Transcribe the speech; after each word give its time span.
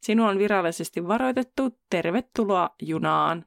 Sinua 0.00 0.28
on 0.28 0.38
virallisesti 0.38 1.08
varoitettu. 1.08 1.78
Tervetuloa 1.90 2.74
junaan. 2.82 3.46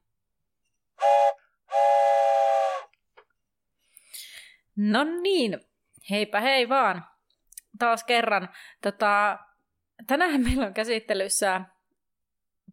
No 4.75 5.03
niin, 5.21 5.59
heipä 6.09 6.39
hei 6.41 6.69
vaan. 6.69 7.05
Taas 7.79 8.03
kerran. 8.03 8.49
Tota, 8.81 9.39
tänään 10.07 10.41
meillä 10.43 10.65
on 10.65 10.73
käsittelyssä 10.73 11.61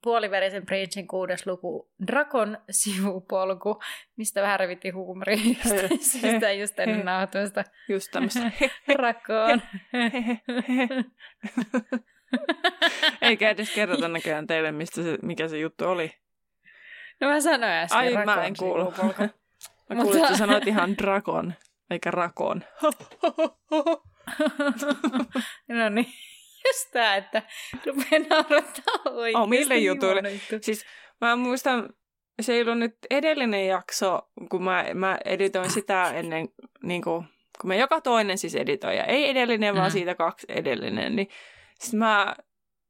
puoliverisen 0.02 0.66
Princein 0.66 1.08
kuudes 1.08 1.46
luku, 1.46 1.90
Drakon 2.06 2.58
sivupolku, 2.70 3.80
mistä 4.16 4.42
vähän 4.42 4.60
revittiin 4.60 4.94
huumoria 4.94 5.54
sitä 6.00 6.52
just 6.52 6.78
ennen 6.78 7.04
nauhoitusta. 7.04 7.64
Just 7.88 8.10
tämmöistä. 8.10 8.50
Rakoon. 8.94 9.62
Eikä 13.22 13.50
edes 13.50 13.74
kerrota 13.74 14.08
näköjään 14.08 14.46
teille, 14.46 14.72
mistä 14.72 15.02
se, 15.02 15.18
mikä 15.22 15.48
se 15.48 15.58
juttu 15.58 15.84
oli. 15.84 16.12
No 17.20 17.28
mä 17.28 17.40
sanoin 17.40 17.72
äsken 17.72 17.98
Ai, 17.98 18.24
mä 18.24 18.44
en 18.44 18.54
kuulu. 18.58 18.94
Mä 19.94 20.02
kuulin, 20.02 20.24
että 20.24 20.36
sanoit 20.36 20.66
ihan 20.66 20.98
dragon, 20.98 21.54
eikä 21.90 22.10
rakon. 22.10 22.64
no 25.68 25.88
niin, 25.88 26.06
just 26.66 26.90
tää, 26.92 27.16
että 27.16 27.42
rupeaa 27.86 28.24
naurattaa 28.30 28.94
oikeasti. 29.04 29.42
Oh, 29.42 29.48
mille 29.48 29.76
jutuille? 29.76 30.22
Siis 30.60 30.86
mä 31.20 31.36
muistan, 31.36 31.88
se 32.40 32.52
ei 32.52 32.62
ollut 32.62 32.78
nyt 32.78 32.96
edellinen 33.10 33.66
jakso, 33.66 34.20
kun 34.50 34.64
mä, 34.64 34.84
mä 34.94 35.18
editoin 35.24 35.70
sitä 35.70 36.10
ennen, 36.10 36.48
niin 36.82 37.02
kuin, 37.02 37.24
kun 37.60 37.68
mä 37.68 37.74
joka 37.74 38.00
toinen 38.00 38.38
siis 38.38 38.54
editoin, 38.54 38.96
ja 38.96 39.04
ei 39.04 39.30
edellinen, 39.30 39.74
mm. 39.74 39.78
vaan 39.78 39.90
siitä 39.90 40.14
kaksi 40.14 40.46
edellinen, 40.48 41.16
niin 41.16 41.28
sitten 41.80 41.98
mä 41.98 42.36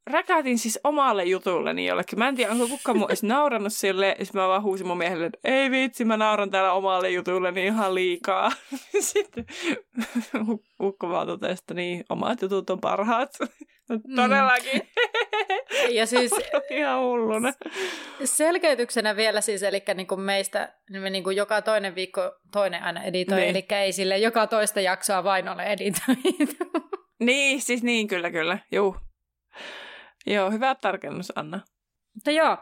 räkätin 0.08 0.58
siis 0.58 0.80
omalle 0.84 1.24
jutulleni 1.24 1.86
jollekin. 1.86 2.18
Mä 2.18 2.28
en 2.28 2.34
tiedä, 2.34 2.52
onko 2.52 2.68
kukaan 2.68 2.98
mun 2.98 3.10
edes 3.10 3.22
naurannut 3.22 3.72
sille. 3.72 4.16
Sitten 4.22 4.40
mä 4.40 4.48
vaan 4.48 4.62
huusin 4.62 4.86
mun 4.86 4.98
miehelle, 4.98 5.26
että 5.26 5.38
ei 5.44 5.70
vitsi, 5.70 6.04
mä 6.04 6.16
nauran 6.16 6.50
täällä 6.50 6.72
omalle 6.72 7.10
jutulleni 7.10 7.66
ihan 7.66 7.94
liikaa. 7.94 8.52
Sitten 9.00 9.46
ukko 10.82 11.08
vaan 11.08 11.26
totesi, 11.26 11.52
että 11.52 11.74
niin, 11.74 12.04
omat 12.08 12.42
jutut 12.42 12.70
on 12.70 12.80
parhaat. 12.80 13.30
Mm. 13.88 14.16
Todellakin. 14.16 14.82
Ja 15.90 16.06
siis 16.06 16.32
ihan 16.70 17.00
hulluna. 17.00 17.52
Selkeytyksenä 18.24 19.16
vielä 19.16 19.40
siis, 19.40 19.62
eli 19.62 19.82
niin 19.94 20.06
kuin 20.06 20.20
meistä 20.20 20.72
niin 20.90 21.02
me 21.02 21.10
niin 21.10 21.24
kuin 21.24 21.36
joka 21.36 21.62
toinen 21.62 21.94
viikko 21.94 22.32
toinen 22.52 22.82
aina 22.82 23.02
editoi, 23.02 23.38
niin. 23.38 23.50
eli 23.50 23.66
ei 23.70 23.92
sille 23.92 24.18
joka 24.18 24.46
toista 24.46 24.80
jaksoa 24.80 25.24
vain 25.24 25.48
ole 25.48 25.62
editoitu. 25.62 26.87
Niin, 27.20 27.60
siis 27.62 27.82
niin, 27.82 28.08
kyllä, 28.08 28.30
kyllä. 28.30 28.58
Juu. 28.72 28.96
Joo, 30.26 30.50
hyvä 30.50 30.74
tarkennus, 30.74 31.32
Anna. 31.36 31.60
Mutta 32.14 32.30
joo, 32.30 32.58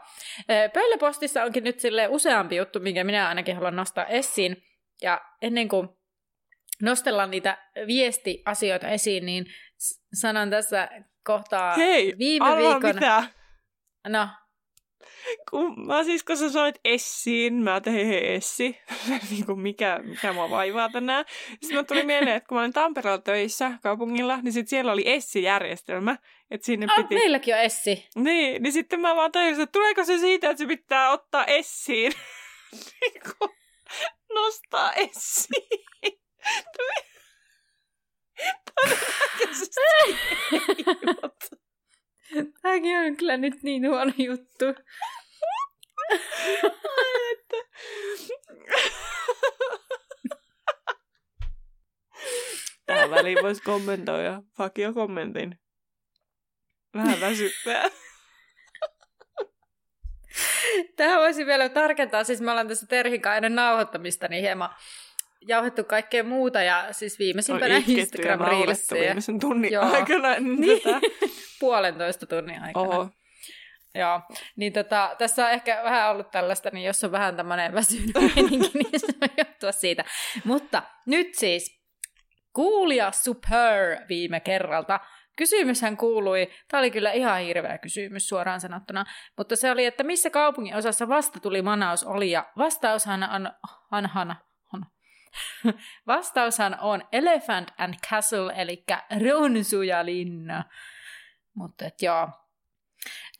pöllöpostissa 0.73 1.43
onkin 1.43 1.63
nyt 1.63 1.79
sille 1.79 2.07
useampi 2.07 2.55
juttu, 2.55 2.79
minkä 2.79 3.03
minä 3.03 3.27
ainakin 3.27 3.55
haluan 3.55 3.75
nostaa 3.75 4.05
esiin. 4.05 4.63
Ja 5.01 5.21
ennen 5.41 5.67
kuin 5.67 5.89
nostellaan 6.81 7.31
niitä 7.31 7.57
viestiasioita 7.87 8.87
esiin, 8.87 9.25
niin 9.25 9.45
sanon 10.13 10.49
tässä 10.49 10.89
kohtaa 11.23 11.75
Hei, 11.75 12.15
viime 12.17 12.57
viikon... 12.57 12.95
mitä? 12.95 13.23
No, 14.07 14.27
kun 15.51 15.87
mä 15.87 16.03
siis, 16.03 16.23
kun 16.23 16.37
sä 16.37 16.49
soit 16.49 16.79
Essiin, 16.85 17.53
mä 17.53 17.81
tein 17.81 18.07
hei 18.07 18.33
Essi, 18.35 18.77
niin 19.31 19.45
kuin 19.45 19.59
mikä, 19.59 19.99
mikä 20.03 20.33
mua 20.33 20.49
vaivaa 20.49 20.89
tänään. 20.89 21.25
Sitten 21.49 21.77
mä 21.77 21.83
tuli 21.83 22.03
mieleen, 22.03 22.35
että 22.35 22.47
kun 22.47 22.55
mä 22.55 22.61
olin 22.61 22.73
Tampereella 22.73 23.21
töissä 23.21 23.71
kaupungilla, 23.83 24.37
niin 24.41 24.53
sit 24.53 24.67
siellä 24.67 24.91
oli 24.91 25.03
Essi-järjestelmä. 25.05 26.17
Että 26.51 26.65
sinne 26.65 26.87
ah, 26.89 26.95
piti... 26.95 27.15
meilläkin 27.15 27.55
on 27.55 27.61
Essi. 27.61 28.07
Niin, 28.15 28.63
niin 28.63 28.73
sitten 28.73 28.99
mä 28.99 29.15
vaan 29.15 29.31
tajusin, 29.31 29.63
että 29.63 29.71
tuleeko 29.71 30.03
se 30.03 30.17
siitä, 30.17 30.49
että 30.49 30.63
se 30.63 30.67
pitää 30.67 31.11
ottaa 31.11 31.45
Essiin. 31.45 32.13
niin 33.01 33.21
kuin 33.21 33.51
nostaa 34.33 34.93
Essiin. 34.93 36.19
Todennäköisesti 38.75 39.81
Tämäkin 42.61 42.97
on 42.97 43.17
kyllä 43.17 43.37
nyt 43.37 43.63
niin 43.63 43.87
huono 43.87 44.11
juttu. 44.17 44.65
Tähän 52.85 53.11
väliin 53.11 53.37
voisi 53.43 53.61
kommentoida. 53.61 54.41
Fuck 54.57 54.77
jo 54.77 54.93
kommentin. 54.93 55.59
Vähän 56.93 57.21
väsyttää. 57.21 57.89
Tähän 60.95 61.19
voisi 61.19 61.45
vielä 61.45 61.69
tarkentaa, 61.69 62.23
siis 62.23 62.41
me 62.41 62.51
ollaan 62.51 62.67
tässä 62.67 62.87
Terhin 62.87 63.21
nauhoittamista 63.49 64.27
niin 64.27 64.41
hieman 64.41 64.69
jauhettu 65.47 65.83
kaikkea 65.83 66.23
muuta 66.23 66.61
ja 66.61 66.87
siis 66.91 67.19
viimeisimpänä 67.19 67.81
instagram 67.87 68.41
reelissa 68.41 68.95
viimeisen 68.95 69.39
tunnin 69.39 69.73
Joo. 69.73 69.85
aikana. 69.85 70.35
Niin. 70.39 70.81
Tätä. 70.81 70.99
Puolentoista 71.59 72.25
tunnin 72.25 72.61
aikana. 72.61 72.87
Oho. 72.87 73.09
Joo, 73.95 74.21
niin 74.55 74.73
tota, 74.73 75.15
tässä 75.17 75.45
on 75.45 75.51
ehkä 75.51 75.81
vähän 75.83 76.11
ollut 76.11 76.31
tällaista, 76.31 76.69
niin 76.73 76.85
jos 76.85 77.03
on 77.03 77.11
vähän 77.11 77.35
tämmöinen 77.35 77.73
väsynyt 77.73 78.11
meininki, 78.35 78.71
niin 78.73 78.99
se 78.99 79.07
voi 79.21 79.29
johtua 79.37 79.71
siitä. 79.71 80.05
Mutta 80.43 80.83
nyt 81.05 81.27
siis 81.35 81.77
kuulija 82.53 83.11
super 83.11 83.97
viime 84.09 84.39
kerralta. 84.39 84.99
Kysymyshän 85.37 85.97
kuului, 85.97 86.49
tämä 86.67 86.79
oli 86.79 86.91
kyllä 86.91 87.11
ihan 87.11 87.41
hirveä 87.41 87.77
kysymys 87.77 88.27
suoraan 88.27 88.61
sanottuna, 88.61 89.05
mutta 89.37 89.55
se 89.55 89.71
oli, 89.71 89.85
että 89.85 90.03
missä 90.03 90.29
kaupungin 90.29 90.75
osassa 90.75 91.07
vasta 91.07 91.39
tuli 91.39 91.61
Manaus 91.61 92.03
oli, 92.03 92.31
ja 92.31 92.45
vastaushan 92.57 93.23
on, 93.23 93.51
hanhana, 93.91 94.35
Vastaushan 96.07 96.77
on 96.81 97.07
Elephant 97.11 97.71
and 97.77 97.93
Castle, 98.09 98.53
eli 98.57 98.83
Ronsu 99.29 99.81
ja 99.81 100.05
linna. 100.05 100.63
Mutta 101.53 101.85
joo. 102.01 102.29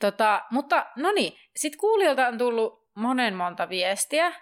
Tota, 0.00 0.42
mutta 0.50 0.86
no 0.96 1.12
niin, 1.12 1.32
sitten 1.56 1.80
kuulijoilta 1.80 2.28
on 2.28 2.38
tullut 2.38 2.88
monen 2.94 3.34
monta 3.34 3.68
viestiä. 3.68 4.32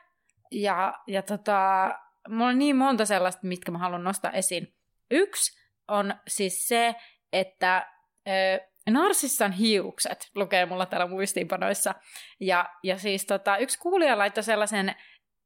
Ja, 0.50 0.94
ja 1.06 1.22
tota, 1.22 1.90
mulla 2.28 2.46
on 2.46 2.58
niin 2.58 2.76
monta 2.76 3.04
sellaista, 3.04 3.46
mitkä 3.46 3.72
mä 3.72 3.78
haluan 3.78 4.04
nostaa 4.04 4.32
esiin. 4.32 4.74
Yksi 5.10 5.58
on 5.88 6.14
siis 6.28 6.68
se, 6.68 6.94
että 7.32 7.90
ö, 8.28 8.60
Narsissan 8.90 9.52
hiukset 9.52 10.30
lukee 10.34 10.66
mulla 10.66 10.86
täällä 10.86 11.06
muistiinpanoissa. 11.06 11.94
Ja, 12.40 12.70
ja 12.82 12.98
siis 12.98 13.26
tota, 13.26 13.56
yksi 13.56 13.78
kuulija 13.78 14.18
laittoi 14.18 14.42
sellaisen 14.42 14.94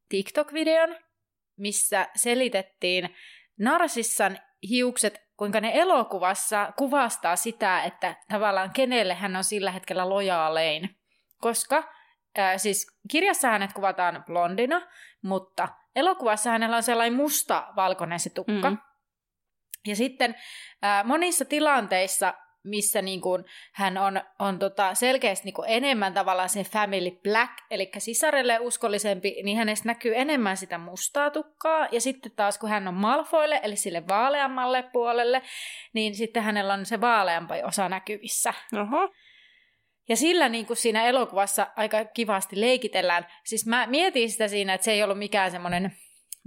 TikTok-videon, 0.08 0.96
missä 1.60 2.06
selitettiin 2.16 3.16
Narsissan 3.58 4.38
hiukset, 4.68 5.20
kuinka 5.36 5.60
ne 5.60 5.70
elokuvassa 5.74 6.72
kuvastaa 6.76 7.36
sitä, 7.36 7.82
että 7.82 8.16
tavallaan 8.28 8.70
kenelle 8.72 9.14
hän 9.14 9.36
on 9.36 9.44
sillä 9.44 9.70
hetkellä 9.70 10.08
lojaalein. 10.08 10.96
Koska 11.40 11.92
ää, 12.38 12.58
siis 12.58 12.86
kirjassa 13.10 13.48
hänet 13.48 13.72
kuvataan 13.72 14.24
blondina, 14.26 14.80
mutta 15.22 15.68
elokuvassa 15.96 16.50
hänellä 16.50 16.76
on 16.76 16.82
sellainen 16.82 17.16
musta-valkoinen 17.16 18.20
se 18.20 18.30
tukka. 18.30 18.70
Mm. 18.70 18.78
Ja 19.86 19.96
sitten 19.96 20.34
ää, 20.82 21.04
monissa 21.04 21.44
tilanteissa 21.44 22.34
missä 22.64 23.02
niin 23.02 23.20
kuin 23.20 23.44
hän 23.72 23.98
on, 23.98 24.20
on 24.38 24.58
tota 24.58 24.94
selkeästi 24.94 25.44
niin 25.44 25.54
kuin 25.54 25.68
enemmän 25.68 26.14
tavallaan 26.14 26.48
se 26.48 26.64
family 26.64 27.10
black, 27.10 27.52
eli 27.70 27.90
sisarelle 27.98 28.58
uskollisempi, 28.58 29.42
niin 29.42 29.56
hänestä 29.56 29.88
näkyy 29.88 30.12
enemmän 30.16 30.56
sitä 30.56 30.78
mustaa 30.78 31.30
tukkaa. 31.30 31.88
Ja 31.92 32.00
sitten 32.00 32.32
taas 32.36 32.58
kun 32.58 32.70
hän 32.70 32.88
on 32.88 32.94
Malfoille, 32.94 33.60
eli 33.62 33.76
sille 33.76 34.08
vaaleammalle 34.08 34.82
puolelle, 34.92 35.42
niin 35.92 36.14
sitten 36.14 36.42
hänellä 36.42 36.74
on 36.74 36.86
se 36.86 37.00
vaaleampi 37.00 37.62
osa 37.64 37.88
näkyvissä. 37.88 38.54
Oho. 38.80 39.12
Ja 40.08 40.16
sillä 40.16 40.48
niin 40.48 40.66
kuin 40.66 40.76
siinä 40.76 41.04
elokuvassa 41.04 41.66
aika 41.76 42.04
kivasti 42.04 42.60
leikitellään. 42.60 43.26
Siis 43.44 43.66
mä 43.66 43.86
mietin 43.86 44.30
sitä 44.30 44.48
siinä, 44.48 44.74
että 44.74 44.84
se 44.84 44.92
ei 44.92 45.02
ollut 45.02 45.18
mikään 45.18 45.50
semmoinen 45.50 45.96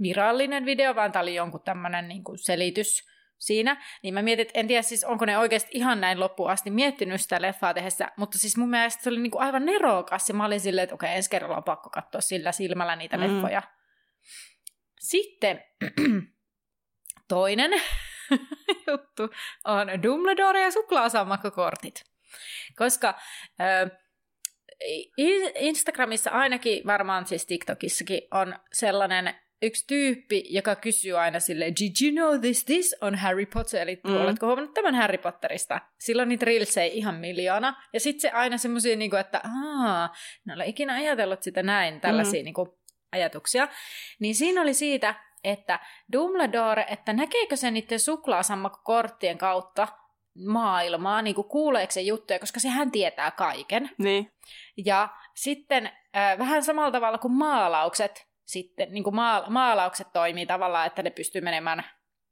virallinen 0.02 0.64
video, 0.64 0.94
vaan 0.94 1.12
tämä 1.12 1.22
oli 1.22 1.34
jonkun 1.34 1.62
tämmöinen 1.64 2.08
niin 2.08 2.24
kuin 2.24 2.38
selitys 2.38 3.13
siinä, 3.46 3.82
niin 4.02 4.14
mä 4.14 4.22
mietin, 4.22 4.42
että 4.42 4.60
en 4.60 4.66
tiedä 4.66 4.82
siis 4.82 5.04
onko 5.04 5.24
ne 5.24 5.38
oikeasti 5.38 5.70
ihan 5.72 6.00
näin 6.00 6.20
loppuun 6.20 6.50
asti 6.50 6.70
miettinyt 6.70 7.20
sitä 7.20 7.42
leffaa 7.42 7.74
tehdessä, 7.74 8.08
mutta 8.16 8.38
siis 8.38 8.56
mun 8.56 8.70
mielestä 8.70 9.02
se 9.02 9.08
oli 9.08 9.20
niinku 9.20 9.38
aivan 9.38 9.64
nerokas 9.64 10.28
ja 10.28 10.34
mä 10.34 10.44
olin 10.44 10.60
silleen, 10.60 10.82
että 10.82 10.94
okei, 10.94 11.16
ensi 11.16 11.30
kerralla 11.30 11.56
on 11.56 11.64
pakko 11.64 11.90
katsoa 11.90 12.20
sillä 12.20 12.52
silmällä 12.52 12.96
niitä 12.96 13.16
mm. 13.16 13.22
leffoja. 13.22 13.62
Sitten 15.00 15.64
toinen 17.28 17.70
juttu 18.90 19.22
on 19.64 20.02
Dumbledore 20.02 20.62
ja 20.62 20.70
suklaasammakkokortit. 20.70 22.04
Koska 22.76 23.08
äh, 23.60 23.90
Instagramissa 25.54 26.30
ainakin, 26.30 26.86
varmaan 26.86 27.26
siis 27.26 27.46
TikTokissakin, 27.46 28.20
on 28.30 28.58
sellainen 28.72 29.34
yksi 29.64 29.84
tyyppi, 29.86 30.44
joka 30.50 30.76
kysyy 30.76 31.18
aina 31.18 31.40
sille 31.40 31.64
did 31.64 31.92
you 32.02 32.12
know 32.12 32.40
this, 32.40 32.64
this 32.64 32.96
on 33.00 33.14
Harry 33.14 33.46
Potter, 33.46 33.80
eli 33.80 34.00
mm. 34.04 34.16
oletko 34.16 34.46
huomannut 34.46 34.74
tämän 34.74 34.94
Harry 34.94 35.18
Potterista? 35.18 35.80
Silloin 35.98 36.28
niitä 36.28 36.44
reelsejä 36.44 36.92
ihan 36.92 37.14
miljoona, 37.14 37.82
ja 37.92 38.00
sitten 38.00 38.20
se 38.20 38.30
aina 38.30 38.58
semmoisia, 38.58 38.96
niin 38.96 39.16
että 39.16 39.40
aah, 39.44 40.10
en 40.48 40.54
ole 40.54 40.66
ikinä 40.66 40.94
ajatellut 40.94 41.42
sitä 41.42 41.62
näin, 41.62 42.00
tällaisia 42.00 42.40
mm. 42.40 42.44
niin 42.44 42.54
kuin, 42.54 42.68
ajatuksia. 43.12 43.68
Niin 44.20 44.34
siinä 44.34 44.62
oli 44.62 44.74
siitä, 44.74 45.14
että 45.44 45.80
Dumbledore, 46.12 46.86
että 46.90 47.12
näkeekö 47.12 47.56
se 47.56 47.70
niiden 47.70 48.00
suklaasammakkokorttien 48.00 49.38
kautta 49.38 49.88
maailmaa, 50.46 51.22
niin 51.22 51.34
kuin 51.34 51.48
kuuleeko 51.48 51.92
se 51.92 52.00
juttuja, 52.00 52.38
koska 52.38 52.60
sehän 52.60 52.90
tietää 52.90 53.30
kaiken. 53.30 53.90
Niin. 53.98 54.32
Ja 54.84 55.08
sitten 55.34 55.90
äh, 56.16 56.38
vähän 56.38 56.62
samalla 56.62 56.90
tavalla 56.90 57.18
kuin 57.18 57.32
maalaukset, 57.32 58.26
sitten 58.44 58.92
niin 58.92 59.04
kuin 59.04 59.14
maala- 59.14 59.50
maalaukset 59.50 60.12
toimii 60.12 60.46
tavallaan, 60.46 60.86
että 60.86 61.02
ne 61.02 61.10
pystyy 61.10 61.40
menemään 61.40 61.84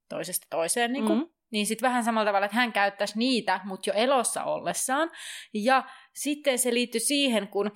toisesta 0.09 0.47
toiseen, 0.51 0.93
niin, 0.93 1.07
kuin, 1.07 1.19
mm-hmm. 1.19 1.33
niin 1.51 1.67
sitten 1.67 1.89
vähän 1.89 2.05
samalla 2.05 2.29
tavalla, 2.29 2.47
että 2.47 2.57
hän 2.57 2.73
käyttäisi 2.73 3.19
niitä, 3.19 3.61
mutta 3.65 3.91
jo 3.91 3.95
elossa 3.95 4.45
ollessaan. 4.45 5.11
Ja 5.55 5.85
sitten 6.15 6.59
se 6.59 6.75
liittyy 6.75 7.01
siihen, 7.01 7.49
kun, 7.49 7.67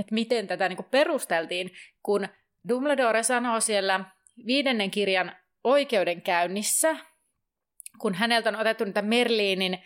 että 0.00 0.14
miten 0.14 0.46
tätä 0.46 0.68
niin 0.68 0.76
kuin 0.76 0.88
perusteltiin, 0.90 1.70
kun 2.02 2.28
Dumbledore 2.68 3.22
sanoo 3.22 3.60
siellä 3.60 4.04
viidennen 4.46 4.90
kirjan 4.90 5.36
oikeudenkäynnissä, 5.64 6.96
kun 7.98 8.14
häneltä 8.14 8.48
on 8.48 8.56
otettu 8.56 8.84
niitä 8.84 9.02
Merliinin 9.02 9.78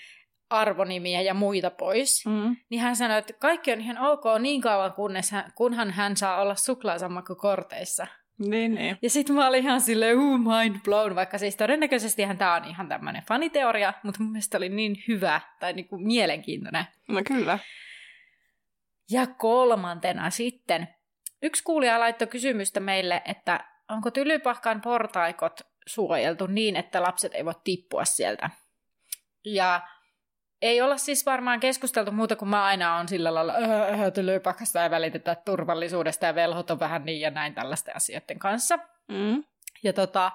arvonimiä 0.50 1.20
ja 1.20 1.34
muita 1.34 1.70
pois, 1.70 2.26
mm. 2.26 2.56
niin 2.70 2.80
hän 2.80 2.96
sanoi, 2.96 3.18
että 3.18 3.32
kaikki 3.32 3.72
on 3.72 3.80
ihan 3.80 3.98
ok 3.98 4.24
niin 4.38 4.60
kauan, 4.60 4.92
kunnes 4.92 5.30
hän, 5.30 5.52
kunhan 5.54 5.90
hän 5.90 6.16
saa 6.16 6.40
olla 6.40 6.54
suklaasammakkokorteissa. 6.54 8.06
Niin, 8.38 8.74
niin. 8.74 8.98
Ja 9.02 9.10
sitten 9.10 9.36
mä 9.36 9.48
olin 9.48 9.62
ihan 9.64 9.80
silleen, 9.80 10.18
uh, 10.18 10.38
mind 10.38 10.76
blown, 10.84 11.14
vaikka 11.14 11.38
siis 11.38 11.56
todennäköisesti 11.56 12.22
tämä 12.38 12.54
on 12.54 12.64
ihan 12.64 12.88
tämmöinen 12.88 13.22
faniteoria, 13.28 13.92
mutta 14.02 14.22
mun 14.22 14.32
mielestä 14.32 14.56
oli 14.56 14.68
niin 14.68 14.96
hyvä 15.08 15.40
tai 15.60 15.72
niinku 15.72 15.98
mielenkiintoinen. 15.98 16.84
No 17.08 17.22
kyllä. 17.26 17.58
Ja 19.10 19.26
kolmantena 19.26 20.30
sitten, 20.30 20.88
yksi 21.42 21.64
kuulija 21.64 22.00
laittoi 22.00 22.28
kysymystä 22.28 22.80
meille, 22.80 23.22
että 23.24 23.64
onko 23.88 24.10
tylypahkan 24.10 24.80
portaikot 24.80 25.60
suojeltu 25.86 26.46
niin, 26.46 26.76
että 26.76 27.02
lapset 27.02 27.34
ei 27.34 27.44
voi 27.44 27.54
tippua 27.64 28.04
sieltä. 28.04 28.50
Ja 29.44 29.80
ei 30.62 30.80
olla 30.80 30.96
siis 30.96 31.26
varmaan 31.26 31.60
keskusteltu 31.60 32.12
muuta 32.12 32.36
kuin 32.36 32.48
mä 32.48 32.64
aina 32.64 32.96
on 32.96 33.08
sillä 33.08 33.34
lailla, 33.34 33.54
öö, 33.54 34.00
öö, 34.00 34.10
tylypahkasta 34.10 34.82
ei 34.82 34.90
välitetä 34.90 35.34
turvallisuudesta 35.34 36.26
ja 36.26 36.34
velhot 36.34 36.70
on 36.70 36.80
vähän 36.80 37.04
niin 37.04 37.20
ja 37.20 37.30
näin 37.30 37.54
tällaisten 37.54 37.96
asioiden 37.96 38.38
kanssa. 38.38 38.78
Mm. 39.08 39.44
Ja 39.82 39.92
tota, 39.92 40.32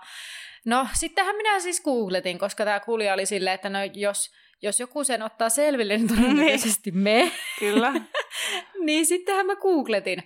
no 0.66 0.88
sittenhän 0.94 1.36
minä 1.36 1.60
siis 1.60 1.82
googletin, 1.82 2.40
koska 2.40 2.66
tämä 2.66 2.80
kuulija 2.80 3.14
oli 3.14 3.26
silleen, 3.26 3.54
että 3.54 3.70
no 3.70 3.80
jos, 3.94 4.32
jos 4.62 4.80
joku 4.80 5.04
sen 5.04 5.24
ottaa 5.24 5.50
selville, 5.50 5.98
niin 5.98 6.08
todennäköisesti 6.08 6.92
me. 6.92 7.32
Kyllä. 7.60 7.94
niin 8.86 9.06
sittenhän 9.06 9.46
mä 9.46 9.56
googletin. 9.56 10.24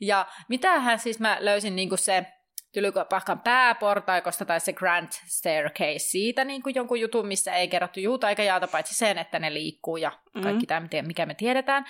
Ja 0.00 0.26
mitähän 0.48 0.98
siis 0.98 1.20
mä 1.20 1.36
löysin 1.40 1.76
niin 1.76 1.88
kuin 1.88 1.98
se 1.98 2.26
Tylypahkan 2.76 3.40
pääportaikosta 3.40 4.44
tai 4.44 4.60
se 4.60 4.72
Grand 4.72 5.08
Staircase 5.26 5.98
siitä 5.98 6.44
niin 6.44 6.62
kuin 6.62 6.74
jonkun 6.74 7.00
jutun, 7.00 7.26
missä 7.26 7.54
ei 7.54 7.68
kerrottu 7.68 8.00
juuta 8.00 8.28
eikä 8.28 8.42
jaata, 8.42 8.68
paitsi 8.68 8.94
sen, 8.94 9.18
että 9.18 9.38
ne 9.38 9.54
liikkuu 9.54 9.96
ja 9.96 10.12
mm. 10.34 10.42
kaikki 10.42 10.66
mm. 10.66 10.88
tämä, 10.88 11.02
mikä 11.02 11.26
me 11.26 11.34
tiedetään. 11.34 11.84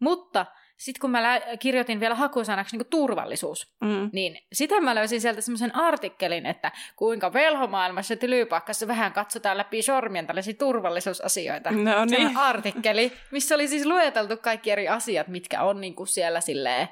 Mutta 0.00 0.46
sitten 0.76 1.00
kun 1.00 1.10
mä 1.10 1.40
kirjoitin 1.58 2.00
vielä 2.00 2.14
hakusanaksi 2.14 2.76
niin 2.76 2.86
turvallisuus, 2.90 3.74
mm. 3.80 4.10
niin 4.12 4.38
sitä 4.52 4.80
mä 4.80 4.94
löysin 4.94 5.20
sieltä 5.20 5.40
semmoisen 5.40 5.74
artikkelin, 5.74 6.46
että 6.46 6.72
kuinka 6.96 7.32
velhomaailmassa 7.32 8.16
Tylypakkassa 8.16 8.88
vähän 8.88 9.12
katsotaan 9.12 9.58
läpi 9.58 9.82
sormien 9.82 10.26
tällaisia 10.26 10.54
turvallisuusasioita. 10.54 11.70
No 11.70 12.04
niin. 12.04 12.36
artikkeli, 12.36 13.12
missä 13.30 13.54
oli 13.54 13.68
siis 13.68 13.86
lueteltu 13.86 14.36
kaikki 14.36 14.70
eri 14.70 14.88
asiat, 14.88 15.28
mitkä 15.28 15.62
on 15.62 15.80
niin 15.80 15.94
kuin 15.94 16.06
siellä 16.06 16.40
silleen, 16.40 16.88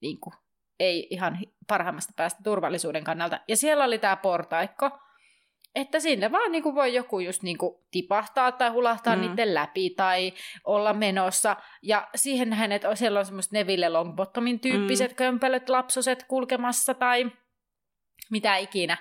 niin 0.00 0.20
kuin 0.20 0.34
ei 0.80 1.06
ihan 1.10 1.38
parhaimmasta 1.66 2.12
päästä 2.16 2.40
turvallisuuden 2.44 3.04
kannalta. 3.04 3.40
Ja 3.48 3.56
siellä 3.56 3.84
oli 3.84 3.98
tämä 3.98 4.16
portaikko, 4.16 4.90
että 5.74 6.00
sinne 6.00 6.32
vaan 6.32 6.52
niin 6.52 6.62
kuin 6.62 6.74
voi 6.74 6.94
joku 6.94 7.20
just 7.20 7.42
niin 7.42 7.58
kuin 7.58 7.74
tipahtaa 7.90 8.52
tai 8.52 8.70
hulahtaa 8.70 9.16
mm. 9.16 9.22
niiden 9.22 9.54
läpi 9.54 9.90
tai 9.90 10.32
olla 10.64 10.92
menossa. 10.92 11.56
Ja 11.82 12.08
siihen 12.14 12.72
että 12.72 12.94
siellä 12.94 13.18
on 13.18 13.26
semmoiset 13.26 13.52
Neville 13.52 13.88
Longbottomin 13.88 14.60
tyyppiset 14.60 15.10
mm. 15.10 15.16
kömpelöt 15.16 15.68
lapsoset 15.68 16.24
kulkemassa 16.28 16.94
tai 16.94 17.30
mitä 18.30 18.56
ikinä. 18.56 18.96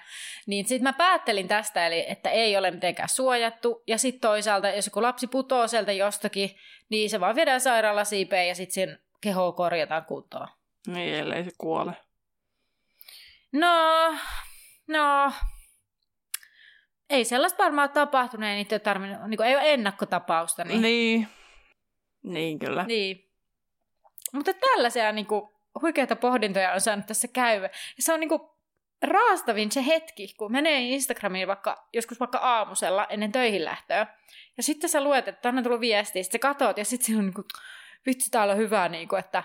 Niin 0.47 0.67
sitten 0.67 0.83
mä 0.83 0.93
päättelin 0.93 1.47
tästä, 1.47 1.87
eli 1.87 2.05
että 2.07 2.29
ei 2.29 2.57
ole 2.57 2.71
mitenkään 2.71 3.09
suojattu. 3.09 3.83
Ja 3.87 3.97
sitten 3.97 4.21
toisaalta, 4.21 4.69
jos 4.69 4.85
joku 4.85 5.01
lapsi 5.01 5.27
putoo 5.27 5.67
sieltä 5.67 5.91
jostakin, 5.91 6.55
niin 6.89 7.09
se 7.09 7.19
vaan 7.19 7.35
viedään 7.35 7.61
sairaalasiipeen 7.61 8.47
ja 8.47 8.55
sitten 8.55 8.73
sen 8.73 8.99
keho 9.21 9.51
korjataan 9.51 10.05
kuntoon. 10.05 10.47
Niin, 10.87 11.15
ellei 11.15 11.43
se 11.43 11.51
kuole. 11.57 11.93
No, 13.51 14.15
no, 14.87 15.31
ei 17.09 17.25
sellaista 17.25 17.63
varmaan 17.63 17.89
tapahtunut, 17.89 18.49
ei 18.49 18.55
niitä 18.55 18.79
tarvinnut, 18.79 19.29
niin 19.29 19.41
ei 19.41 19.55
ole 19.55 19.73
ennakkotapausta. 19.73 20.63
Niin, 20.63 20.81
niin. 20.81 21.27
niin 22.23 22.59
kyllä. 22.59 22.83
Niin. 22.83 23.29
Mutta 24.33 24.53
tällaisia 24.53 25.11
niin 25.11 25.25
kuin, 25.25 25.49
huikeita 25.81 26.15
pohdintoja 26.15 26.73
on 26.73 26.81
saanut 26.81 27.05
tässä 27.05 27.27
käydä. 27.27 27.69
Ja 27.97 28.03
se 28.03 28.13
on 28.13 28.19
niin 28.19 28.29
kuin, 28.29 28.41
raastavin 29.01 29.71
se 29.71 29.85
hetki, 29.85 30.33
kun 30.37 30.51
menee 30.51 30.81
Instagramiin 30.81 31.47
vaikka, 31.47 31.87
joskus 31.93 32.19
vaikka 32.19 32.37
aamusella 32.37 33.05
ennen 33.09 33.31
töihin 33.31 33.65
lähtöä. 33.65 34.07
Ja 34.57 34.63
sitten 34.63 34.89
sä 34.89 35.03
luet, 35.03 35.27
että 35.27 35.41
tänne 35.41 35.59
on 35.59 35.63
tullut 35.63 35.81
viesti, 35.81 36.23
sitten 36.23 36.39
sä 36.39 36.41
katot 36.41 36.77
ja 36.77 36.85
sitten 36.85 37.17
on 37.17 37.25
niin 37.25 37.33
kuin, 37.33 37.45
vitsi, 38.05 38.31
täällä 38.31 38.53
on 38.53 38.59
hyvä, 38.59 38.89
niin 38.89 39.07
kuin, 39.07 39.19
että 39.19 39.43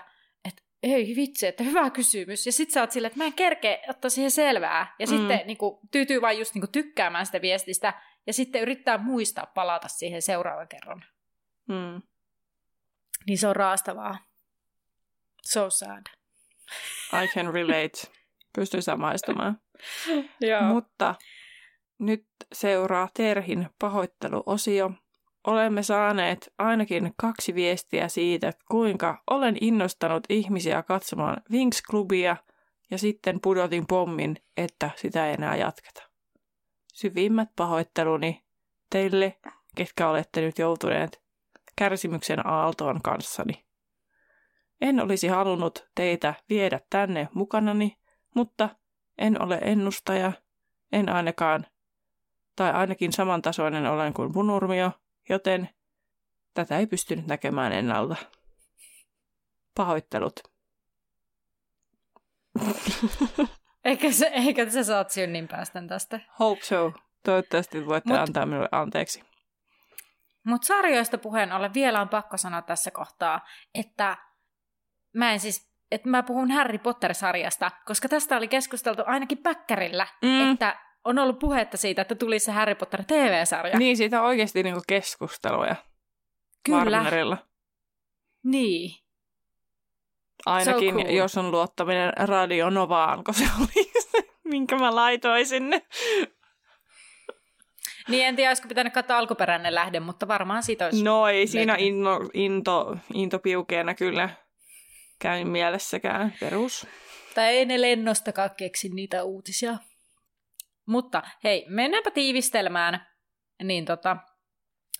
ei 0.83 1.15
vitsi, 1.15 1.47
että 1.47 1.63
hyvä 1.63 1.89
kysymys. 1.89 2.45
Ja 2.45 2.51
sitten 2.51 2.73
sä 2.73 2.81
oot 2.81 2.91
silleen, 2.91 3.07
että 3.07 3.17
mä 3.17 3.25
en 3.25 3.33
kerkeä 3.33 3.77
ottaa 3.89 4.09
siihen 4.09 4.31
selvää. 4.31 4.95
Ja 4.99 5.07
mm. 5.07 5.09
sitten 5.09 5.47
niin 5.47 5.57
kuin, 5.57 5.79
tyytyy 5.91 6.21
vain 6.21 6.39
just 6.39 6.53
niin 6.53 6.61
kuin, 6.61 6.71
tykkäämään 6.71 7.25
sitä 7.25 7.41
viestistä. 7.41 7.93
Ja 8.27 8.33
sitten 8.33 8.61
yrittää 8.61 8.97
muistaa 8.97 9.45
palata 9.45 9.87
siihen 9.87 10.21
seuraavan 10.21 10.67
kerran. 10.67 11.05
Mm. 11.67 12.01
Niin 13.27 13.37
se 13.37 13.47
on 13.47 13.55
raastavaa. 13.55 14.17
So 15.45 15.69
sad. 15.69 16.05
I 17.23 17.27
can 17.27 17.53
relate. 17.53 18.07
Pystyn 18.55 18.81
samaistumaan. 18.81 19.59
Mutta 20.73 21.15
nyt 21.99 22.25
seuraa 22.53 23.09
Terhin 23.13 23.69
pahoitteluosio 23.79 24.91
olemme 25.47 25.83
saaneet 25.83 26.53
ainakin 26.57 27.13
kaksi 27.17 27.55
viestiä 27.55 28.07
siitä, 28.07 28.53
kuinka 28.71 29.23
olen 29.29 29.57
innostanut 29.61 30.23
ihmisiä 30.29 30.83
katsomaan 30.83 31.37
Wings-klubia 31.51 32.37
ja 32.91 32.97
sitten 32.97 33.41
pudotin 33.41 33.87
pommin, 33.87 34.35
että 34.57 34.89
sitä 34.95 35.27
ei 35.27 35.33
enää 35.33 35.55
jatketa. 35.55 36.03
Syvimmät 36.93 37.49
pahoitteluni 37.55 38.43
teille, 38.89 39.37
ketkä 39.75 40.09
olette 40.09 40.41
nyt 40.41 40.59
joutuneet 40.59 41.21
kärsimyksen 41.75 42.47
aaltoon 42.47 43.01
kanssani. 43.01 43.65
En 44.81 44.99
olisi 44.99 45.27
halunnut 45.27 45.87
teitä 45.95 46.33
viedä 46.49 46.79
tänne 46.89 47.27
mukanani, 47.33 47.97
mutta 48.35 48.69
en 49.17 49.41
ole 49.41 49.59
ennustaja, 49.61 50.31
en 50.91 51.09
ainakaan, 51.09 51.65
tai 52.55 52.71
ainakin 52.71 53.13
samantasoinen 53.13 53.85
olen 53.85 54.13
kuin 54.13 54.33
punurmio– 54.33 54.91
joten 55.29 55.69
tätä 56.53 56.77
ei 56.77 56.87
pystynyt 56.87 57.27
näkemään 57.27 57.71
ennalta. 57.71 58.15
Pahoittelut. 59.75 60.39
eikä, 63.85 64.11
se, 64.11 64.25
eikä 64.25 64.69
sä 64.69 64.83
saat 64.83 65.09
synnin 65.09 65.47
päästän 65.47 65.87
tästä. 65.87 66.19
Hope 66.39 66.63
so. 66.63 66.93
Toivottavasti 67.23 67.85
voitte 67.85 68.09
Mut, 68.09 68.19
antaa 68.19 68.45
minulle 68.45 68.69
anteeksi. 68.71 69.23
Mutta 70.43 70.67
sarjoista 70.67 71.17
puheen 71.17 71.51
ollen 71.51 71.73
vielä 71.73 72.01
on 72.01 72.09
pakko 72.09 72.37
sanoa 72.37 72.61
tässä 72.61 72.91
kohtaa, 72.91 73.47
että 73.73 74.17
mä 75.13 75.33
en 75.33 75.39
siis 75.39 75.75
että 75.91 76.09
mä 76.09 76.23
puhun 76.23 76.51
Harry 76.51 76.77
Potter-sarjasta, 76.77 77.71
koska 77.85 78.09
tästä 78.09 78.37
oli 78.37 78.47
keskusteltu 78.47 79.03
ainakin 79.05 79.37
Päkkärillä, 79.37 80.07
mm. 80.21 80.51
että 80.51 80.79
on 81.05 81.19
ollut 81.19 81.39
puhetta 81.39 81.77
siitä, 81.77 82.01
että 82.01 82.15
tulisi 82.15 82.45
se 82.45 82.51
Harry 82.51 82.75
Potter 82.75 83.03
TV-sarja. 83.03 83.77
Niin, 83.77 83.97
siitä 83.97 84.21
on 84.21 84.27
oikeasti 84.27 84.63
niinku 84.63 84.81
keskusteluja 84.87 85.75
Kyllä. 86.63 86.77
Warnerilla. 86.77 87.37
Niin. 88.43 88.95
Ainakin, 90.45 90.93
So 90.93 91.01
cool. 91.01 91.15
jos 91.15 91.37
on 91.37 91.51
luottaminen 91.51 92.13
Radio 92.17 92.69
Novaan, 92.69 93.23
kun 93.23 93.33
se 93.33 93.43
oli 93.59 93.91
se, 94.01 94.29
minkä 94.43 94.75
mä 94.75 94.95
laitoin 94.95 95.45
sinne. 95.45 95.81
Niin 98.07 98.25
en 98.25 98.35
tiedä, 98.35 98.49
olisiko 98.49 98.67
pitänyt 98.67 98.93
katsoa 98.93 99.17
alkuperäinen 99.17 99.75
lähde, 99.75 99.99
mutta 99.99 100.27
varmaan 100.27 100.63
siitä 100.63 100.85
olisi. 100.85 101.03
No 101.03 101.27
ei 101.27 101.47
siinä 101.47 101.75
inno, 101.79 102.19
into, 102.33 102.97
into 103.13 103.39
piukeena 103.39 103.93
kyllä 103.93 104.29
käy 105.19 105.43
mielessäkään 105.43 106.33
perus. 106.39 106.87
Tai 107.35 107.45
ei 107.45 107.65
ne 107.65 107.81
lennostakaan 107.81 108.49
keksi 108.57 108.89
niitä 108.89 109.23
uutisia. 109.23 109.77
Mutta 110.85 111.23
hei, 111.43 111.65
mennäänpä 111.69 112.11
tiivistelmään. 112.11 113.07
Niin 113.63 113.85
tota, 113.85 114.17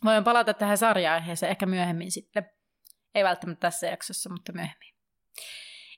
voin 0.05 0.23
palata 0.23 0.53
tähän 0.53 0.77
sarja-aiheeseen 0.77 1.49
ehkä 1.49 1.65
myöhemmin 1.65 2.11
sitten. 2.11 2.49
Ei 3.15 3.23
välttämättä 3.23 3.59
tässä 3.59 3.87
jaksossa, 3.87 4.29
mutta 4.29 4.53
myöhemmin. 4.53 4.95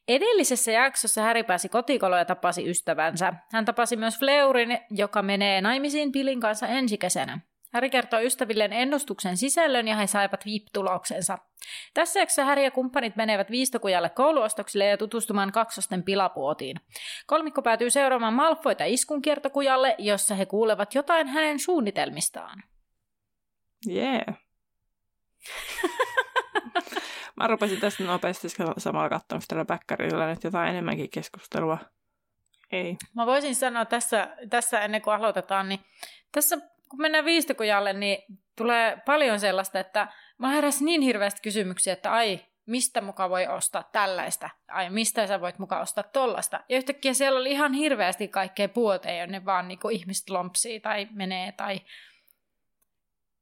Edellisessä 0.08 0.72
jaksossa 0.72 1.22
Häri 1.22 1.44
pääsi 1.44 1.70
kotikoloon 1.70 2.20
ja 2.20 2.25
tapasi 2.25 2.70
ystävänsä. 2.70 3.34
Hän 3.51 3.65
tapasi 3.65 3.96
myös 3.96 4.20
Fleurin, 4.20 4.79
joka 4.91 5.22
menee 5.22 5.62
naimisiin 5.62 6.12
Pilin 6.12 6.39
kanssa 6.39 6.67
ensi 6.67 6.98
kesänä. 6.98 7.39
Häri 7.78 7.90
kertoo 7.90 8.20
ystävilleen 8.20 8.74
ennustuksen 8.74 9.38
sisällön 9.38 9.88
ja 9.88 9.96
he 9.96 10.08
saivat 10.08 10.46
VIP-tuloksensa. 10.46 11.38
Tässä 11.94 12.20
jaksossa 12.20 12.44
Häri 12.44 12.64
ja 12.64 12.72
kumppanit 12.72 13.16
menevät 13.16 13.52
Viistokujalle 13.52 14.10
kouluostoksille 14.10 14.86
ja 14.86 14.98
tutustumaan 14.98 15.52
kaksosten 15.52 16.04
pilapuotiin. 16.04 16.80
Kolmikko 17.28 17.62
päätyy 17.62 17.90
seuraamaan 17.90 18.34
Malfoita 18.34 18.84
iskunkiertokujalle, 18.84 19.96
jossa 19.98 20.36
he 20.36 20.46
kuulevat 20.46 20.96
jotain 20.96 21.28
hänen 21.28 21.60
suunnitelmistaan. 21.60 22.64
Jee. 23.86 24.12
Yeah. 24.26 24.38
Mä 27.38 27.48
rupesin 27.48 27.80
tästä 27.80 28.04
nopeasti 28.04 28.48
samalla 28.78 29.10
katsomaan 29.10 29.44
tällä 29.48 29.66
päkkärillä 29.66 30.28
nyt 30.28 30.44
jotain 30.44 30.70
enemmänkin 30.70 31.10
keskustelua. 31.10 31.78
Ei. 32.72 32.98
Mä 33.16 33.26
voisin 33.26 33.56
sanoa 33.56 33.86
tässä, 33.86 34.36
tässä 34.50 34.82
ennen 34.82 35.02
kuin 35.02 35.16
aloitetaan, 35.16 35.70
niin 35.70 35.80
tässä 36.32 36.58
kun 36.89 37.01
mennään 37.01 37.25
Viistokujalle, 37.25 37.94
niin 37.94 38.17
tulee 38.56 38.98
paljon 39.06 39.39
sellaista, 39.39 39.79
että 39.79 40.08
mä 40.38 40.50
heräsin 40.50 40.86
niin 40.86 41.01
hirveästi 41.01 41.41
kysymyksiä, 41.41 41.94
että 41.94 42.12
ai, 42.12 42.39
mistä 42.65 43.01
muka 43.01 43.29
voi 43.29 43.48
ostaa 43.48 43.84
tällaista? 43.91 44.50
Ai, 44.67 44.89
mistä 44.89 45.27
sä 45.27 45.41
voit 45.41 45.60
muka 45.60 45.79
ostaa 45.79 46.03
tollasta? 46.03 46.60
Ja 46.70 46.77
yhtäkkiä 46.77 47.13
siellä 47.13 47.39
oli 47.39 47.51
ihan 47.51 47.74
hirveästi 47.74 48.27
kaikkea 48.27 48.70
puoteja, 48.70 49.22
jonne 49.22 49.46
vaan 49.46 49.67
niin 49.67 49.79
ihmiset 49.91 50.29
lompsii 50.29 50.79
tai 50.79 51.08
menee 51.12 51.51
tai... 51.51 51.82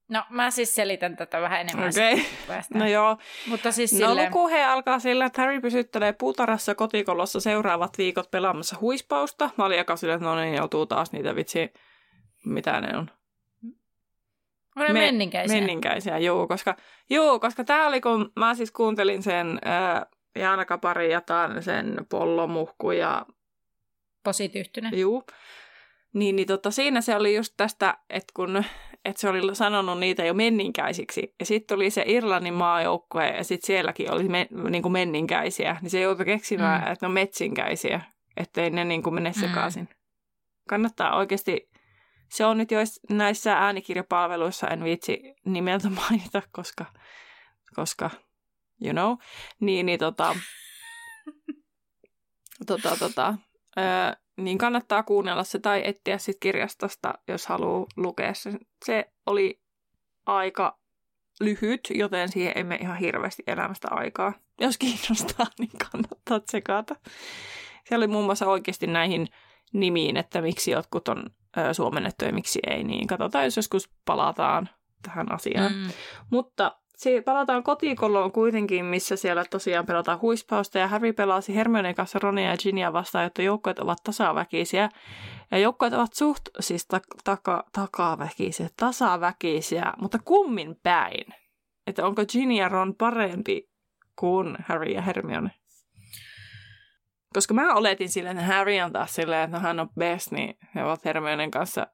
No, 0.09 0.23
mä 0.29 0.51
siis 0.51 0.75
selitän 0.75 1.15
tätä 1.15 1.41
vähän 1.41 1.61
enemmän. 1.61 1.89
Okei. 1.89 2.13
Okay. 2.13 2.61
No 2.73 2.87
joo. 2.87 3.17
Mutta 3.47 3.71
siis 3.71 3.93
No 3.93 3.97
silleen... 3.97 4.27
lukuhe 4.27 4.63
alkaa 4.65 4.99
sillä, 4.99 5.25
että 5.25 5.41
Harry 5.41 5.61
pysyttelee 5.61 6.13
puutarassa 6.13 6.75
kotikolossa 6.75 7.39
seuraavat 7.39 7.97
viikot 7.97 8.31
pelaamassa 8.31 8.77
huispausta. 8.81 9.49
Mä 9.57 9.65
olin 9.65 9.79
eka 9.79 9.95
silleen, 9.95 10.17
että 10.17 10.29
no 10.29 10.35
niin, 10.35 10.55
joutuu 10.55 10.85
taas 10.85 11.11
niitä 11.11 11.35
vitsi, 11.35 11.73
mitä 12.45 12.81
ne 12.81 12.97
on? 12.97 13.11
Me- 14.75 14.93
menninkäisiä. 14.93 15.57
Menninkäisiä, 15.57 16.17
juu, 16.17 16.47
koska, 16.47 16.75
juu, 17.09 17.39
koska 17.39 17.63
tää 17.63 17.87
oli, 17.87 18.01
kun 18.01 18.31
mä 18.35 18.55
siis 18.55 18.71
kuuntelin 18.71 19.23
sen 19.23 19.59
äh, 19.67 20.01
Jaana 20.35 20.65
Kapari 20.65 21.11
ja 21.11 21.21
sen 21.59 21.97
Pollomuhku 22.09 22.91
ja 22.91 23.25
Posityhtynen. 24.23 24.99
juu, 24.99 25.23
niin, 26.13 26.35
niin 26.35 26.47
tota, 26.47 26.71
siinä 26.71 27.01
se 27.01 27.15
oli 27.15 27.35
just 27.35 27.53
tästä, 27.57 27.97
että 28.09 28.31
kun 28.35 28.63
että 29.05 29.21
se 29.21 29.29
oli 29.29 29.55
sanonut 29.55 29.99
niitä 29.99 30.25
jo 30.25 30.33
menninkäisiksi. 30.33 31.35
Ja 31.39 31.45
sitten 31.45 31.75
tuli 31.75 31.89
se 31.89 32.03
Irlannin 32.07 32.53
maajoukkue 32.53 33.27
ja 33.27 33.43
sitten 33.43 33.67
sielläkin 33.67 34.11
oli 34.11 34.23
me, 34.29 34.47
niin 34.69 34.81
kuin 34.81 34.91
menninkäisiä. 34.91 35.77
Niin 35.81 35.89
se 35.89 35.99
joutui 36.01 36.25
keksimään, 36.25 36.81
Mm. 36.81 36.85
mm. 36.87 36.91
että 36.91 37.05
ne 37.05 37.07
on 37.07 37.13
metsinkäisiä, 37.13 38.01
ettei 38.37 38.69
ne 38.69 38.85
niin 38.85 39.03
kuin 39.03 39.13
mene 39.13 39.33
sekaisin. 39.33 39.89
Kannattaa 40.69 41.17
oikeasti, 41.17 41.69
se 42.35 42.45
on 42.45 42.57
nyt 42.57 42.71
jo 42.71 42.79
näissä 43.09 43.53
äänikirjapalveluissa, 43.57 44.67
en 44.67 44.83
viitsi 44.83 45.33
nimeltä 45.45 45.89
mainita, 46.09 46.41
koska, 46.51 46.85
koska 47.75 48.09
you 48.81 48.93
know, 48.93 49.17
niin, 49.59 49.85
niin 49.85 49.99
tota, 49.99 50.35
tota, 52.67 52.97
tota, 52.99 53.33
öö, 53.77 53.85
niin 54.37 54.57
kannattaa 54.57 55.03
kuunnella 55.03 55.43
se 55.43 55.59
tai 55.59 55.81
etsiä 55.85 56.17
sit 56.17 56.37
kirjastosta, 56.39 57.13
jos 57.27 57.47
haluaa 57.47 57.85
lukea 57.97 58.33
se. 58.33 58.51
Se 58.85 59.11
oli 59.25 59.61
aika 60.25 60.79
lyhyt, 61.39 61.91
joten 61.93 62.29
siihen 62.29 62.53
ei 62.55 62.63
mene 62.63 62.81
ihan 62.81 62.97
hirveästi 62.97 63.43
elämästä 63.47 63.87
aikaa. 63.91 64.33
Jos 64.59 64.77
kiinnostaa, 64.77 65.45
niin 65.59 65.71
kannattaa 65.91 66.39
tsekata. 66.39 66.95
Siellä 67.85 68.03
oli 68.03 68.11
muun 68.11 68.25
muassa 68.25 68.47
oikeasti 68.47 68.87
näihin 68.87 69.27
nimiin, 69.73 70.17
että 70.17 70.41
miksi 70.41 70.71
jotkut 70.71 71.07
on 71.07 71.29
ö, 71.57 71.73
suomennettu 71.73 72.25
ja 72.25 72.33
miksi 72.33 72.59
ei, 72.67 72.83
niin 72.83 73.07
katsotaan, 73.07 73.45
jos 73.45 73.57
joskus 73.57 73.89
palataan 74.05 74.69
tähän 75.01 75.31
asiaan. 75.31 75.71
Mm. 75.73 75.87
Mutta 76.31 76.75
si- 76.95 77.21
palataan 77.21 77.63
kotikoloon 77.63 78.31
kuitenkin, 78.31 78.85
missä 78.85 79.15
siellä 79.15 79.45
tosiaan 79.49 79.85
pelataan 79.85 80.21
huispausta 80.21 80.79
ja 80.79 80.87
Harry 80.87 81.13
pelasi 81.13 81.55
Hermionen 81.55 81.95
kanssa 81.95 82.19
Ronia 82.19 82.49
ja 82.49 82.57
Ginia 82.57 82.93
vastaan, 82.93 83.23
jotta 83.23 83.41
joukkueet 83.41 83.79
ovat 83.79 83.97
tasaväkisiä. 84.03 84.89
Ja 85.51 85.57
joukkueet 85.57 85.93
ovat 85.93 86.13
suht 86.13 86.41
siis 86.59 86.87
ta- 86.87 87.01
taka- 87.23 87.63
takaväkisiä, 87.71 88.69
tasaväkisiä, 88.77 89.93
mutta 90.01 90.19
kummin 90.25 90.75
päin. 90.83 91.33
Että 91.87 92.05
onko 92.05 92.21
Ginny 92.31 92.53
ja 92.55 92.69
Ron 92.69 92.95
parempi 92.95 93.69
kuin 94.15 94.57
Harry 94.67 94.91
ja 94.91 95.01
Hermione? 95.01 95.51
Koska 97.35 97.53
mä 97.53 97.73
oletin 97.73 98.09
silleen, 98.09 98.37
että 98.37 98.53
Harry 98.53 98.79
on 98.79 98.93
taas 98.93 99.15
silleen, 99.15 99.43
että 99.43 99.57
no 99.57 99.63
hän 99.63 99.79
on 99.79 99.89
best, 99.99 100.31
niin 100.31 100.57
he 100.75 100.83
ovat 100.83 101.05
Hermionen 101.05 101.51
kanssa 101.51 101.87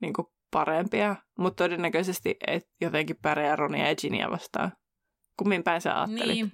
niin 0.00 0.12
kuin 0.12 0.26
parempia, 0.50 1.16
mutta 1.38 1.64
todennäköisesti 1.64 2.36
et 2.46 2.68
jotenkin 2.80 3.16
pärjää 3.22 3.56
Ronia 3.56 3.88
ja 3.88 3.96
Ginia 3.96 4.30
vastaan. 4.30 4.72
Kummin 5.36 5.62
päin 5.62 5.80
sä 5.80 5.98
ajattelit? 6.00 6.34
Niin. 6.34 6.52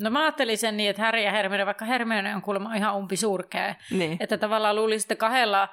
No 0.00 0.10
mä 0.10 0.22
ajattelin 0.22 0.58
sen 0.58 0.76
niin, 0.76 0.90
että 0.90 1.02
Harry 1.02 1.20
ja 1.20 1.32
Hermione, 1.32 1.66
vaikka 1.66 1.84
Hermione 1.84 2.34
on 2.36 2.42
kuulemma 2.42 2.74
ihan 2.74 2.96
umpi 2.96 3.16
surkea, 3.16 3.74
niin. 3.90 4.16
että 4.20 4.38
tavallaan 4.38 4.76
luulisi, 4.76 5.04
että 5.04 5.16
kahdella 5.16 5.68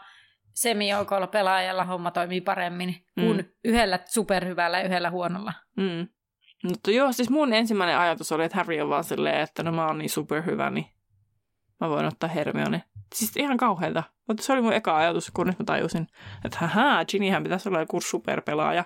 semijoukolla 0.53 1.27
pelaajalla 1.27 1.83
homma 1.83 2.11
toimii 2.11 2.41
paremmin 2.41 2.95
Mm. 3.15 3.23
kuin 3.25 3.53
yhdellä 3.63 3.99
superhyvällä 4.05 4.79
ja 4.79 4.85
yhdellä 4.85 5.09
huonolla. 5.09 5.53
Mm. 5.77 6.07
Mutta 6.63 6.91
joo, 6.91 7.11
siis 7.11 7.29
mun 7.29 7.53
ensimmäinen 7.53 7.97
ajatus 7.97 8.31
oli, 8.31 8.43
että 8.43 8.57
Harry 8.57 8.81
on 8.81 8.89
vaan 8.89 9.03
silleen, 9.03 9.39
että 9.39 9.63
no 9.63 9.71
mä 9.71 9.87
oon 9.87 9.97
niin 9.97 10.09
superhyvä, 10.09 10.69
niin 10.69 10.85
mä 11.79 11.89
voin 11.89 12.05
ottaa 12.05 12.29
Hermione. 12.29 12.83
Siis 13.15 13.37
ihan 13.37 13.57
kauhealta. 13.57 14.03
Mutta 14.27 14.43
se 14.43 14.53
oli 14.53 14.61
mun 14.61 14.73
eka 14.73 14.97
ajatus, 14.97 15.31
kun 15.31 15.47
nyt 15.47 15.59
mä 15.59 15.65
tajusin, 15.65 16.07
että 16.45 16.57
hähä, 16.61 17.05
Ginnyhän 17.05 17.43
pitäisi 17.43 17.69
olla 17.69 17.79
joku 17.79 18.01
superpelaaja, 18.01 18.85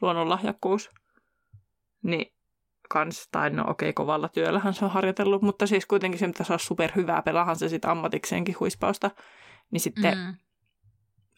luonnonlahjakkuus. 0.00 0.90
Niin 2.02 2.36
kans, 2.88 3.28
tai 3.32 3.50
no 3.50 3.64
okei, 3.68 3.92
kovalla 3.92 4.28
työllähän 4.28 4.74
se 4.74 4.84
on 4.84 4.90
harjoitellut, 4.90 5.42
mutta 5.42 5.66
siis 5.66 5.86
kuitenkin 5.86 6.18
se 6.20 6.26
pitäisi 6.26 6.52
olla 6.52 6.58
superhyvää, 6.58 7.22
pelaahan 7.22 7.56
se 7.56 7.68
sitten 7.68 7.90
ammatikseenkin 7.90 8.56
huispausta. 8.60 9.10
Niin 9.70 9.80
sitten. 9.80 10.18
Mm. 10.18 10.34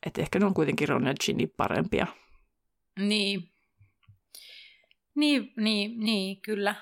että 0.07 0.23
ehkä 0.23 0.39
ne 0.39 0.47
on 0.47 0.55
kuitenkin 0.55 0.89
Ron 0.89 1.07
ja 1.07 1.15
Ginny 1.27 1.47
parempia. 1.47 2.07
Niin. 2.99 3.51
Niin, 5.15 5.53
niin, 5.57 6.01
niin, 6.01 6.41
kyllä. 6.41 6.75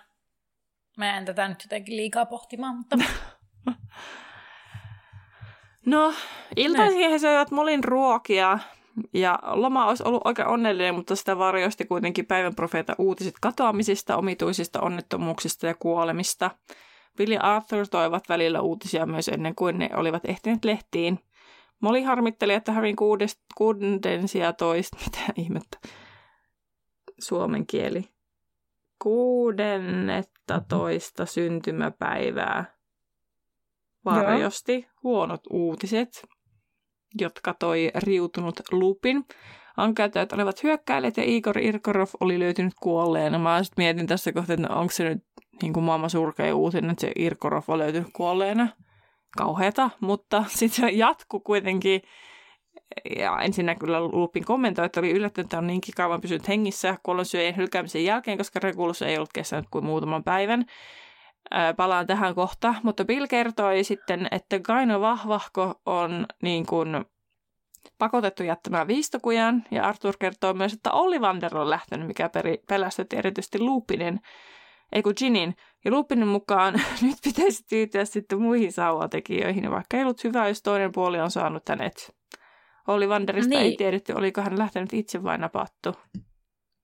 Mä 0.97 1.19
en 1.19 1.25
tätä 1.25 1.49
nyt 1.49 1.63
jotenkin 1.63 1.97
liikaa 1.97 2.27
pohtimaan, 2.27 2.77
mutta 2.77 2.97
No, 5.87 6.15
iltaisin 6.57 7.11
he 7.11 7.19
söivät 7.19 7.51
molin 7.51 7.85
ruokia 7.85 8.59
ja 9.15 9.39
loma 9.43 9.87
olisi 9.87 10.03
ollut 10.07 10.23
oikein 10.25 10.49
onnellinen, 10.49 10.95
mutta 10.95 11.17
sitä 11.17 11.39
varjosti 11.39 11.85
kuitenkin 11.85 12.27
päivän 12.27 12.55
profeeta 12.55 12.95
uutiset 12.99 13.35
katoamisista, 13.41 14.17
omituisista 14.17 14.81
onnettomuuksista 14.81 15.67
ja 15.67 15.75
kuolemista. 15.75 16.51
Billy 17.17 17.37
Arthur 17.41 17.87
toivat 17.91 18.29
välillä 18.29 18.61
uutisia 18.61 19.07
myös 19.07 19.29
ennen 19.29 19.55
kuin 19.55 19.79
ne 19.79 19.91
olivat 19.95 20.25
ehtineet 20.25 20.65
lehtiin. 20.65 21.19
Molly 21.81 22.03
harmitteli, 22.03 22.55
että 22.55 22.73
Harryn 22.73 22.97
kuudest, 22.97 23.41
kuudensia 23.57 24.53
toista, 24.53 24.99
mitä 25.07 25.21
ihmettä, 25.37 25.79
suomen 27.19 27.67
kieli, 27.67 28.09
kuudennetta 29.03 30.63
toista 30.69 31.27
syntymäpäivää 31.27 32.76
varjosti 34.15 34.89
huonot 35.03 35.41
uutiset, 35.51 36.27
jotka 37.21 37.55
toi 37.55 37.91
riutunut 37.95 38.61
lupin. 38.73 39.25
Ankäyttäjät 39.77 40.33
olivat 40.33 40.63
hyökkäilleet 40.63 41.17
ja 41.17 41.23
Igor 41.27 41.59
Irkorov 41.59 42.09
oli 42.21 42.39
löytynyt 42.39 42.75
kuolleena. 42.83 43.39
Mä 43.39 43.63
sitten 43.63 43.83
mietin 43.83 44.07
tässä 44.07 44.33
kohtaa, 44.33 44.55
että 44.55 44.69
no 44.69 44.81
onko 44.81 44.93
se 44.93 45.05
nyt 45.05 45.23
niin 45.63 45.73
kuin 45.73 45.85
maailman 45.85 46.11
surkein 46.11 46.55
uutinen, 46.55 46.91
että 46.91 47.01
se 47.01 47.13
Irkorov 47.17 47.63
on 47.69 47.79
löytynyt 47.79 48.09
kuolleena. 48.13 48.69
Kauheeta, 49.37 49.91
mutta 50.01 50.45
sitten 50.57 50.89
se 50.89 50.91
jatkuu 50.91 51.41
kuitenkin 51.41 52.03
ja 53.19 53.39
ensinnä 53.41 53.75
kyllä 53.75 54.01
Lupin 54.01 54.45
kommentoi, 54.45 54.87
että 54.87 55.01
oli 55.01 55.11
yllättynyt, 55.11 55.47
että 55.47 55.59
on 55.59 55.67
niinkin 55.67 55.95
kauan 55.97 56.21
pysynyt 56.21 56.49
hengissä 56.49 56.97
kuollonsyöjien 57.03 57.57
hylkäämisen 57.57 58.05
jälkeen, 58.05 58.39
koska 58.39 58.61
Regulus 58.63 59.03
ei 59.03 59.17
ollut 59.17 59.33
kestänyt 59.33 59.67
kuin 59.71 59.85
muutaman 59.85 60.25
päivän. 60.25 60.65
Palaan 61.77 62.07
tähän 62.07 62.35
kohta, 62.35 62.75
mutta 62.83 63.05
Bill 63.05 63.27
kertoi 63.27 63.85
sitten, 63.85 64.29
että 64.31 64.61
Gaino 64.61 65.01
Vahvahko 65.01 65.81
on 65.87 66.27
niin 66.43 66.67
kuin 66.67 67.05
pakotettu 67.99 68.43
jättämään 68.43 68.89
viistokujan, 68.89 69.65
ja 69.71 69.85
Arthur 69.85 70.15
kertoo 70.19 70.55
myös, 70.55 70.73
että 70.73 70.93
Ollivander 70.93 71.57
on 71.57 71.71
lähtenyt, 71.71 72.07
mikä 72.07 72.29
peri, 72.29 72.59
pelästytti 72.69 73.17
erityisesti 73.17 73.59
Lupinin, 73.59 74.21
ei 74.93 75.03
kun 75.03 75.15
Ginin. 75.17 75.55
Ja 75.85 75.91
Lupinin 75.91 76.29
mukaan 76.29 76.75
nyt 77.03 77.17
pitäisi 77.25 77.65
tyytyä 77.69 78.05
sitten 78.05 78.43
muihin 78.43 78.73
sauvatekijöihin, 78.73 79.71
vaikka 79.71 79.97
ei 79.97 80.03
ollut 80.03 80.25
hyvä, 80.25 80.49
jos 80.49 80.63
toinen 80.63 80.93
puoli 80.93 81.21
on 81.21 81.31
saanut 81.31 81.69
hänet. 81.69 82.17
Ollivanderista 82.89 83.51
niin. 83.51 83.63
ei 83.63 83.77
tiedetty, 83.77 84.13
oliko 84.13 84.41
hän 84.41 84.59
lähtenyt 84.59 84.93
itse 84.93 85.23
vai 85.23 85.39
napattu. 85.39 85.95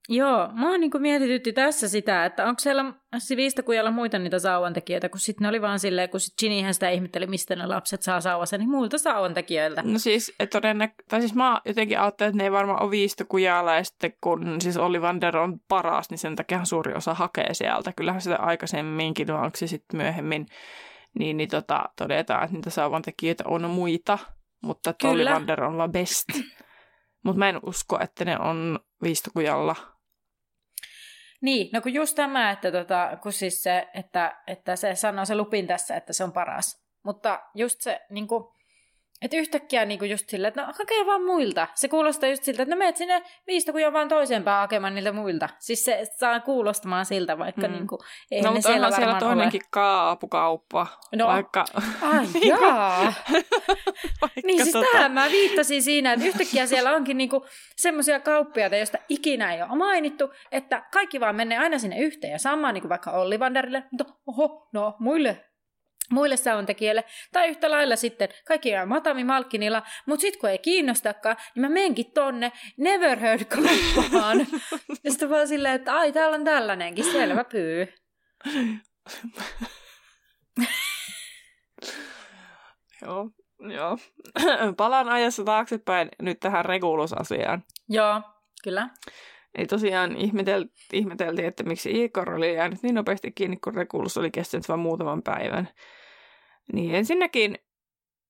Joo, 0.09 0.49
mua 0.53 0.77
niin 0.77 0.91
mietitytti 0.99 1.53
tässä 1.53 1.89
sitä, 1.89 2.25
että 2.25 2.45
onko 2.45 2.59
siellä 2.59 2.93
Sivistakujalla 3.17 3.91
muita 3.91 4.19
niitä 4.19 4.39
sauvantekijöitä, 4.39 5.09
kun 5.09 5.19
sitten 5.19 5.45
ne 5.45 5.49
oli 5.49 5.61
vaan 5.61 5.79
silleen, 5.79 6.09
kun 6.09 6.19
sit 6.19 6.33
Ginnyhän 6.39 6.73
sitä 6.73 6.89
ihmetteli, 6.89 7.27
mistä 7.27 7.55
ne 7.55 7.65
lapset 7.65 8.01
saa 8.01 8.21
sauvassa, 8.21 8.57
niin 8.57 8.69
muilta 8.69 8.97
sauvantekijöiltä. 8.97 9.81
No 9.85 9.99
siis, 9.99 10.33
todennäk- 10.43 11.03
tai 11.09 11.19
siis 11.19 11.35
mä 11.35 11.61
jotenkin 11.65 11.99
ajattelin, 11.99 12.29
että 12.29 12.37
ne 12.37 12.43
ei 12.43 12.51
varmaan 12.51 12.83
ole 12.83 12.91
Viistakujalla, 12.91 13.75
ja 13.75 13.83
sitten 13.83 14.13
kun 14.21 14.61
siis 14.61 14.77
Ollivander 14.77 15.37
on 15.37 15.59
paras, 15.67 16.09
niin 16.09 16.17
sen 16.17 16.35
takia 16.35 16.65
suuri 16.65 16.93
osa 16.93 17.13
hakee 17.13 17.53
sieltä. 17.53 17.93
Kyllähän 17.97 18.21
sitä 18.21 18.35
aikaisemminkin, 18.35 19.27
no 19.27 19.35
onko 19.35 19.57
se 19.57 19.67
sitten 19.67 19.97
myöhemmin, 19.97 20.45
niin, 21.19 21.37
niin 21.37 21.49
tota, 21.49 21.83
todetaan, 21.97 22.43
että 22.43 22.55
niitä 22.55 22.69
sauvantekijöitä 22.69 23.43
on 23.47 23.69
muita, 23.69 24.17
mutta 24.63 24.93
Ollivander 25.03 25.63
on 25.63 25.77
vaan 25.77 25.91
best. 25.91 26.25
Mutta 27.23 27.39
mä 27.39 27.49
en 27.49 27.59
usko, 27.65 27.99
että 28.01 28.25
ne 28.25 28.39
on 28.39 28.79
Viistakujalla 29.03 29.75
niin, 31.43 31.69
no 31.73 31.81
kun 31.81 31.93
just 31.93 32.15
tämä, 32.15 32.51
että, 32.51 32.71
tota, 32.71 33.17
kun 33.23 33.33
siis 33.33 33.63
se, 33.63 33.87
että, 33.93 34.41
että 34.47 34.75
se 34.75 34.95
sanoo 34.95 35.25
se 35.25 35.35
Lupin 35.35 35.67
tässä, 35.67 35.95
että 35.95 36.13
se 36.13 36.23
on 36.23 36.31
paras. 36.31 36.83
Mutta 37.03 37.39
just 37.55 37.81
se, 37.81 38.01
niin 38.09 38.27
kuin, 38.27 38.52
että 39.23 39.37
yhtäkkiä 39.37 39.85
niin 39.85 39.99
kuin 39.99 40.11
just 40.11 40.29
silleen, 40.29 40.49
että 40.49 40.61
no 40.61 40.73
hakee 40.79 41.05
vaan 41.05 41.25
muilta. 41.25 41.67
Se 41.75 41.87
kuulostaa 41.87 42.29
just 42.29 42.43
siltä, 42.43 42.63
että 42.63 42.75
no 42.75 42.79
menet 42.79 42.97
sinne 42.97 43.23
viistokuja 43.47 43.93
vaan 43.93 44.07
toiseen 44.07 44.43
päähän 44.43 44.61
hakemaan 44.61 44.95
niiltä 44.95 45.11
muilta. 45.11 45.49
Siis 45.59 45.85
se 45.85 46.05
saa 46.19 46.39
kuulostamaan 46.39 47.05
siltä, 47.05 47.37
vaikka 47.37 47.67
mm. 47.67 47.73
niin 47.73 47.87
kuin, 47.87 47.99
ei 48.31 48.41
no, 48.41 48.49
ne 48.49 48.53
mutta 48.53 48.69
siellä, 48.69 48.91
siellä 48.91 49.19
toinenkin 49.19 49.61
ole. 49.63 49.67
kaapukauppa. 49.71 50.87
No, 51.15 51.27
vaikka... 51.27 51.65
ai 52.01 52.25
niin 52.33 52.47
jaa. 52.47 53.13
niin 54.45 54.63
siis 54.63 54.73
tota... 54.73 54.87
tähän 54.91 55.11
mä 55.11 55.25
viittasin 55.31 55.83
siinä, 55.83 56.13
että 56.13 56.25
yhtäkkiä 56.25 56.65
siellä 56.65 56.95
onkin 56.95 57.17
niinku 57.17 57.45
semmoisia 57.75 58.19
kauppiaita, 58.19 58.75
joista 58.75 58.97
ikinä 59.09 59.53
ei 59.53 59.61
ole 59.61 59.75
mainittu, 59.75 60.33
että 60.51 60.83
kaikki 60.93 61.19
vaan 61.19 61.35
menee 61.35 61.57
aina 61.57 61.79
sinne 61.79 61.99
yhteen 61.99 62.31
ja 62.31 62.39
samaan, 62.39 62.73
niin 62.73 62.81
kuin 62.81 62.89
vaikka 62.89 63.11
Olli 63.11 63.39
Vanderille, 63.39 63.83
mutta 63.91 64.05
oho, 64.27 64.67
no 64.73 64.95
muille 64.99 65.45
muille 66.13 66.37
soundtekijöille, 66.37 67.03
tai 67.31 67.47
yhtä 67.47 67.71
lailla 67.71 67.95
sitten 67.95 68.29
kaikki 68.47 68.75
on 68.77 68.89
Matami 68.89 69.23
Malkkinilla, 69.23 69.83
mutta 70.05 70.21
sitten 70.21 70.39
kun 70.39 70.49
ei 70.49 70.57
kiinnostakaan, 70.57 71.37
niin 71.55 71.61
mä 71.61 71.69
menkin 71.69 72.11
tonne 72.13 72.51
Never 72.77 73.19
Heard 73.19 73.45
kauppaan. 73.45 74.39
ja 75.03 75.11
sitten 75.11 75.29
vaan 75.29 75.47
silleen, 75.47 75.75
että 75.75 75.95
ai, 75.95 76.11
täällä 76.11 76.35
on 76.35 76.43
tällainenkin, 76.43 77.11
selvä 77.11 77.43
pyy. 77.43 77.93
joo, 83.01 83.29
joo. 83.69 83.97
Palaan 84.77 85.09
ajassa 85.09 85.43
taaksepäin 85.43 86.09
nyt 86.21 86.39
tähän 86.39 86.65
Regulus-asiaan. 86.65 87.63
Joo, 87.89 88.21
kyllä. 88.63 88.89
Eli 89.55 89.65
tosiaan 89.65 90.17
ihmetel, 90.17 90.65
ihmeteltiin, 90.93 91.47
että 91.47 91.63
miksi 91.63 92.03
Igor 92.03 92.33
oli 92.33 92.55
jäänyt 92.55 92.83
niin 92.83 92.95
nopeasti 92.95 93.31
kiinni, 93.31 93.57
kun 93.57 93.75
Regulus 93.75 94.17
oli 94.17 94.31
kestänyt 94.31 94.69
vain 94.69 94.79
muutaman 94.79 95.23
päivän. 95.23 95.69
Niin 96.73 96.95
ensinnäkin 96.95 97.57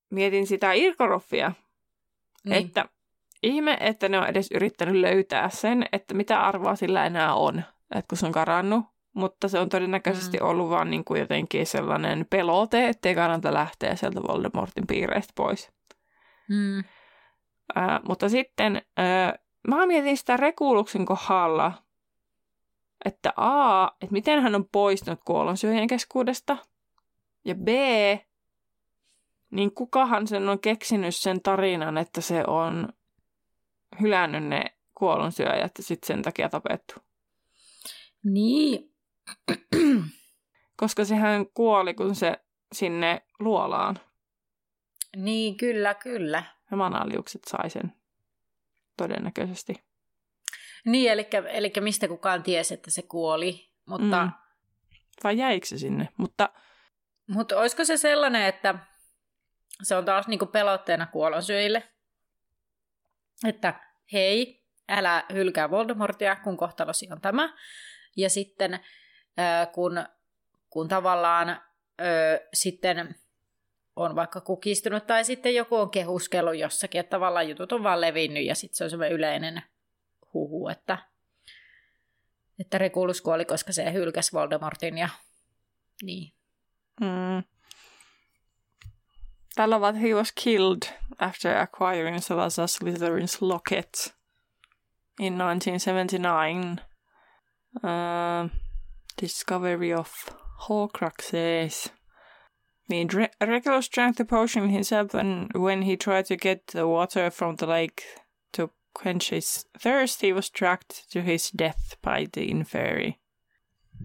mietin 0.09 0.47
sitä 0.47 0.73
Irkoroffia, 0.73 1.51
niin. 2.45 2.65
että 2.65 2.85
ihme, 3.43 3.77
että 3.79 4.09
ne 4.09 4.19
on 4.19 4.27
edes 4.27 4.51
yrittänyt 4.51 4.95
löytää 4.95 5.49
sen, 5.49 5.85
että 5.91 6.13
mitä 6.13 6.41
arvoa 6.41 6.75
sillä 6.75 7.05
enää 7.05 7.33
on, 7.33 7.63
että 7.95 8.07
kun 8.09 8.17
se 8.17 8.25
on 8.25 8.31
karannut. 8.31 8.85
Mutta 9.13 9.47
se 9.47 9.59
on 9.59 9.69
todennäköisesti 9.69 10.37
mm. 10.37 10.45
ollut 10.47 10.69
vaan 10.69 10.89
niin 10.89 11.05
kuin 11.05 11.19
jotenkin 11.19 11.67
sellainen 11.67 12.25
pelote, 12.29 12.87
ettei 12.87 13.15
kannata 13.15 13.53
lähteä 13.53 13.95
sieltä 13.95 14.21
Voldemortin 14.27 14.87
piireistä 14.87 15.33
pois. 15.35 15.71
Mm. 16.49 16.79
Äh, 17.77 17.99
mutta 18.07 18.29
sitten 18.29 18.81
äh, 18.99 19.33
mä 19.67 19.85
mietin 19.85 20.17
sitä 20.17 20.37
Rekuluksen 20.37 21.05
kohdalla, 21.05 21.73
että 23.05 23.33
A, 23.35 23.87
että 23.87 24.13
miten 24.13 24.41
hän 24.41 24.55
on 24.55 24.65
poistunut 24.71 25.19
kuollonsyöjien 25.25 25.87
keskuudesta– 25.87 26.57
ja 27.45 27.55
B, 27.55 27.67
niin 29.51 29.71
kukahan 29.75 30.27
sen 30.27 30.49
on 30.49 30.59
keksinyt 30.59 31.15
sen 31.15 31.41
tarinan, 31.41 31.97
että 31.97 32.21
se 32.21 32.43
on 32.47 32.89
hylännyt 34.01 34.43
ne 34.43 34.63
kuollonsyöjät 34.95 35.71
ja 35.77 35.83
sitten 35.83 36.07
sen 36.07 36.21
takia 36.21 36.49
tapettu. 36.49 36.95
Niin. 38.23 38.93
Koska 40.77 41.05
sehän 41.05 41.45
kuoli, 41.53 41.93
kun 41.93 42.15
se 42.15 42.39
sinne 42.73 43.21
luolaan. 43.39 43.99
Niin, 45.15 45.57
kyllä, 45.57 45.93
kyllä. 45.93 46.43
Ja 46.71 46.77
manaliukset 46.77 47.41
sai 47.47 47.69
sen 47.69 47.93
todennäköisesti. 48.97 49.83
Niin, 50.85 51.11
eli, 51.11 51.27
eli 51.49 51.71
mistä 51.79 52.07
kukaan 52.07 52.43
tiesi, 52.43 52.73
että 52.73 52.91
se 52.91 53.01
kuoli, 53.01 53.69
mutta... 53.85 54.25
Mm. 54.25 54.31
Vai 55.23 55.37
jäikö 55.37 55.65
se 55.65 55.77
sinne? 55.77 56.09
Mutta 56.17 56.49
mutta 57.27 57.59
olisiko 57.59 57.85
se 57.85 57.97
sellainen, 57.97 58.45
että 58.45 58.75
se 59.83 59.95
on 59.95 60.05
taas 60.05 60.27
niinku 60.27 60.45
pelotteena 60.45 61.05
kuolonsyöjille, 61.05 61.83
että 63.47 63.73
hei, 64.13 64.63
älä 64.89 65.25
hylkää 65.33 65.71
Voldemortia, 65.71 66.35
kun 66.35 66.57
kohtalosi 66.57 67.07
on 67.11 67.21
tämä. 67.21 67.57
Ja 68.17 68.29
sitten 68.29 68.79
kun, 69.71 70.05
kun 70.69 70.87
tavallaan 70.87 71.61
sitten 72.53 73.15
on 73.95 74.15
vaikka 74.15 74.41
kukistunut 74.41 75.07
tai 75.07 75.25
sitten 75.25 75.55
joku 75.55 75.75
on 75.75 75.89
kehuskellut 75.89 76.55
jossakin, 76.55 76.99
että 76.99 77.09
tavallaan 77.09 77.49
jutut 77.49 77.71
on 77.71 77.83
vaan 77.83 78.01
levinnyt 78.01 78.45
ja 78.45 78.55
sitten 78.55 78.77
se 78.77 78.83
on 78.83 78.89
semmoinen 78.89 79.15
yleinen 79.15 79.63
huhu, 80.33 80.67
että, 80.67 80.97
että 82.59 82.77
Regulus 82.77 83.21
kuoli, 83.21 83.45
koska 83.45 83.73
se 83.73 83.93
hylkäsi 83.93 84.31
Voldemortin 84.33 84.97
ja 84.97 85.09
niin. 86.03 86.33
Mm. 87.01 87.43
Tällä 89.55 89.79
var 89.79 89.93
he 89.93 90.13
was 90.13 90.31
killed 90.31 90.87
after 91.19 91.55
acquiring 91.57 92.21
Salazar 92.21 92.67
Slytherin's 92.67 93.41
locket 93.41 94.13
in 95.19 95.37
1979. 95.37 96.81
Uh, 97.83 98.49
discovery 99.17 99.93
of 99.93 100.29
Horcruxes. 100.67 101.91
He 102.89 103.07
Regulus 103.41 103.89
drank 103.89 104.17
the 104.17 104.25
potion 104.25 104.69
himself 104.69 105.13
and 105.13 105.51
when 105.53 105.83
he 105.83 105.97
tried 105.97 106.25
to 106.25 106.35
get 106.35 106.67
the 106.67 106.87
water 106.87 107.31
from 107.31 107.55
the 107.55 107.65
lake 107.65 108.03
to 108.51 108.69
quench 108.93 109.29
his 109.29 109.65
thirst, 109.79 110.21
he 110.21 110.33
was 110.33 110.49
dragged 110.49 111.11
to 111.11 111.21
his 111.21 111.49
death 111.51 111.95
by 112.01 112.27
the 112.33 112.49
inferi. 112.49 113.15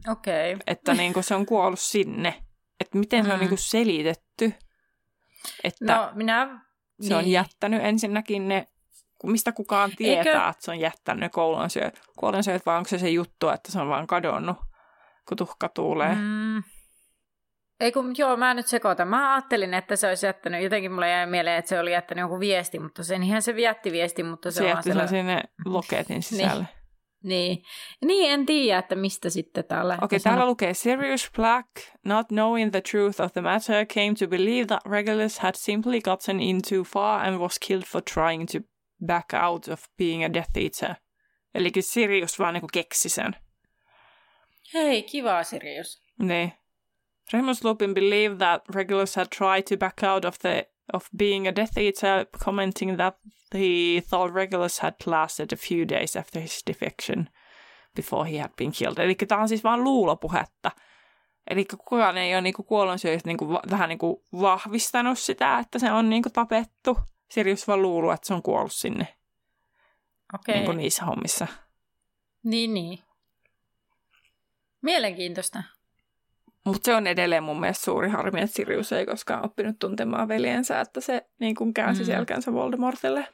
Okei. 0.09 0.53
Okay. 0.53 0.62
Että 0.66 0.94
niinku 0.94 1.22
se 1.22 1.35
on 1.35 1.46
kuollut 1.46 1.79
sinne. 1.79 2.35
Että 2.80 2.98
miten 2.98 3.24
se 3.24 3.30
on 3.32 3.36
mm. 3.36 3.40
niin 3.40 3.48
kuin 3.48 3.58
selitetty, 3.58 4.52
että 5.64 5.96
no, 5.96 6.10
minä... 6.14 6.60
se 7.00 7.16
on 7.16 7.24
niin. 7.24 7.32
jättänyt 7.32 7.84
ensinnäkin 7.84 8.48
ne, 8.48 8.68
mistä 9.24 9.52
kukaan 9.52 9.90
tietää, 9.96 10.32
Eikö... 10.32 10.50
että 10.50 10.64
se 10.64 10.70
on 10.70 10.80
jättänyt 10.80 11.20
ne 11.20 11.28
kuolonsyöt, 11.28 12.00
kuolonsyöt 12.16 12.66
vai 12.66 12.76
onko 12.76 12.88
se 12.88 12.98
se 12.98 13.10
juttu, 13.10 13.48
että 13.48 13.72
se 13.72 13.80
on 13.80 13.88
vaan 13.88 14.06
kadonnut, 14.06 14.56
kun 15.28 15.36
tuhka 15.36 15.68
tuulee. 15.68 16.14
Mm. 16.14 16.62
Ei 17.80 17.92
kun, 17.92 18.14
joo, 18.18 18.36
mä 18.36 18.54
nyt 18.54 18.66
sekoitan. 18.66 19.08
Mä 19.08 19.34
ajattelin, 19.34 19.74
että 19.74 19.96
se 19.96 20.08
olisi 20.08 20.26
jättänyt, 20.26 20.62
jotenkin 20.62 20.92
mulle 20.92 21.10
jäi 21.10 21.26
mieleen, 21.26 21.58
että 21.58 21.68
se 21.68 21.80
oli 21.80 21.92
jättänyt 21.92 22.22
joku 22.22 22.40
viesti, 22.40 22.78
mutta 22.78 23.04
sen 23.04 23.22
ihan 23.22 23.42
se 23.42 23.54
vietti 23.54 23.92
viesti, 23.92 24.22
mutta 24.22 24.50
se, 24.50 24.56
se 24.56 24.62
on 24.62 24.68
jätti 24.68 24.92
sen 24.92 25.08
sinne 25.08 25.42
loketin 25.64 26.22
sisälle. 26.28 26.62
Niin. 26.62 26.77
Niin. 27.22 27.62
niin, 28.04 28.31
en 28.31 28.46
tiedä, 28.46 28.78
että 28.78 28.94
mistä 28.94 29.31
sitten 29.31 29.64
täällä... 29.64 29.94
Okei, 29.94 30.04
okay, 30.04 30.18
täällä 30.18 30.46
lukee 30.46 30.74
Sirius 30.74 31.31
Black, 31.37 31.68
not 32.04 32.28
knowing 32.28 32.70
the 32.70 32.81
truth 32.81 33.20
of 33.20 33.33
the 33.33 33.40
matter, 33.40 33.87
came 33.87 34.14
to 34.18 34.26
believe 34.28 34.66
that 34.66 34.87
Regulus 34.87 35.38
had 35.38 35.54
simply 35.54 36.00
gotten 36.00 36.40
in 36.40 36.61
too 36.68 36.85
far 36.85 37.26
and 37.26 37.38
was 37.38 37.59
killed 37.59 37.85
for 37.85 38.02
trying 38.14 38.46
to 38.52 38.59
back 39.07 39.35
out 39.35 39.68
of 39.68 39.81
being 39.96 40.24
a 40.24 40.33
Death 40.35 40.59
Eater. 40.59 40.94
Eli 41.54 41.70
Sirius 41.81 42.38
vaan 42.38 42.54
niinku 42.54 42.68
keksi 42.72 43.09
sen. 43.09 43.37
Hei, 44.74 45.02
kiva 45.02 45.44
Sirius. 45.44 46.02
Niin. 46.18 46.52
Remus 47.33 47.64
Lupin 47.64 47.94
believed 47.94 48.38
that 48.38 48.62
Regulus 48.74 49.16
had 49.16 49.26
tried 49.37 49.62
to 49.62 49.76
back 49.76 50.02
out 50.02 50.24
of 50.24 50.38
the 50.38 50.68
of 50.92 51.07
being 51.18 51.48
a 51.48 51.57
Death 51.57 51.79
Eater, 51.79 52.27
commenting 52.44 52.96
that 52.96 53.18
he 53.55 54.03
thought 54.11 54.35
Regulus 54.35 54.81
had 54.81 54.94
lasted 55.07 55.53
a 55.53 55.57
few 55.57 55.88
days 55.88 56.16
after 56.16 56.40
his 56.40 56.62
defection 56.66 57.29
before 57.96 58.31
he 58.31 58.38
had 58.38 58.51
been 58.57 58.72
killed. 58.72 58.98
Eli 58.98 59.14
tämä 59.14 59.42
on 59.42 59.48
siis 59.48 59.64
vain 59.64 59.85
luulopuhetta. 59.85 60.70
Eli 61.51 61.64
kukaan 61.64 62.18
ei 62.18 62.35
ole 62.35 62.40
niinku 62.40 62.62
kuollonsyöjistä 62.62 63.29
niinku 63.29 63.53
vähän 63.70 63.88
niinku 63.88 64.24
vahvistanut 64.40 65.18
sitä, 65.18 65.59
että 65.59 65.79
se 65.79 65.92
on 65.92 66.11
niinku 66.11 66.31
tapettu. 66.31 66.98
Sirius 67.31 67.68
vaan 67.68 67.83
luuluu, 67.83 68.11
että 68.11 68.27
se 68.27 68.35
on 68.35 68.42
kuollut 68.42 68.72
sinne. 68.72 69.16
Okei. 70.35 70.55
Niinku 70.55 70.72
niissä 70.72 71.05
hommissa. 71.05 71.46
Niin, 72.42 72.74
niin. 72.74 72.98
Mielenkiintoista. 74.83 75.62
Mutta 76.72 76.87
se 76.87 76.94
on 76.94 77.07
edelleen 77.07 77.42
mun 77.42 77.61
mielestä 77.61 77.85
suuri 77.85 78.09
harmi, 78.09 78.40
että 78.40 78.57
Sirius 78.57 78.92
ei 78.92 79.07
koskaan 79.07 79.44
oppinut 79.44 79.78
tuntemaan 79.78 80.28
veljensä, 80.28 80.81
että 80.81 81.00
se 81.00 81.26
niin 81.40 81.54
kuin 81.54 81.74
käänsi 81.74 82.02
mm. 82.02 82.07
selkänsä 82.07 82.52
Voldemortille. 82.52 83.28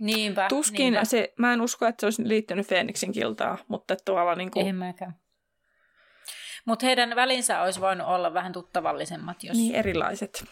Niinpä. 0.00 0.46
Tuskin 0.48 0.92
niinpä. 0.92 1.04
se, 1.04 1.32
mä 1.38 1.52
en 1.52 1.60
usko, 1.60 1.86
että 1.86 2.00
se 2.00 2.06
olisi 2.06 2.28
liittynyt 2.28 2.66
Feeniksin 2.66 3.12
kiltaan, 3.12 3.58
mutta 3.68 3.96
tuolla 4.04 4.34
niin 4.34 4.50
kuin, 4.50 4.66
En 4.66 4.74
mäkään. 4.74 5.16
Mutta 6.64 6.86
heidän 6.86 7.16
välinsä 7.16 7.62
olisi 7.62 7.80
voinut 7.80 8.06
olla 8.06 8.34
vähän 8.34 8.52
tuttavallisemmat, 8.52 9.44
jos... 9.44 9.56
niin 9.56 9.74
erilaiset. 9.74 10.44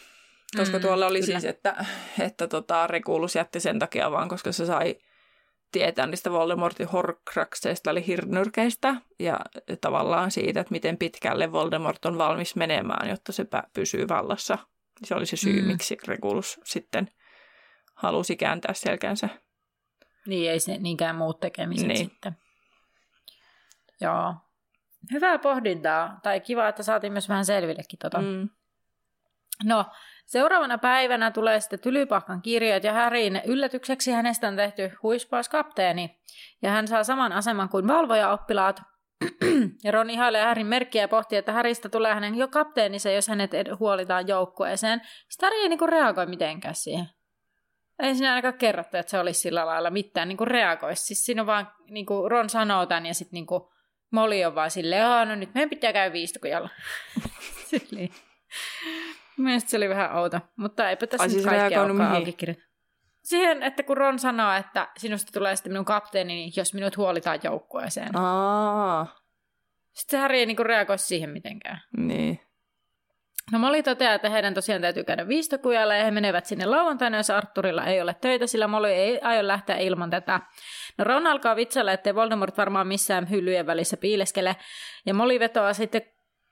Koska 0.57 0.77
Mm, 0.79 0.83
tuolla 0.83 1.07
oli 1.07 1.21
kyllä. 1.21 1.40
siis, 1.40 1.45
että, 1.45 1.85
että 2.21 2.49
tota, 2.49 2.87
Regulus 2.87 3.37
jätti 3.37 3.61
sen 3.61 3.79
takia 3.79 4.11
vaan, 4.11 4.29
koska 4.29 4.53
se 4.53 4.66
sai 4.66 4.97
tietää 5.72 6.06
niistä 6.06 6.30
Voldemortin 6.30 6.88
horcruxeista, 6.88 7.90
eli 7.90 8.06
hirnyrkeistä, 8.06 8.94
ja 9.18 9.40
tavallaan 9.80 10.30
siitä, 10.30 10.61
että 10.61 10.72
miten 10.72 10.96
pitkälle 10.98 11.52
Voldemort 11.52 12.04
on 12.04 12.18
valmis 12.18 12.56
menemään, 12.56 13.08
jotta 13.08 13.32
se 13.32 13.46
pysyy 13.74 14.08
vallassa. 14.08 14.58
Se 15.04 15.14
oli 15.14 15.26
se 15.26 15.37
syy, 15.37 15.61
Mm. 15.62 15.66
miksi 15.66 15.96
Regulus 16.06 16.61
sitten 16.64 17.11
halusi 17.94 18.37
kääntää 18.37 18.74
selkänsä. 18.74 19.28
Niin, 20.26 20.50
ei 20.50 20.61
se 20.61 20.78
niinkään 20.78 21.16
muut 21.16 21.40
tekemiset 21.40 21.88
Niin. 21.88 21.98
sitten. 21.98 22.37
Joo. 24.00 24.35
Hyvää 25.12 25.38
pohdintaa. 25.38 26.20
Tai 26.22 26.40
kiva, 26.40 26.68
että 26.68 26.82
saatiin 26.82 27.12
myös 27.12 27.28
vähän 27.28 27.44
selvillekin 27.44 27.98
tota. 27.98 28.20
Mm. 28.20 28.48
No, 29.64 29.85
seuraavana 30.33 30.79
päivänä 30.79 31.31
tulee 31.31 31.61
sitten 31.61 31.81
Tylypahkan 31.81 32.42
kirjat 32.42 32.85
ja 32.85 32.92
Härin 32.92 33.42
yllätykseksi 33.45 34.12
hänestä 34.12 34.49
on 34.49 34.57
tehty 34.57 34.92
huispauskapteeni. 35.03 36.21
Ja 36.62 36.71
hän 36.71 36.88
saa 36.88 37.05
saman 37.05 37.33
aseman 37.33 37.68
kuin 37.68 37.88
valvojaoppilaat. 37.88 38.81
ja 39.85 39.92
Ron 39.92 40.11
ihailee 40.11 40.42
Härin 40.42 40.66
merkkiä 40.66 41.03
ja 41.03 41.09
pohtii, 41.09 41.38
että 41.38 41.53
Häristä 41.53 41.88
tulee 41.88 42.14
hänen 42.14 42.35
jo 42.35 42.49
kapteenissa, 42.49 43.11
jos 43.11 43.29
hänet 43.29 43.51
huolitaan 43.81 44.29
joukkueeseen. 44.29 45.01
Sitten 45.29 45.53
ei 45.53 45.68
niinku 45.68 45.87
reagoi 45.87 46.27
mitenkään 46.27 46.75
siihen. 46.75 47.07
Ei 47.99 48.14
siinä 48.14 48.31
ainakaan 48.31 48.59
kerrottu, 48.59 48.97
että 48.97 49.11
se 49.11 49.18
olisi 49.18 49.40
sillä 49.40 49.66
lailla 49.66 49.90
mitään 49.90 50.29
niinku 50.29 50.45
reagoisi. 50.45 51.05
Siis 51.05 51.25
siinä 51.25 51.42
on 51.42 51.47
vaan, 51.47 51.73
niinku 51.90 52.29
Ron 52.29 52.51
sanoo 52.51 52.87
tämän 52.87 53.07
ja 53.07 53.14
sitten 53.14 53.37
niinku 53.37 53.73
Molly 54.11 54.45
on 54.45 54.55
vaan 54.55 54.71
silleen, 54.71 55.29
no 55.29 55.35
nyt 55.35 55.55
meidän 55.55 55.71
pitää 55.71 55.92
käydä 55.92 56.12
viistokujalla. 56.12 56.68
Silleen. 57.71 58.09
Mielestäni 59.37 59.71
se 59.71 59.77
oli 59.77 59.88
vähän 59.88 60.16
outo, 60.16 60.40
mutta 60.57 60.90
eipä 60.90 61.07
tässä 61.07 61.23
Ai 61.23 61.29
nyt 61.29 61.33
siis 61.33 61.47
kaikkea 61.47 61.83
olekaan 61.83 62.12
auki 62.12 62.33
kirjoittu. 62.33 62.64
Siihen, 63.23 63.62
että 63.62 63.83
kun 63.83 63.97
Ron 63.97 64.18
sanoo, 64.18 64.53
että 64.53 64.88
sinusta 64.97 65.33
tulee 65.33 65.57
sitten 65.57 65.73
minun 65.73 65.85
kapteeni, 65.85 66.35
niin 66.35 66.53
jos 66.57 66.75
minut 66.75 66.97
huolitaan 66.97 67.40
joukkueeseen. 67.45 68.16
Aa, 68.16 69.07
Sitten 69.92 70.21
Harry 70.21 70.37
ei 70.37 70.47
niinku 70.47 70.64
reagoi 70.64 70.99
siihen 70.99 71.31
mitenkään. 71.31 71.83
niin. 71.97 72.40
No 73.53 73.59
Molly 73.59 73.83
toteaa, 73.83 74.14
että 74.14 74.29
heidän 74.31 74.55
tosiaan 74.55 74.81
täytyy 74.83 75.05
käydä 75.05 75.29
viistokujalle 75.29 75.99
ja 75.99 76.05
he 76.05 76.11
menevät 76.11 76.47
sinne 76.47 76.66
lauantaina, 76.66 77.16
jos 77.16 77.31
Arturilla 77.31 77.85
ei 77.87 78.01
ole 78.01 78.14
töitä, 78.21 78.47
sillä 78.47 78.66
Molly 78.66 78.88
ei 78.88 79.21
aio 79.21 79.47
lähteä 79.47 79.77
ilman 79.77 80.11
tätä. 80.11 80.40
No 80.99 81.05
Ron 81.05 81.27
alkaa 81.27 81.57
vitsailla, 81.57 81.92
ettei 81.92 82.14
Voldemort 82.14 82.59
varmaan 82.59 82.87
missään 82.87 83.31
hyllyjen 83.31 83.66
välissä 83.66 83.97
piileskele, 83.97 84.57
ja 85.07 85.14
Molly 85.14 85.40
vetoaa 85.40 85.73
sitten 85.73 86.03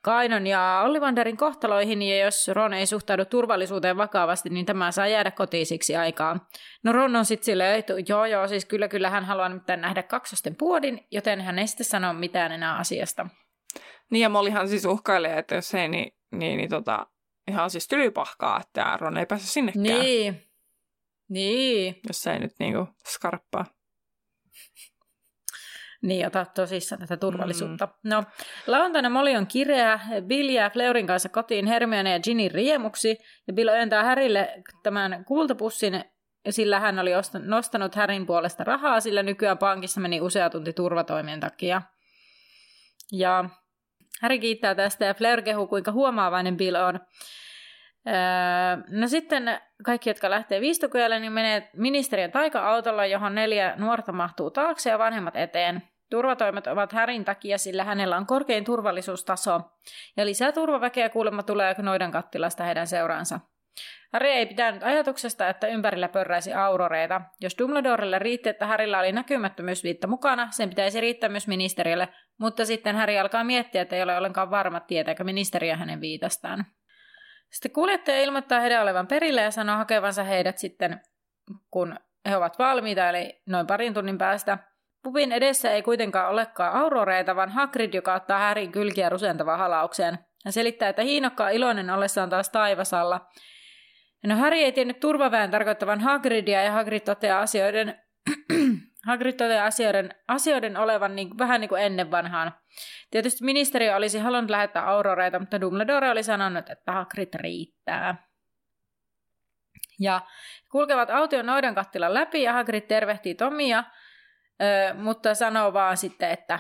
Kainon 0.03 0.47
ja 0.47 0.83
Ollivanderin 0.85 1.37
kohtaloihin, 1.37 2.03
ja 2.03 2.25
jos 2.25 2.49
Ron 2.49 2.73
ei 2.73 2.87
suhtaudu 2.87 3.25
turvallisuuteen 3.25 3.97
vakavasti, 3.97 4.51
niin 4.51 4.67
tämä 4.67 4.91
saa 4.91 5.07
jäädä 5.07 5.31
kotiin 5.31 5.67
siksi 5.67 5.97
aikaa. 5.97 6.49
No 6.85 6.93
Ron 6.93 7.17
on 7.17 7.25
sitten 7.25 7.45
silleen, 7.45 7.79
että 7.79 7.93
joo 8.09 8.25
joo, 8.25 8.49
siis 8.49 8.65
kyllä 8.65 8.89
kyllä 8.89 9.11
hän 9.11 9.25
haluaa 9.25 9.49
nimittäin 9.49 9.81
nähdä 9.81 10.03
kaksosten 10.03 10.57
puodin, 10.57 11.07
joten 11.11 11.41
hän 11.41 11.59
ei 11.59 11.67
sitten 11.67 11.87
sano 11.87 12.13
mitään 12.13 12.53
enää 12.53 12.77
asiasta. 12.77 13.27
Niin 14.11 14.23
ja 14.23 14.29
Mollihan 14.29 14.69
siis 14.69 14.85
uhkailee, 14.85 15.39
että 15.39 15.55
jos 15.55 15.75
ei, 15.75 15.89
niin, 15.89 16.13
niin, 16.33 16.57
niin 16.57 16.71
tota, 16.71 17.07
ihan 17.49 17.71
siis 17.71 17.89
tylypahkaa, 17.89 18.61
että 18.61 18.97
Ron 19.01 19.19
ei 19.19 19.27
pääse 19.27 19.47
sinnekään, 19.47 19.83
Niin, 19.85 20.43
niin. 21.29 22.01
jos 22.09 22.27
ei 22.27 22.39
nyt 22.39 22.53
niinku 22.59 22.89
skarppaa. 23.09 23.80
Niin, 26.03 26.27
ota 26.27 26.47
tosissaan 26.55 27.01
tätä 27.01 27.17
turvallisuutta. 27.17 27.87
Mm. 27.87 28.11
No, 28.11 28.25
lauantaina 28.67 29.11
Molly 29.11 29.37
on 29.37 29.47
kireä. 29.47 30.01
Bill 30.27 30.49
jää 30.49 30.71
Fleurin 30.71 31.07
kanssa 31.07 31.29
kotiin 31.29 31.67
Hermione 31.67 32.13
ja 32.13 32.21
Ginny 32.21 32.49
riemuksi. 32.49 33.19
Ja 33.47 33.53
Bill 33.53 33.69
ojentaa 33.69 34.05
Härille 34.05 34.63
tämän 34.83 35.25
kultapussin, 35.25 36.05
sillä 36.51 36.81
hän 36.81 36.99
oli 36.99 37.15
osta- 37.15 37.39
nostanut 37.39 37.95
Härin 37.95 38.27
puolesta 38.27 38.65
rahaa, 38.65 39.01
sillä 39.01 39.23
nykyään 39.23 39.59
pankissa 39.59 40.01
meni 40.01 40.21
usea 40.21 40.51
tunti 40.51 40.73
turvatoimien 40.73 41.41
takia. 41.41 41.83
Ja 43.13 43.45
Häri 44.21 44.39
kiittää 44.39 44.75
tästä 44.75 45.05
ja 45.05 45.15
Fleur 45.15 45.43
kehuu, 45.43 45.67
kuinka 45.67 45.93
huomaavainen 45.93 46.57
Bill 46.57 46.77
on. 46.77 47.01
Öö, 48.07 48.15
no 49.01 49.09
sitten 49.09 49.61
kaikki, 49.85 50.11
jotka 50.11 50.31
lähtee 50.31 50.61
viistokujalle, 50.61 51.21
niin 51.21 51.33
menee 51.33 51.71
ministeriön 51.77 52.33
taika-autolla, 52.33 53.07
johon 53.07 53.35
neljä 53.35 53.75
nuorta 53.77 54.13
mahtuu 54.13 54.51
taakse 54.51 54.91
ja 54.91 54.99
vanhemmat 54.99 55.37
eteen. 55.37 55.83
Turvatoimet 56.11 56.66
ovat 56.66 56.92
Härin 56.92 57.25
takia, 57.25 57.59
sillä 57.59 57.85
hänellä 57.85 58.16
on 58.16 58.27
korkein 58.27 58.64
turvallisuustaso. 58.64 59.61
Ja 60.16 60.27
lisää 60.27 60.53
turvaväkeä 60.53 61.09
kuulemma 61.09 61.42
tulee 61.42 61.75
noidan 61.79 62.11
kattilasta 62.11 62.64
heidän 62.64 62.87
seuraansa. 62.87 63.40
Harry 64.12 64.29
ei 64.29 64.46
pitänyt 64.46 64.83
ajatuksesta, 64.83 65.49
että 65.49 65.66
ympärillä 65.66 66.09
pörräisi 66.09 66.55
auroreita. 66.55 67.20
Jos 67.40 67.59
Dumbledorelle 67.59 68.18
riitti, 68.18 68.49
että 68.49 68.66
Harrylla 68.66 68.99
oli 68.99 69.12
näkymättömyysviitta 69.12 70.07
mukana, 70.07 70.49
sen 70.51 70.68
pitäisi 70.68 71.01
riittää 71.01 71.29
myös 71.29 71.49
ministeriölle, 71.49 72.09
mutta 72.38 72.64
sitten 72.64 72.96
Harry 72.96 73.18
alkaa 73.18 73.44
miettiä, 73.44 73.83
että 73.83 73.96
ei 73.96 74.03
ole 74.03 74.16
ollenkaan 74.16 74.51
varma, 74.51 74.81
tietääkö 74.81 75.25
ministeriö 75.25 75.77
hänen 75.77 76.01
viitastaan. 76.01 76.66
Sitten 77.51 77.73
kuljettaja 77.73 78.23
ilmoittaa 78.23 78.61
heidän 78.61 78.83
olevan 78.83 79.07
perillä 79.07 79.42
ja 79.42 79.51
sanoo 79.51 79.77
hakevansa 79.77 80.25
heidät 80.25 80.59
sitten, 80.59 81.01
kun 81.70 81.96
he 82.29 82.37
ovat 82.37 82.59
valmiita, 82.59 83.09
eli 83.09 83.42
noin 83.46 83.66
parin 83.66 83.94
tunnin 83.94 84.18
päästä. 84.18 84.59
Pupin 85.03 85.33
edessä 85.33 85.71
ei 85.71 85.83
kuitenkaan 85.83 86.31
olekaan 86.31 86.73
auroreita, 86.73 87.37
vaan 87.37 87.51
Hagrid, 87.51 87.95
joka 87.95 88.15
ottaa 88.15 88.39
Härin 88.39 88.73
kylkiä 88.73 89.09
rusentavaan 89.09 89.59
halaukseen. 89.59 90.19
Hän 90.45 90.53
selittää, 90.53 90.89
että 90.89 91.03
hiinokkaa 91.03 91.49
iloinen 91.49 91.91
ollessaan 91.91 92.31
taas 92.31 92.49
taivasalla. 92.49 93.27
No 94.27 94.37
Harry 94.37 94.59
ei 94.59 94.73
tiennyt 94.73 95.01
turvaväen 95.01 95.51
tarkoittavan 95.51 96.01
Hagridia 96.01 96.63
ja 96.63 96.73
Hagrid 96.73 97.01
toteaa 97.01 97.41
asioiden, 97.41 98.03
Hagrid 99.09 99.33
toteaa 99.33 99.67
asioiden, 99.67 100.15
asioiden 100.29 100.77
olevan 100.77 101.17
niin, 101.17 101.39
vähän 101.39 101.61
niin 101.61 101.69
kuin 101.69 101.83
ennen 101.83 102.11
vanhaan. 102.11 102.55
Tietysti 103.11 103.45
ministeriö 103.45 103.97
olisi 103.97 104.19
halunnut 104.19 104.51
lähettää 104.51 104.87
auroreita, 104.87 105.39
mutta 105.39 105.61
Dumbledore 105.61 106.11
oli 106.11 106.23
sanonut, 106.23 106.71
että 106.71 106.93
Hagrid 106.93 107.35
riittää. 107.35 108.31
Ja 110.01 110.21
kulkevat 110.71 111.11
aution 111.11 111.47
noidan 111.47 111.75
kattilan 111.75 112.15
läpi 112.15 112.43
ja 112.43 112.53
Hagrid 112.53 112.83
tervehtii 112.83 113.35
Tomia, 113.35 113.85
mutta 114.94 115.35
sanoo 115.35 115.73
vaan 115.73 115.96
sitten, 115.96 116.31
että 116.31 116.59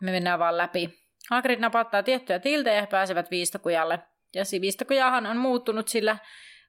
me 0.00 0.10
mennään 0.10 0.38
vaan 0.38 0.56
läpi. 0.56 0.98
Hagrid 1.30 1.60
napattaa 1.60 2.02
tiettyjä 2.02 2.38
tiltejä 2.38 2.76
ja 2.76 2.86
pääsevät 2.86 3.30
viistokujalle. 3.30 3.98
Ja 4.34 4.42
viistokujahan 4.60 5.26
on 5.26 5.36
muuttunut, 5.36 5.88
sillä 5.88 6.18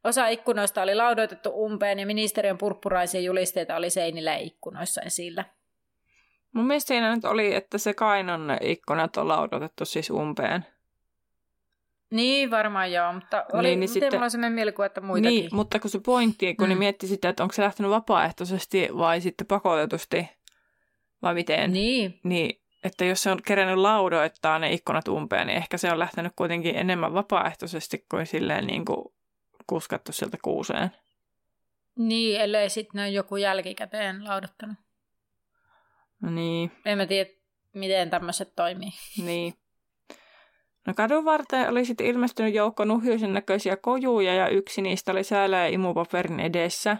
osa 0.04 0.28
ikkunoista 0.28 0.82
oli 0.82 0.96
laudoitettu 0.96 1.50
umpeen 1.50 2.00
ja 2.00 2.06
ministeriön 2.06 2.58
purppuraisia 2.58 3.22
julisteita 3.22 3.76
oli 3.76 3.90
seinillä 3.90 4.32
ja 4.32 4.38
ikkunoissa 4.38 5.02
esillä. 5.02 5.46
Mun 6.54 6.68
mielestä 6.68 6.88
siinä 6.88 7.16
nyt 7.16 7.26
oli, 7.26 7.56
että 7.56 7.78
se 7.78 7.94
kainon 7.94 8.58
ikkunat 8.62 9.18
on 9.18 9.28
laudotettu 9.28 9.86
siis 9.86 10.10
umpeen. 10.10 10.66
Niin, 12.12 12.52
varmaan 12.52 12.92
joo, 12.92 13.14
mutta 13.14 13.46
oli, 13.54 13.68
Niin, 13.68 13.80
niin, 13.80 13.90
sitten- 13.90 14.14
mulla 14.14 14.24
on 14.24 14.32
sellainen 14.32 14.56
mielikuva, 14.56 14.86
että 14.86 15.02
muitakin. 15.02 15.40
Niin, 15.40 15.50
mutta 15.56 15.80
kun 15.80 15.90
se 15.90 16.00
pointti, 16.00 16.56
kun 16.56 16.68
mm. 16.68 16.70
ne 16.70 16.76
mietti 16.76 17.08
sitä, 17.08 17.30
että 17.30 17.44
onko 17.44 17.54
se 17.54 17.62
lähtenyt 17.62 17.92
vapaaehtoisesti 17.92 18.90
vai 18.98 19.22
sitten 19.22 19.48
pakotetusti 19.48 20.30
vai 21.22 21.34
miten, 21.34 21.74
Niin, 21.74 22.20
niin 22.24 22.62
että 22.84 23.06
jos 23.06 23.24
se 23.24 23.32
on 23.32 23.40
kerännyt 23.46 23.78
laudoittaa 23.78 24.60
ne 24.60 24.74
ikkunat 24.74 25.08
umpeen, 25.08 25.48
niin 25.48 25.58
ehkä 25.58 25.78
se 25.78 25.92
on 25.92 26.00
lähtenyt 26.00 26.34
kuitenkin 26.36 26.76
enemmän 26.76 27.14
vapaaehtoisesti 27.14 28.06
kuin 28.12 28.26
silleen 28.26 28.68
niin 28.68 28.86
kuin 28.86 29.14
kuskattu 29.68 30.12
sieltä 30.12 30.38
kuuseen. 30.42 30.92
niin 31.96 32.42
ellei 32.42 32.70
sitten 32.70 33.00
ne 33.00 33.06
on 33.08 33.14
joku 33.14 33.36
jälkikäteen 33.36 34.24
laudattanut. 34.24 34.78
No 36.22 36.30
niin, 36.32 36.72
En 36.86 36.98
mä 36.98 37.06
tiedä, 37.06 37.30
miten 37.74 38.10
tämmöiset 38.10 38.56
toimii. 38.56 38.90
niin. 39.26 39.54
No 40.88 40.94
kadun 40.94 41.26
varteen 41.26 41.70
oli 41.70 41.86
sitten 41.86 42.08
ilmestynyt 42.08 42.54
joukko 42.54 42.86
nuhjuisen 42.86 43.34
näköisiä 43.34 43.78
kojuja 43.78 44.34
ja 44.34 44.48
yksi 44.48 44.82
niistä 44.82 45.12
oli 45.12 45.24
säälä 45.24 45.58
ja 45.58 45.68
imupaperin 45.68 46.40
edessä. 46.40 46.98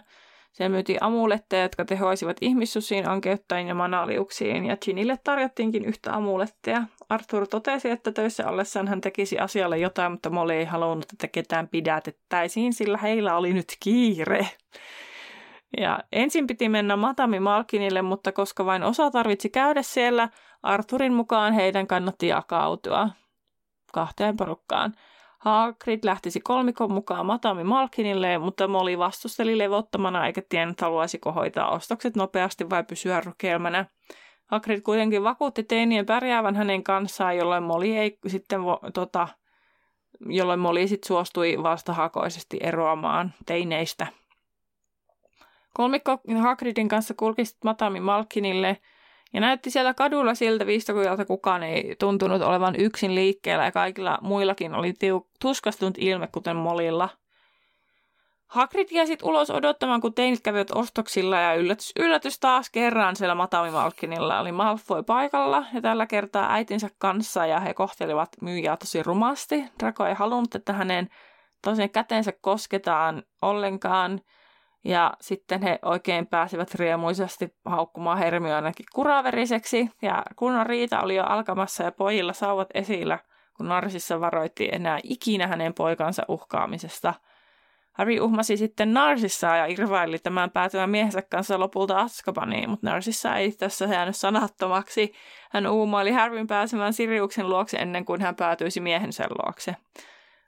Se 0.52 0.68
myytiin 0.68 0.98
amuletteja, 1.02 1.62
jotka 1.62 1.84
tehoisivat 1.84 2.36
ihmissusiin, 2.40 3.08
ankeuttain 3.08 3.68
ja 3.68 3.74
manaliuksiin, 3.74 4.64
ja 4.64 4.76
Ginille 4.76 5.18
tarjottiinkin 5.24 5.84
yhtä 5.84 6.14
amuletteja. 6.14 6.82
Arthur 7.08 7.46
totesi, 7.46 7.90
että 7.90 8.12
töissä 8.12 8.48
ollessaan 8.48 8.88
hän 8.88 9.00
tekisi 9.00 9.38
asialle 9.38 9.78
jotain, 9.78 10.12
mutta 10.12 10.30
Molly 10.30 10.52
ei 10.52 10.64
halunnut, 10.64 11.12
että 11.12 11.28
ketään 11.28 11.68
pidätettäisiin, 11.68 12.72
sillä 12.72 12.98
heillä 12.98 13.36
oli 13.36 13.52
nyt 13.52 13.76
kiire. 13.80 14.48
Ja 15.80 15.98
ensin 16.12 16.46
piti 16.46 16.68
mennä 16.68 16.96
Matami 16.96 17.40
Malkinille, 17.40 18.02
mutta 18.02 18.32
koska 18.32 18.64
vain 18.64 18.82
osa 18.82 19.10
tarvitsi 19.10 19.48
käydä 19.48 19.82
siellä, 19.82 20.28
Arturin 20.62 21.14
mukaan 21.14 21.52
heidän 21.52 21.86
kannatti 21.86 22.28
jakautua 22.28 23.10
kahteen 23.92 24.36
porukkaan. 24.36 24.94
Hagrid 25.40 26.00
lähtisi 26.04 26.40
kolmikon 26.40 26.92
mukaan 26.92 27.26
Matami 27.26 27.64
Malkinille, 27.64 28.38
mutta 28.38 28.68
Molly 28.68 28.98
vastusteli 28.98 29.58
levottomana 29.58 30.26
eikä 30.26 30.42
tiennyt 30.48 30.80
haluaisiko 30.80 31.32
hoitaa 31.32 31.70
ostokset 31.70 32.16
nopeasti 32.16 32.70
vai 32.70 32.84
pysyä 32.84 33.20
rukelmänä. 33.20 33.86
Hagrid 34.46 34.80
kuitenkin 34.80 35.24
vakuutti 35.24 35.62
teinien 35.62 36.06
pärjäävän 36.06 36.56
hänen 36.56 36.82
kanssaan, 36.82 37.36
jolloin 37.36 37.62
Molly 37.62 37.86
ei 37.86 38.18
sitten 38.26 38.64
vo, 38.64 38.80
tota, 38.94 39.28
jolloin 40.26 40.60
Molly 40.60 40.88
sitten 40.88 41.06
suostui 41.06 41.62
vastahakoisesti 41.62 42.58
eroamaan 42.62 43.34
teineistä. 43.46 44.06
Kolmikko 45.74 46.18
Hagridin 46.40 46.88
kanssa 46.88 47.14
kulki 47.14 47.42
Matami 47.64 48.00
Malkinille 48.00 48.76
ja 49.32 49.40
näytti 49.40 49.70
siellä 49.70 49.94
kadulla 49.94 50.34
siltä 50.34 50.66
viistokujalta 50.66 51.24
kukaan 51.24 51.62
ei 51.62 51.96
tuntunut 51.98 52.42
olevan 52.42 52.76
yksin 52.76 53.14
liikkeellä 53.14 53.64
ja 53.64 53.72
kaikilla 53.72 54.18
muillakin 54.22 54.74
oli 54.74 54.90
tiu- 54.90 55.30
tuskastunut 55.40 55.94
ilme, 55.98 56.26
kuten 56.26 56.56
Molilla. 56.56 57.08
Hagrid 58.46 58.88
jäi 58.90 59.06
sitten 59.06 59.28
ulos 59.28 59.50
odottamaan, 59.50 60.00
kun 60.00 60.14
teinit 60.14 60.40
kävivät 60.40 60.70
ostoksilla 60.70 61.36
ja 61.36 61.54
yllätys, 61.54 61.92
yllätys 61.98 62.38
taas 62.40 62.70
kerran 62.70 63.16
siellä 63.16 63.34
Matami 63.34 63.70
Malkinilla 63.70 64.40
oli 64.40 64.52
Malfoy 64.52 65.02
paikalla 65.02 65.64
ja 65.74 65.80
tällä 65.80 66.06
kertaa 66.06 66.52
äitinsä 66.52 66.88
kanssa 66.98 67.46
ja 67.46 67.60
he 67.60 67.74
kohtelivat 67.74 68.28
myyjää 68.42 68.76
tosi 68.76 69.02
rumasti. 69.02 69.64
Draco 69.82 70.06
ei 70.06 70.14
halunnut, 70.14 70.54
että 70.54 70.72
hänen 70.72 71.08
tosiaan 71.62 71.90
käteensä 71.90 72.32
kosketaan 72.40 73.22
ollenkaan– 73.42 74.20
ja 74.84 75.12
sitten 75.20 75.62
he 75.62 75.78
oikein 75.82 76.26
pääsivät 76.26 76.74
riemuisesti 76.74 77.54
haukkumaan 77.64 78.18
Hermionekin 78.18 78.86
kuraveriseksi. 78.94 79.90
Ja 80.02 80.22
kunnon 80.36 80.66
riita 80.66 81.00
oli 81.00 81.16
jo 81.16 81.24
alkamassa 81.24 81.84
ja 81.84 81.92
pojilla 81.92 82.32
sauvat 82.32 82.68
esillä, 82.74 83.18
kun 83.56 83.68
Narsissa 83.68 84.20
varoitti 84.20 84.68
enää 84.72 84.98
ikinä 85.04 85.46
hänen 85.46 85.74
poikansa 85.74 86.22
uhkaamisesta. 86.28 87.14
Harry 87.92 88.20
uhmasi 88.20 88.56
sitten 88.56 88.94
Narsissa 88.94 89.56
ja 89.56 89.66
irvaili 89.66 90.18
tämän 90.18 90.50
päätyvän 90.50 90.90
miehensä 90.90 91.22
kanssa 91.22 91.60
lopulta 91.60 92.00
Azkabaniin, 92.00 92.70
mutta 92.70 92.90
Narsissa 92.90 93.36
ei 93.36 93.52
tässä 93.52 93.84
jäänyt 93.84 94.16
sanattomaksi. 94.16 95.12
Hän 95.50 95.66
uumoili 95.66 96.12
Harryn 96.12 96.46
pääsemään 96.46 96.92
Siriuksen 96.92 97.48
luokse 97.48 97.76
ennen 97.76 98.04
kuin 98.04 98.20
hän 98.20 98.36
päätyisi 98.36 98.80
miehensä 98.80 99.24
luokse. 99.30 99.76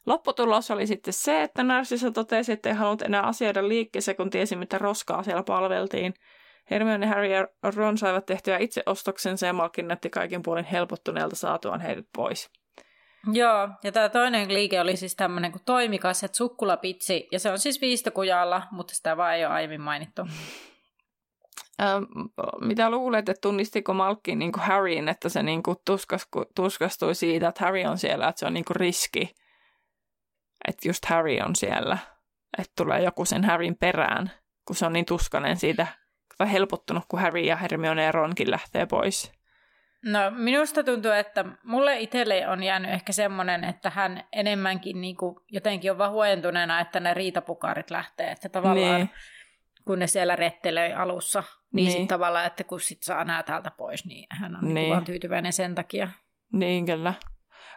Lopputulos 0.06 0.70
oli 0.70 0.86
sitten 0.86 1.12
se, 1.12 1.42
että 1.42 1.62
Narcissa 1.62 2.10
totesi, 2.10 2.52
että 2.52 2.68
ei 2.68 2.74
halunnut 2.74 3.02
enää 3.02 3.22
asioida 3.22 3.68
liikkeessä, 3.68 4.14
kun 4.14 4.30
tiesi, 4.30 4.56
mitä 4.56 4.78
roskaa 4.78 5.22
siellä 5.22 5.42
palveltiin. 5.42 6.14
Hermione, 6.70 7.06
Harry 7.06 7.26
ja 7.26 7.48
Ron 7.76 7.98
saivat 7.98 8.26
tehtyä 8.26 8.58
itse 8.58 8.82
ostoksensa 8.86 9.46
ja 9.46 9.52
Malkin 9.52 9.88
näytti 9.88 10.10
kaiken 10.10 10.42
puolin 10.42 10.64
helpottuneelta 10.64 11.36
saatuaan 11.36 11.80
heidät 11.80 12.06
pois. 12.16 12.50
Joo, 13.32 13.68
ja 13.84 13.92
tämä 13.92 14.08
toinen 14.08 14.54
liike 14.54 14.80
oli 14.80 14.96
siis 14.96 15.16
tämmöinen 15.16 15.52
kuin 15.52 15.62
toimikas, 15.66 16.24
että 16.24 16.36
sukkulapitsi, 16.36 17.28
ja 17.32 17.38
se 17.38 17.50
on 17.50 17.58
siis 17.58 17.80
viistokujalla, 17.80 18.62
mutta 18.70 18.94
sitä 18.94 19.16
vaan 19.16 19.34
ei 19.34 19.44
ole 19.44 19.54
aiemmin 19.54 19.80
mainittu. 19.80 20.22
Mitä 22.60 22.90
luulet, 22.90 23.28
että 23.28 23.40
tunnistiko 23.40 23.94
Malkin 23.94 24.38
niin 24.38 24.52
kuin 24.52 24.62
Harryn, 24.62 25.08
että 25.08 25.28
se 25.28 25.42
niin 25.42 25.62
kuin 25.62 25.76
tuskastui 26.54 27.14
siitä, 27.14 27.48
että 27.48 27.64
Harry 27.64 27.84
on 27.84 27.98
siellä, 27.98 28.28
että 28.28 28.40
se 28.40 28.46
on 28.46 28.54
niin 28.54 28.64
kuin 28.64 28.76
riski 28.76 29.34
että 30.68 30.88
just 30.88 31.05
Harry 31.05 31.38
on 31.46 31.57
siellä, 31.57 31.98
että 32.59 32.72
tulee 32.77 33.03
joku 33.03 33.25
sen 33.25 33.44
Harryn 33.44 33.77
perään, 33.77 34.31
kun 34.66 34.77
se 34.77 34.87
on 34.87 34.92
niin 34.92 35.07
tuskanen 35.07 35.57
siitä, 35.57 35.87
tai 36.38 36.53
helpottunut, 36.53 37.05
kun 37.09 37.20
Harry 37.20 37.40
ja 37.40 37.57
Hermione 37.57 38.05
ja 38.05 38.12
Ronkin 38.12 38.51
lähtee 38.51 38.87
pois. 38.87 39.33
No 40.05 40.18
minusta 40.31 40.85
tuntuu, 40.85 41.11
että 41.11 41.44
mulle 41.64 42.01
itselle 42.01 42.48
on 42.48 42.62
jäänyt 42.62 42.90
ehkä 42.90 43.12
semmoinen, 43.12 43.64
että 43.64 43.90
hän 43.90 44.25
enemmänkin 44.33 45.01
niin 45.01 45.16
kuin 45.16 45.37
jotenkin 45.48 45.90
on 45.90 45.98
vaan 45.98 46.12
huojentuneena, 46.12 46.81
että 46.81 47.01
ne 47.01 47.14
riitapukarit 47.14 47.90
lähtee, 47.90 48.31
että 48.31 48.48
tavallaan 48.48 48.96
niin. 48.96 49.11
kun 49.85 49.98
ne 49.98 50.07
siellä 50.07 50.37
rettelöi 50.37 50.92
alussa, 50.92 51.42
niin, 51.42 51.85
niin. 51.85 51.90
sitten 51.90 52.09
tavallaan, 52.09 52.46
että 52.46 52.64
kun 52.64 52.81
sit 52.81 53.03
saa 53.03 53.25
nämä 53.25 53.42
täältä 53.42 53.70
pois, 53.70 54.07
niin 54.07 54.27
hän 54.31 54.57
on 54.57 54.64
niin. 54.64 54.75
Niin 54.75 54.90
vaan 54.90 55.05
tyytyväinen 55.05 55.53
sen 55.53 55.75
takia. 55.75 56.09
Niin 56.53 56.87
kyllä. 56.87 57.14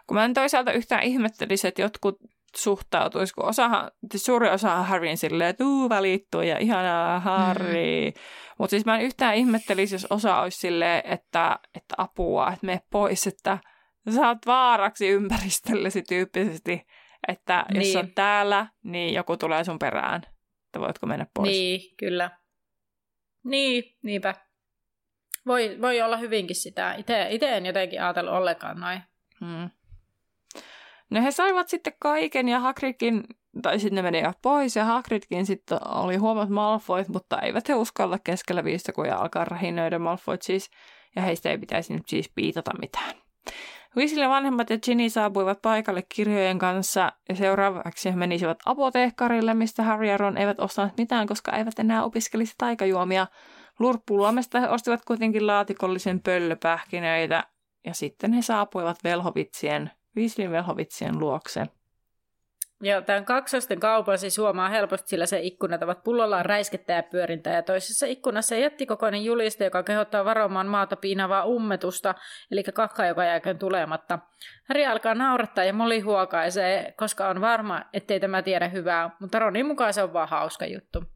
Kun 0.06 0.16
mä 0.16 0.24
en 0.24 0.34
toisaalta 0.34 0.72
yhtään 0.72 1.02
ihmettelisi, 1.02 1.68
että 1.68 1.82
jotkut 1.82 2.18
suhtautuisi, 2.58 3.34
kun 3.34 3.44
osahan, 3.44 3.90
siis 4.10 4.24
suuri 4.24 4.48
osa 4.48 4.74
on 4.74 4.84
Harryn 4.84 5.16
silleen, 5.16 5.50
että 5.50 5.64
uu, 5.64 5.88
valittu 5.88 6.40
ja 6.40 6.58
ihanaa 6.58 7.20
Harry. 7.20 8.10
Mm. 8.10 8.20
Mutta 8.58 8.70
siis 8.70 8.84
mä 8.84 8.96
en 8.96 9.04
yhtään 9.04 9.34
ihmettelisi, 9.34 9.94
jos 9.94 10.06
osa 10.10 10.40
olisi 10.40 10.58
silleen, 10.58 11.02
että, 11.04 11.58
että 11.74 11.94
apua, 11.98 12.52
että 12.52 12.66
mene 12.66 12.80
pois, 12.90 13.26
että 13.26 13.58
sä 14.14 14.28
oot 14.28 14.38
vaaraksi 14.46 15.08
ympäristöllesi 15.08 16.02
tyyppisesti, 16.02 16.86
että 17.28 17.66
niin. 17.72 17.86
jos 17.86 17.96
on 17.96 18.12
täällä, 18.14 18.66
niin 18.84 19.14
joku 19.14 19.36
tulee 19.36 19.64
sun 19.64 19.78
perään, 19.78 20.22
että 20.66 20.80
voitko 20.80 21.06
mennä 21.06 21.26
pois. 21.34 21.50
Niin, 21.50 21.96
kyllä. 21.96 22.30
Niin, 23.44 23.84
niinpä. 24.02 24.34
Voi, 25.46 25.78
voi 25.80 26.02
olla 26.02 26.16
hyvinkin 26.16 26.56
sitä. 26.56 26.94
Itse 27.28 27.56
en 27.56 27.66
jotenkin 27.66 28.02
ajatellut 28.02 28.34
ollenkaan 28.34 28.80
noin. 28.80 29.00
Hmm. 29.40 29.70
No 31.10 31.22
he 31.22 31.30
saivat 31.30 31.68
sitten 31.68 31.92
kaiken 31.98 32.48
ja 32.48 32.60
Hagridkin, 32.60 33.24
tai 33.62 33.80
sitten 33.80 33.96
ne 33.96 34.02
menivät 34.02 34.38
pois 34.42 34.76
ja 34.76 34.84
Hagridkin 34.84 35.46
sitten 35.46 35.78
oli 35.88 36.16
huomat 36.16 36.48
Malfoit, 36.48 37.08
mutta 37.08 37.40
eivät 37.40 37.68
he 37.68 37.74
uskalla 37.74 38.18
keskellä 38.24 38.62
kun 38.94 39.12
alkaa 39.12 39.44
rahinöidä 39.44 39.98
Malfoit 39.98 40.42
siis, 40.42 40.70
ja 41.16 41.22
heistä 41.22 41.50
ei 41.50 41.58
pitäisi 41.58 41.94
nyt 41.94 42.08
siis 42.08 42.30
piitata 42.34 42.70
mitään. 42.80 43.14
Weasley 43.96 44.28
vanhemmat 44.28 44.70
ja 44.70 44.78
Ginny 44.78 45.10
saapuivat 45.10 45.62
paikalle 45.62 46.02
kirjojen 46.14 46.58
kanssa 46.58 47.12
ja 47.28 47.34
seuraavaksi 47.34 48.10
he 48.10 48.16
menisivät 48.16 48.58
apoteekkarille, 48.66 49.54
mistä 49.54 49.82
Harry 49.82 50.06
ja 50.06 50.16
Ron 50.16 50.36
eivät 50.36 50.60
ostaneet 50.60 50.98
mitään, 50.98 51.26
koska 51.26 51.56
eivät 51.56 51.78
enää 51.78 52.04
opiskelisi 52.04 52.54
taikajuomia. 52.58 53.26
Lurppuluomesta 53.78 54.60
he 54.60 54.68
ostivat 54.68 55.04
kuitenkin 55.04 55.46
laatikollisen 55.46 56.20
pöllöpähkinöitä 56.20 57.44
ja 57.86 57.94
sitten 57.94 58.32
he 58.32 58.42
saapuivat 58.42 59.04
velhovitsien 59.04 59.90
Weasleyn 60.16 60.50
velhovitsien 60.50 61.18
luokse. 61.18 61.66
Ja 62.82 63.02
tämän 63.02 63.24
kaksosten 63.24 63.80
kaupan 63.80 64.18
siis 64.18 64.38
huomaa 64.38 64.68
helposti, 64.68 65.08
sillä 65.08 65.26
se 65.26 65.40
ikkunat 65.40 65.82
ovat 65.82 66.02
pullollaan 66.04 66.44
räiskettä 66.44 66.92
ja 66.92 67.02
pyörintä. 67.02 67.50
Ja 67.50 67.62
toisessa 67.62 68.06
ikkunassa 68.06 68.54
jättikokoinen 68.54 69.24
juliste, 69.24 69.64
joka 69.64 69.82
kehottaa 69.82 70.24
varomaan 70.24 70.66
maata 70.66 70.96
piinavaa 70.96 71.44
ummetusta, 71.44 72.14
eli 72.50 72.62
kakka, 72.62 73.06
joka 73.06 73.24
jääköön 73.24 73.58
tulematta. 73.58 74.18
Häri 74.64 74.86
alkaa 74.86 75.14
naurattaa 75.14 75.64
ja 75.64 75.72
Molly 75.72 76.00
huokaisee, 76.00 76.94
koska 76.96 77.28
on 77.28 77.40
varma, 77.40 77.82
ettei 77.92 78.20
tämä 78.20 78.42
tiedä 78.42 78.68
hyvää, 78.68 79.10
mutta 79.20 79.38
Ronin 79.38 79.66
mukaan 79.66 79.94
se 79.94 80.02
on 80.02 80.12
vaan 80.12 80.28
hauska 80.28 80.66
juttu. 80.66 81.15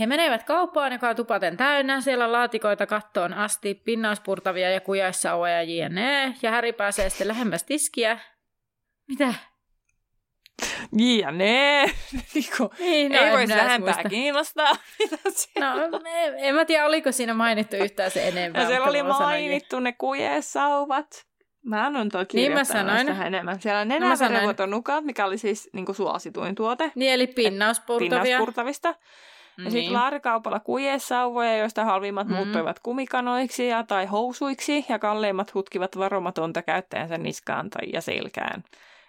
He 0.00 0.06
menevät 0.06 0.42
kauppaan, 0.42 0.92
joka 0.92 1.08
on 1.08 1.16
tupaten 1.16 1.56
täynnä. 1.56 2.00
Siellä 2.00 2.24
on 2.24 2.32
laatikoita 2.32 2.86
kattoon 2.86 3.34
asti, 3.34 3.74
pinnauspurtavia 3.74 4.70
ja 4.70 4.80
kujaissauvoja 4.80 5.62
ja 5.62 5.84
jne. 5.84 6.34
Ja 6.42 6.50
Häri 6.50 6.72
pääsee 6.72 7.10
sitten 7.10 7.28
lähemmäs 7.28 7.64
tiskiä. 7.64 8.18
Mitä? 9.08 9.34
Jne. 10.92 11.84
Niinku, 12.34 12.70
niin, 12.78 13.12
no, 13.12 13.18
ei 13.18 13.32
voisi 13.32 13.56
lähempää 13.56 13.94
muista. 13.94 14.08
kiinnostaa. 14.08 14.76
no, 15.60 16.00
en, 16.04 16.34
en 16.36 16.54
mä 16.54 16.64
tiedä, 16.64 16.86
oliko 16.86 17.12
siinä 17.12 17.34
mainittu 17.34 17.76
yhtään 17.76 18.10
se 18.10 18.28
enemmän. 18.28 18.62
Ja 18.62 18.68
siellä 18.68 18.88
oli 18.88 19.02
mainittu 19.02 19.80
ne 19.80 19.92
kujeessauvat. 19.92 21.26
Mä 21.64 21.86
annan 21.86 22.08
tuo 22.08 22.24
niin 22.32 22.52
mä 22.52 22.64
sanoin. 22.64 23.06
tähän 23.06 23.26
enemmän. 23.26 23.60
Siellä 23.60 23.80
on 23.80 23.88
nenäverenvuoton 23.88 24.70
nukat, 24.70 25.04
mikä 25.04 25.24
oli 25.26 25.38
siis 25.38 25.70
niin 25.72 25.86
kuin 25.86 25.96
suosituin 25.96 26.54
tuote. 26.54 26.92
Niin, 26.94 27.12
eli 27.12 27.26
pinnauspurtavia. 27.26 28.22
Pinnauspurtavista. 28.22 28.94
Ja 29.58 29.62
niin. 29.62 29.72
sitten 29.72 29.92
laarikaupalla 29.92 30.60
kujesauvoja, 30.60 31.56
joista 31.56 31.84
halvimmat 31.84 32.28
mm. 32.28 32.34
muuttuivat 32.34 32.78
kumikanoiksi 32.78 33.68
ja 33.68 33.82
tai 33.82 34.06
housuiksi, 34.06 34.84
ja 34.88 34.98
kalleimmat 34.98 35.54
hutkivat 35.54 35.98
varomatonta 35.98 36.62
käyttäjänsä 36.62 37.18
niskaan 37.18 37.70
tai 37.70 37.90
ja 37.92 38.00
selkään. 38.00 38.64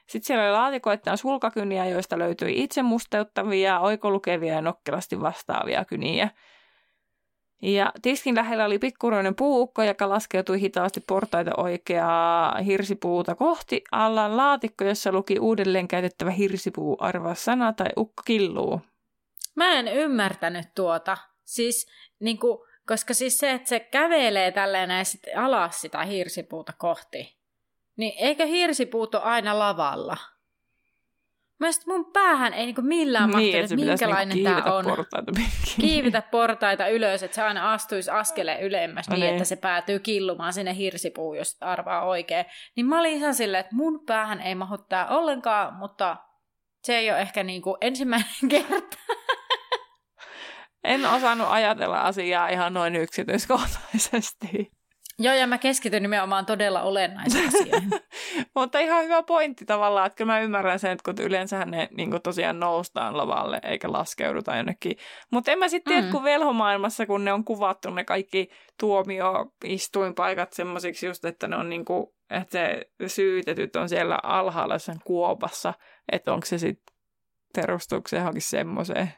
Sitten 0.08 0.28
siellä 0.28 0.44
oli 0.44 0.52
laatikoittain 0.52 1.18
sulkakyniä, 1.18 1.86
joista 1.86 2.20
löytyi 2.20 2.64
itse 2.64 2.84
musteuttavia, 2.84 3.80
oikolukevia 3.80 4.54
ja 4.54 4.62
nokkelasti 4.62 5.22
vastaavia 5.22 5.86
kyniä. 5.86 6.30
Ja 7.62 7.92
tiskin 8.02 8.36
lähellä 8.36 8.66
oli 8.66 8.80
pikkuroinen 8.80 9.36
puukko, 9.36 9.84
joka 9.84 10.10
laskeutui 10.10 10.62
hitaasti 10.62 11.00
portaita 11.08 11.52
oikeaa 11.58 12.58
hirsipuuta 12.58 13.36
kohti. 13.36 13.84
Alla 13.92 14.38
laatikko, 14.38 14.84
jossa 14.84 15.12
luki 15.12 15.40
uudelleen 15.40 15.88
käytettävä 15.88 16.32
hirsipuu, 16.32 16.98
arvaa 17.00 17.36
sana 17.36 17.74
tai 17.74 17.90
ukko 17.98 18.24
killuu. 18.26 18.82
Mä 19.58 19.74
en 19.74 19.88
ymmärtänyt 19.88 20.68
tuota. 20.76 21.18
Siis 21.46 21.88
niin 22.20 22.40
kuin, 22.40 22.60
koska 22.88 23.14
siis 23.14 23.38
se, 23.38 23.52
että 23.52 23.70
se 23.70 23.80
kävelee 23.80 24.52
tälleen 24.52 24.90
näin 24.90 25.06
sit 25.06 25.22
alas 25.36 25.82
sitä 25.82 26.04
hirsipuuta 26.04 26.74
kohti, 26.78 27.38
niin 27.96 28.14
eikö 28.18 28.46
hirsipuut 28.46 29.16
ole 29.16 29.24
aina 29.24 29.60
lavalla? 29.60 30.18
Mielestäni 31.60 31.98
mun 31.98 32.12
päähän 32.14 32.54
ei 32.54 32.66
niinku 32.66 32.82
millään 32.82 33.30
mahtunut, 33.30 33.52
niin, 33.52 33.64
että 33.64 33.76
minkälainen 33.76 34.36
niinku 34.36 34.62
tämä 34.62 34.76
on. 34.76 34.86
Portaita 34.86 35.32
Kiivitä 35.82 36.22
portaita 36.22 36.88
ylös, 36.88 37.24
että 37.24 37.36
se 37.36 37.42
aina 37.42 37.74
astuisi 37.74 38.12
askeleen 38.12 38.62
ylemmäs 38.62 39.10
niin, 39.10 39.20
niin, 39.20 39.32
että 39.32 39.46
se 39.46 39.56
päätyy 39.56 40.00
killumaan 40.00 40.54
sinne 40.54 40.76
hirsipuun, 40.76 41.38
jos 41.38 41.58
arvaa 41.62 42.06
oikein. 42.06 42.46
Niin 42.76 42.86
mä 42.86 43.00
olin 43.00 43.14
ihan 43.14 43.36
silleen, 43.36 43.60
että 43.62 43.76
mun 43.76 44.06
päähän 44.06 44.42
ei 44.42 44.56
mahu 44.56 44.78
tää 44.78 45.08
ollenkaan, 45.08 45.74
mutta 45.74 46.18
se 46.84 46.98
ei 46.98 47.12
ole 47.12 47.22
ehkä 47.22 47.44
niinku 47.44 47.78
ensimmäinen 47.82 48.30
kerta. 48.50 48.98
En 50.88 51.06
osannut 51.06 51.48
ajatella 51.50 52.02
asiaa 52.02 52.48
ihan 52.48 52.74
noin 52.74 52.96
yksityiskohtaisesti. 52.96 54.72
Joo, 55.20 55.34
ja 55.34 55.48
mä 55.48 55.58
keskityn 55.58 56.02
nimenomaan 56.02 56.46
todella 56.46 56.82
olennaisiin 56.82 57.48
asioihin. 57.48 57.90
Mutta 58.56 58.80
ihan 58.80 59.04
hyvä 59.04 59.24
pointti 59.24 59.66
tavallaan, 59.66 60.08
että 60.08 60.18
kyllä 60.18 60.34
mä 60.34 60.40
ymmärrän 60.40 60.80
sen, 60.80 60.92
että 60.92 61.04
kun 61.04 61.26
yleensähän 61.26 61.72
ne 61.72 61.90
niin 61.98 62.12
kuin 62.12 62.22
tosiaan 62.22 62.60
noustaan 62.60 63.18
lavalle 63.18 63.60
eikä 63.64 63.92
laskeuduta 63.92 64.56
jonnekin. 64.56 64.98
Mutta 65.32 65.52
en 65.52 65.60
mä 65.60 65.68
sitten 65.68 65.94
tiedä, 65.94 66.08
mm. 66.08 66.12
kun 66.12 66.24
velhomaailmassa, 66.24 67.06
kun 67.06 67.26
ne 67.26 67.34
on 67.34 67.44
kuvattu 67.44 67.90
ne 67.90 68.04
kaikki 68.04 68.50
tuomioistuinpaikat 68.80 70.54
semmoisiksi 70.54 71.06
just, 71.06 71.26
että 71.26 71.48
ne 71.48 71.56
on 71.56 71.70
niin 71.70 71.86
kuin, 71.86 72.08
että 72.30 72.52
se 72.52 72.90
syytetyt 73.08 73.76
on 73.76 73.90
siellä 73.90 74.20
alhaalla 74.24 74.80
sen 74.80 75.00
kuopassa, 75.06 75.74
että 76.12 76.34
onko 76.34 76.46
se 76.46 76.58
sitten, 76.58 76.96
perustuuko 77.56 78.08
se 78.08 78.18
johonkin 78.18 78.42
semmoiseen. 78.42 79.14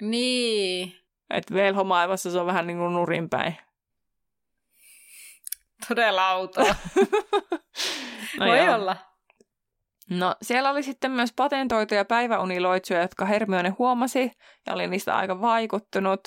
Niin. 0.00 0.96
Että 1.30 1.54
velhomaailmassa 1.54 2.30
se 2.30 2.38
on 2.38 2.46
vähän 2.46 2.66
niin 2.66 2.78
kuin 2.78 2.92
nurinpäin. 2.92 3.56
Todella 5.88 6.32
outoa. 6.32 6.64
no 8.38 8.46
Voi 8.46 8.58
joo. 8.58 8.74
olla. 8.74 8.96
No 10.10 10.34
siellä 10.42 10.70
oli 10.70 10.82
sitten 10.82 11.10
myös 11.10 11.32
patentoituja 11.32 12.04
päiväuniloitsuja, 12.04 13.00
jotka 13.00 13.24
Hermione 13.24 13.68
huomasi 13.68 14.32
ja 14.66 14.74
oli 14.74 14.86
niistä 14.86 15.16
aika 15.16 15.40
vaikuttunut. 15.40 16.20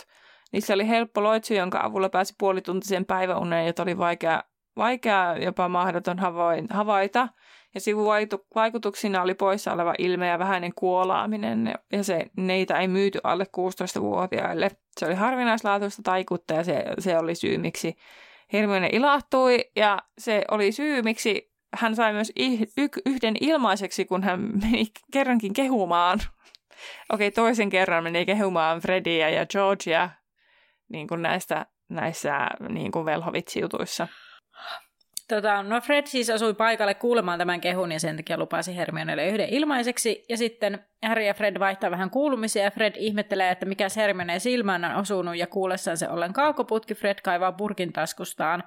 Niissä 0.52 0.74
oli 0.74 0.88
helppo 0.88 1.24
loitsu, 1.24 1.54
jonka 1.54 1.80
avulla 1.84 2.10
pääsi 2.10 2.34
puolituntiseen 2.40 3.06
päiväuneen, 3.06 3.68
jota 3.68 3.84
oli 3.84 3.98
vaikea, 3.98 4.44
vaikea 4.78 5.38
jopa 5.38 5.70
mahdoton 5.70 6.18
havaita. 6.70 7.28
Ja 7.76 7.82
sivuvaikutuksina 7.82 9.22
oli 9.22 9.34
poissa 9.34 9.74
oleva 9.74 9.94
ilme 9.98 10.28
ja 10.28 10.40
vähäinen 10.40 10.72
kuolaaminen, 10.76 11.74
ja 11.92 12.04
se, 12.04 12.26
neitä 12.38 12.80
ei 12.80 12.88
myyty 12.88 13.20
alle 13.24 13.44
16-vuotiaille. 13.44 14.72
Se 15.00 15.06
oli 15.06 15.16
harvinaislaatuista 15.16 16.02
taikuutta, 16.04 16.54
ja 16.54 16.64
se, 16.64 16.86
se 17.00 17.18
oli 17.18 17.36
syy, 17.36 17.58
miksi 17.58 17.96
Hermione 18.54 18.90
ilahtui, 18.92 19.60
ja 19.76 20.00
se 20.18 20.46
oli 20.52 20.72
syy, 20.72 21.02
miksi 21.02 21.54
hän 21.74 21.96
sai 21.96 22.14
myös 22.14 22.32
yhden 23.06 23.36
ilmaiseksi, 23.42 24.06
kun 24.06 24.24
hän 24.24 24.40
meni 24.62 24.86
kerrankin 25.14 25.54
kehumaan. 25.54 26.20
Okei, 27.14 27.28
okay, 27.28 27.32
toisen 27.32 27.70
kerran 27.70 28.04
meni 28.04 28.26
kehumaan 28.26 28.80
Fredia 28.80 29.30
ja 29.30 29.46
Georgia 29.46 30.10
niin 30.90 31.08
kuin 31.08 31.22
näistä, 31.22 31.66
näissä 31.90 32.48
niin 32.70 32.92
kuin 32.92 33.06
velhovitsiutuissa. 33.06 34.08
Tota, 35.36 35.64
no 35.64 35.82
Fred 35.82 36.06
siis 36.08 36.30
osui 36.30 36.54
paikalle 36.54 36.94
kuulemaan 36.94 37.40
tämän 37.40 37.62
kehun 37.62 37.92
ja 37.92 38.00
sen 38.00 38.16
takia 38.16 38.38
lupasi 38.38 38.78
Hermionelle 38.78 39.28
yhden 39.28 39.50
ilmaiseksi. 39.50 40.26
Ja 40.30 40.38
sitten 40.38 40.86
Harry 41.06 41.24
ja 41.24 41.34
Fred 41.34 41.60
vaihtaa 41.60 41.92
vähän 41.92 42.10
kuulumisia 42.10 42.64
ja 42.64 42.72
Fred 42.72 42.94
ihmettelee, 42.98 43.52
että 43.52 43.66
mikä 43.66 43.88
Hermione 43.96 44.40
silmään 44.40 44.86
on 44.86 44.96
osunut 44.96 45.36
ja 45.36 45.48
kuullessaan 45.48 45.98
se 45.98 46.10
ollen 46.10 46.34
kaukoputki 46.34 46.96
Fred 46.96 47.18
kaivaa 47.24 47.52
purkin 47.52 47.94
taskustaan. 47.94 48.64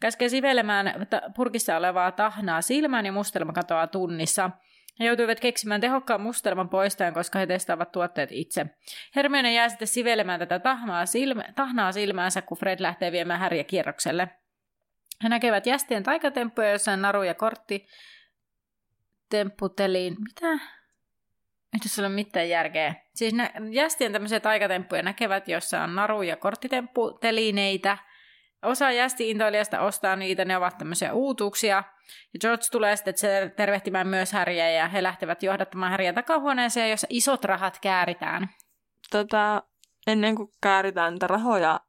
Käskee 0.00 0.28
sivelemään 0.28 1.06
purkissa 1.36 1.76
olevaa 1.76 2.12
tahnaa 2.12 2.62
silmään 2.62 3.06
ja 3.06 3.12
mustelma 3.12 3.52
katoaa 3.52 3.86
tunnissa. 3.86 4.50
He 5.00 5.04
joutuivat 5.04 5.40
keksimään 5.40 5.80
tehokkaan 5.80 6.20
mustelman 6.20 6.68
poistajan, 6.68 7.14
koska 7.14 7.38
he 7.38 7.46
testaavat 7.46 7.92
tuotteet 7.92 8.32
itse. 8.32 8.66
Hermione 9.16 9.52
jää 9.52 9.68
sitten 9.68 9.88
sivelemään 9.88 10.40
tätä 10.40 10.58
tahnaa, 10.58 11.06
silmä, 11.06 11.44
tahnaa 11.54 11.92
silmäänsä, 11.92 12.42
kun 12.42 12.58
Fred 12.58 12.80
lähtee 12.80 13.12
viemään 13.12 13.40
Harryä 13.40 13.64
kierrokselle. 13.64 14.28
He 15.22 15.28
näkevät 15.28 15.66
jästien 15.66 16.02
taikatemppuja, 16.02 16.72
jossa 16.72 16.92
on 16.92 17.02
naru 17.02 17.22
ja 17.22 17.34
kortti 17.34 17.86
tempputeliin. 19.30 20.16
Mitä? 20.20 20.64
Ei 21.72 21.80
tässä 21.82 22.02
ole 22.02 22.08
mitään 22.08 22.48
järkeä. 22.48 22.94
Siis 23.14 23.34
nä- 23.34 23.52
jästien 23.70 24.12
tämmöisiä 24.12 24.40
taikatemppuja 24.40 25.02
näkevät, 25.02 25.48
jossa 25.48 25.82
on 25.82 25.94
naru- 25.94 26.22
ja 26.22 26.36
korttitemputelineitä. 26.36 27.98
Osa 28.62 28.90
jästi-intoilijasta 28.90 29.80
ostaa 29.80 30.16
niitä, 30.16 30.44
ne 30.44 30.56
ovat 30.56 30.78
tämmöisiä 30.78 31.12
uutuuksia. 31.12 31.84
Ja 32.32 32.38
George 32.40 32.64
tulee 32.70 32.96
sitten 32.96 33.14
tervehtimään 33.56 34.08
myös 34.08 34.32
Häriä 34.32 34.70
ja 34.70 34.88
he 34.88 35.02
lähtevät 35.02 35.42
johdattamaan 35.42 35.90
Häriä 35.90 36.12
takahuoneeseen, 36.12 36.90
jossa 36.90 37.06
isot 37.10 37.44
rahat 37.44 37.78
kääritään. 37.82 38.48
Tota, 39.10 39.62
ennen 40.06 40.34
kuin 40.34 40.48
kääritään 40.62 41.12
niitä 41.12 41.26
rahoja 41.26 41.80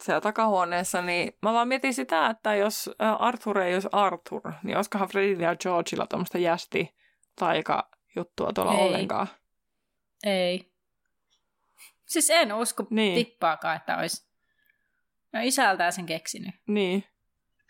siellä 0.00 0.20
takahuoneessa, 0.20 1.02
niin 1.02 1.32
mä 1.42 1.52
vaan 1.52 1.68
mietin 1.68 1.94
sitä, 1.94 2.26
että 2.26 2.54
jos 2.54 2.90
Arthur 3.18 3.58
ei 3.58 3.74
olisi 3.74 3.88
Arthur, 3.92 4.52
niin 4.62 4.76
olisikohan 4.76 5.08
Fredilla 5.08 5.42
ja 5.42 5.56
Georgeilla 5.56 6.06
tämmöistä 6.06 6.38
jästi 6.38 6.96
taika 7.38 7.90
juttua 8.16 8.52
tuolla 8.52 8.74
ei. 8.74 8.86
ollenkaan. 8.86 9.26
Ei. 10.24 10.72
Siis 12.06 12.30
en 12.30 12.52
usko 12.52 12.86
niin. 12.90 13.14
tippaakaan, 13.14 13.76
että 13.76 13.96
olisi. 13.96 14.28
No 15.32 15.40
isältään 15.42 15.92
sen 15.92 16.06
keksinyt. 16.06 16.54
Niin. 16.66 17.04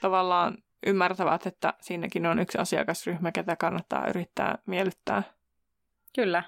Tavallaan 0.01 0.59
ymmärtävät, 0.87 1.47
että 1.47 1.75
siinäkin 1.81 2.27
on 2.27 2.39
yksi 2.39 2.59
asiakasryhmä, 2.59 3.33
ketä 3.33 3.57
kannattaa 3.57 4.07
yrittää 4.07 4.59
miellyttää. 4.67 5.23
Kyllä. 6.15 6.43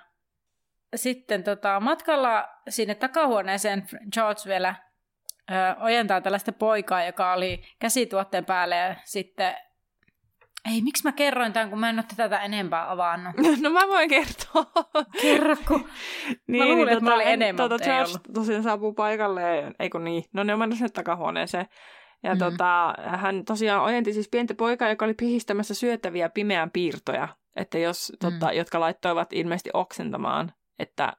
Sitten 0.96 1.44
tota, 1.44 1.80
matkalla 1.80 2.48
sinne 2.68 2.94
takahuoneeseen 2.94 3.88
George 4.12 4.40
vielä 4.46 4.74
ö, 5.50 5.80
ojentaa 5.80 6.20
tällaista 6.20 6.52
poikaa, 6.52 7.04
joka 7.04 7.32
oli 7.32 7.62
käsituotteen 7.78 8.44
päälle 8.44 8.76
ja 8.76 8.94
sitten... 9.04 9.54
Ei, 10.72 10.82
miksi 10.82 11.04
mä 11.04 11.12
kerroin 11.12 11.52
tämän, 11.52 11.70
kun 11.70 11.80
mä 11.80 11.88
en 11.88 11.98
ole 11.98 12.04
tätä 12.16 12.38
enempää 12.38 12.90
avannut? 12.90 13.34
No 13.62 13.70
mä 13.70 13.88
voin 13.88 14.08
kertoa. 14.08 14.66
Kerro, 15.22 15.56
kun 15.68 15.80
niin, 16.46 16.62
mä 16.62 16.68
luulen, 16.68 16.86
niin, 16.86 16.88
että 16.88 17.00
tota, 17.00 17.14
oli 17.14 17.24
enemmän, 17.26 17.68
tota, 17.68 17.84
George 17.84 18.12
tosiaan 18.34 18.62
saapuu 18.62 18.92
paikalle, 18.92 19.72
ei 19.78 19.90
kun 19.90 20.04
niin, 20.04 20.24
no 20.32 20.42
ne 20.42 20.52
on 20.52 20.58
mennyt 20.58 20.78
sinne 20.78 20.88
takahuoneeseen. 20.88 21.66
Ja 22.22 22.34
mm. 22.34 22.38
tota, 22.38 22.94
hän 23.06 23.44
tosiaan 23.44 23.84
ojenti 23.84 24.12
siis 24.12 24.28
pientä 24.28 24.54
poikaa, 24.54 24.88
joka 24.88 25.04
oli 25.04 25.14
pihistämässä 25.14 25.74
syötäviä 25.74 26.28
pimeän 26.28 26.70
piirtoja, 26.70 27.28
että 27.56 27.78
jos, 27.78 28.12
mm. 28.12 28.30
tota, 28.30 28.52
jotka 28.52 28.80
laittoivat 28.80 29.32
ilmeisesti 29.32 29.70
oksentamaan, 29.74 30.52
että 30.78 31.12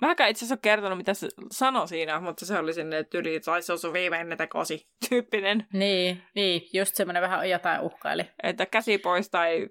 Mäkään 0.00 0.30
itse 0.30 0.38
asiassa 0.38 0.54
ole 0.54 0.60
kertonut, 0.62 0.98
mitä 0.98 1.14
se 1.14 1.28
sanoi 1.50 1.88
siinä, 1.88 2.20
mutta 2.20 2.46
se 2.46 2.58
oli 2.58 2.72
sinne, 2.72 2.98
että 2.98 3.18
yli 3.18 3.40
taisi 3.40 3.78
sun 3.78 3.92
viimeinen 3.92 4.38
tekosi 4.38 4.88
tyyppinen. 5.08 5.66
Niin, 5.72 6.22
niin, 6.34 6.62
just 6.72 6.94
semmoinen 6.94 7.22
vähän 7.22 7.50
jotain 7.50 7.80
uhkaili. 7.80 8.30
Että 8.42 8.66
käsi 8.66 8.98
pois 8.98 9.30
tai 9.30 9.68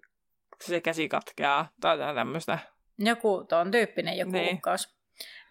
se 0.64 0.82
käsi 0.82 1.10
katkeaa 1.10 1.70
tai 1.82 1.98
tämmöistä. 2.16 2.60
Joku 2.98 3.46
tuon 3.50 3.72
tyyppinen 3.72 4.18
joku 4.18 4.32
niin. 4.32 4.56
uhkaus. 4.56 5.00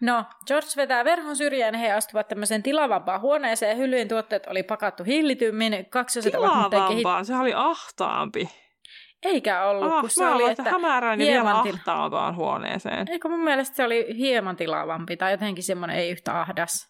No, 0.01 0.25
George 0.47 0.67
vetää 0.75 1.05
verhon 1.05 1.35
syrjään 1.35 1.75
he 1.75 1.91
astuvat 1.91 2.27
tämmöiseen 2.27 2.63
tilavampaan 2.63 3.21
huoneeseen. 3.21 3.77
Hyllyjen 3.77 4.07
tuotteet 4.07 4.47
oli 4.47 4.63
pakattu 4.63 5.03
hillitymmin. 5.03 5.85
Kaksoset 5.89 6.31
Tilavampaan, 6.31 6.91
kehit... 6.91 7.07
se 7.23 7.35
oli 7.35 7.53
ahtaampi. 7.55 8.49
Eikä 9.23 9.63
ollut, 9.63 9.93
ah, 9.93 10.01
kun 10.01 10.09
se 10.09 10.27
oli, 10.27 10.51
että 10.51 10.63
hämärän 10.63 11.21
ja 11.21 11.27
vielä 11.27 11.59
ahtaavaan 11.59 12.35
huoneeseen. 12.35 13.07
Eikö 13.09 13.29
mun 13.29 13.43
mielestä 13.43 13.75
se 13.75 13.83
oli 13.83 14.07
hieman 14.17 14.55
tilavampi 14.55 15.17
tai 15.17 15.31
jotenkin 15.31 15.63
semmoinen 15.63 15.97
ei 15.97 16.09
yhtä 16.09 16.41
ahdas. 16.41 16.89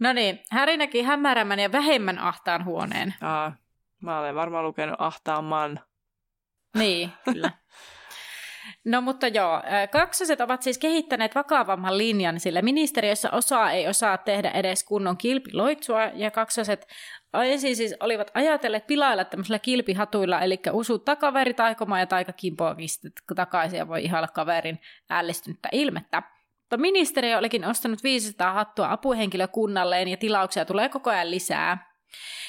No 0.00 0.12
niin, 0.12 0.40
Häri 0.50 0.76
näki 0.76 1.02
hämärämmän 1.02 1.58
ja 1.58 1.72
vähemmän 1.72 2.18
ahtaan 2.18 2.64
huoneen. 2.64 3.14
Ah, 3.20 3.52
mä 4.02 4.18
olen 4.18 4.34
varmaan 4.34 4.64
lukenut 4.64 4.96
ahtaamman. 4.98 5.80
Niin, 6.76 7.12
kyllä. 7.32 7.50
No 8.84 9.00
mutta 9.00 9.28
joo, 9.28 9.62
kaksoset 9.92 10.40
ovat 10.40 10.62
siis 10.62 10.78
kehittäneet 10.78 11.34
vakavamman 11.34 11.98
linjan, 11.98 12.40
sillä 12.40 12.62
ministeriössä 12.62 13.30
osaa 13.30 13.70
ei 13.70 13.88
osaa 13.88 14.18
tehdä 14.18 14.50
edes 14.50 14.84
kunnon 14.84 15.16
kilpiloitsua, 15.16 16.04
ja 16.04 16.30
kaksoset 16.30 16.86
ensin 17.34 17.76
siis 17.76 17.94
olivat 18.00 18.30
ajatelleet 18.34 18.86
pilailla 18.86 19.24
tämmöisillä 19.24 19.58
kilpihatuilla, 19.58 20.40
eli 20.40 20.60
usu 20.72 20.98
takaveri 20.98 21.54
taikomaan 21.54 22.00
ja 22.00 22.06
taika 22.06 22.32
kimpoakin 22.32 22.88
takaisin 23.36 23.78
ja 23.78 23.88
voi 23.88 24.04
ihailla 24.04 24.28
kaverin 24.28 24.80
ällistynyttä 25.10 25.68
ilmettä. 25.72 26.22
mutta 26.60 26.76
ministeri 26.76 27.34
olikin 27.34 27.64
ostanut 27.64 28.02
500 28.02 28.52
hattua 28.52 28.92
apuhenkilökunnalleen 28.92 30.08
ja 30.08 30.16
tilauksia 30.16 30.64
tulee 30.64 30.88
koko 30.88 31.10
ajan 31.10 31.30
lisää. 31.30 31.90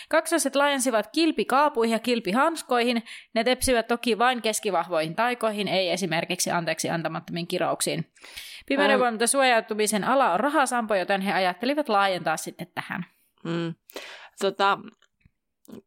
Kaksoset 0.10 0.56
laajensivat 0.56 1.10
kilpikaapuihin 1.12 1.94
ja 1.94 2.00
kilpihanskoihin. 2.00 3.04
Ne 3.34 3.44
tepsivät 3.44 3.88
toki 3.88 4.18
vain 4.18 4.42
keskivahvoihin 4.42 5.16
taikoihin, 5.16 5.68
ei 5.68 5.90
esimerkiksi 5.90 6.52
anteeksi 6.52 6.90
antamattomiin 6.90 7.48
kirouksiin. 7.48 8.12
Pimeyden 8.66 9.00
voimalta 9.00 9.28
suojautumisen 9.28 10.04
ala 10.04 10.34
on 10.34 10.40
rahasampo, 10.40 10.96
joten 10.96 11.22
he 11.22 11.34
ajattelivat 11.34 11.90
laajentaa 11.90 12.38
sitten 12.38 12.68
tähän. 12.76 13.06
Mm. 13.44 13.74
Tota, 14.40 14.78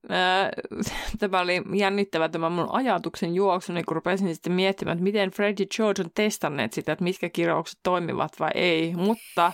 tämä 1.18 1.40
oli 1.40 1.62
jännittävä 1.74 2.28
tämä 2.28 2.50
mun 2.50 2.68
ajatuksen 2.72 3.34
juoksu, 3.34 3.72
niin 3.72 3.86
kun 3.86 3.94
rupesin 3.94 4.34
sitten 4.34 4.52
miettimään, 4.52 4.96
että 4.96 5.04
miten 5.04 5.30
Fred 5.30 5.54
ja 5.58 5.66
George 5.76 6.02
on 6.02 6.10
testanneet 6.14 6.72
sitä, 6.72 6.92
että 6.92 7.04
mitkä 7.04 7.28
kiroukset 7.28 7.80
toimivat 7.82 8.32
vai 8.40 8.50
ei, 8.54 8.94
mutta 8.94 9.52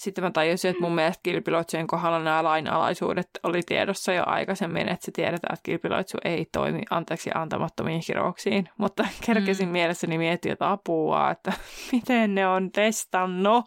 sitten 0.00 0.24
mä 0.24 0.30
tajusin, 0.30 0.70
että 0.70 0.82
mun 0.82 0.94
mielestä 0.94 1.20
kilpiloitsujen 1.22 1.86
kohdalla 1.86 2.18
nämä 2.18 2.44
lainalaisuudet 2.44 3.26
oli 3.42 3.60
tiedossa 3.66 4.12
jo 4.12 4.22
aikaisemmin, 4.26 4.88
että 4.88 5.04
se 5.04 5.12
tiedetään, 5.12 5.54
että 5.54 5.62
kilpiloitsu 5.62 6.18
ei 6.24 6.46
toimi 6.52 6.82
anteeksi 6.90 7.30
antamattomiin 7.34 8.02
kirouksiin. 8.06 8.68
Mutta 8.78 9.08
kerkesin 9.26 9.68
mm. 9.68 9.72
mielessäni 9.72 10.18
miettiä, 10.18 10.52
että 10.52 10.70
apua, 10.70 11.30
että 11.30 11.52
miten 11.92 12.34
ne 12.34 12.48
on 12.48 12.72
testannut 12.72 13.64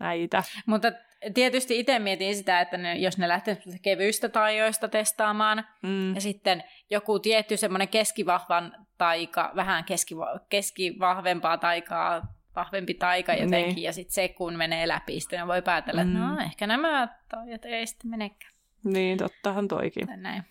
näitä. 0.00 0.42
Mutta 0.66 0.92
tietysti 1.34 1.78
itse 1.78 1.98
mietin 1.98 2.36
sitä, 2.36 2.60
että 2.60 2.76
ne, 2.76 2.94
jos 2.94 3.18
ne 3.18 3.28
lähtee 3.28 3.58
kevyistä 3.82 4.28
taijoista 4.28 4.88
testaamaan, 4.88 5.64
mm. 5.82 6.14
ja 6.14 6.20
sitten 6.20 6.64
joku 6.90 7.18
tietty 7.18 7.56
semmoinen 7.56 7.88
keskivahvan 7.88 8.86
taika, 8.98 9.52
vähän 9.56 9.84
keskiva- 9.84 10.40
keskivahvempaa 10.48 11.58
taikaa, 11.58 12.22
vahvempi 12.56 12.94
taika 12.94 13.32
jotenkin, 13.32 13.74
niin. 13.74 13.82
ja 13.82 13.92
sitten 13.92 14.14
se 14.14 14.28
kun 14.28 14.56
menee 14.56 14.88
läpi, 14.88 15.20
sitten 15.20 15.46
voi 15.46 15.62
päätellä, 15.62 16.04
mm. 16.04 16.16
että 16.16 16.28
no 16.28 16.40
ehkä 16.44 16.66
nämä 16.66 17.08
taijat 17.28 17.64
ei 17.64 17.86
sitten 17.86 18.10
menekään. 18.10 18.54
Niin, 18.84 19.18
tottahan 19.18 19.68
toikin. 19.68 20.08
Näin. 20.16 20.42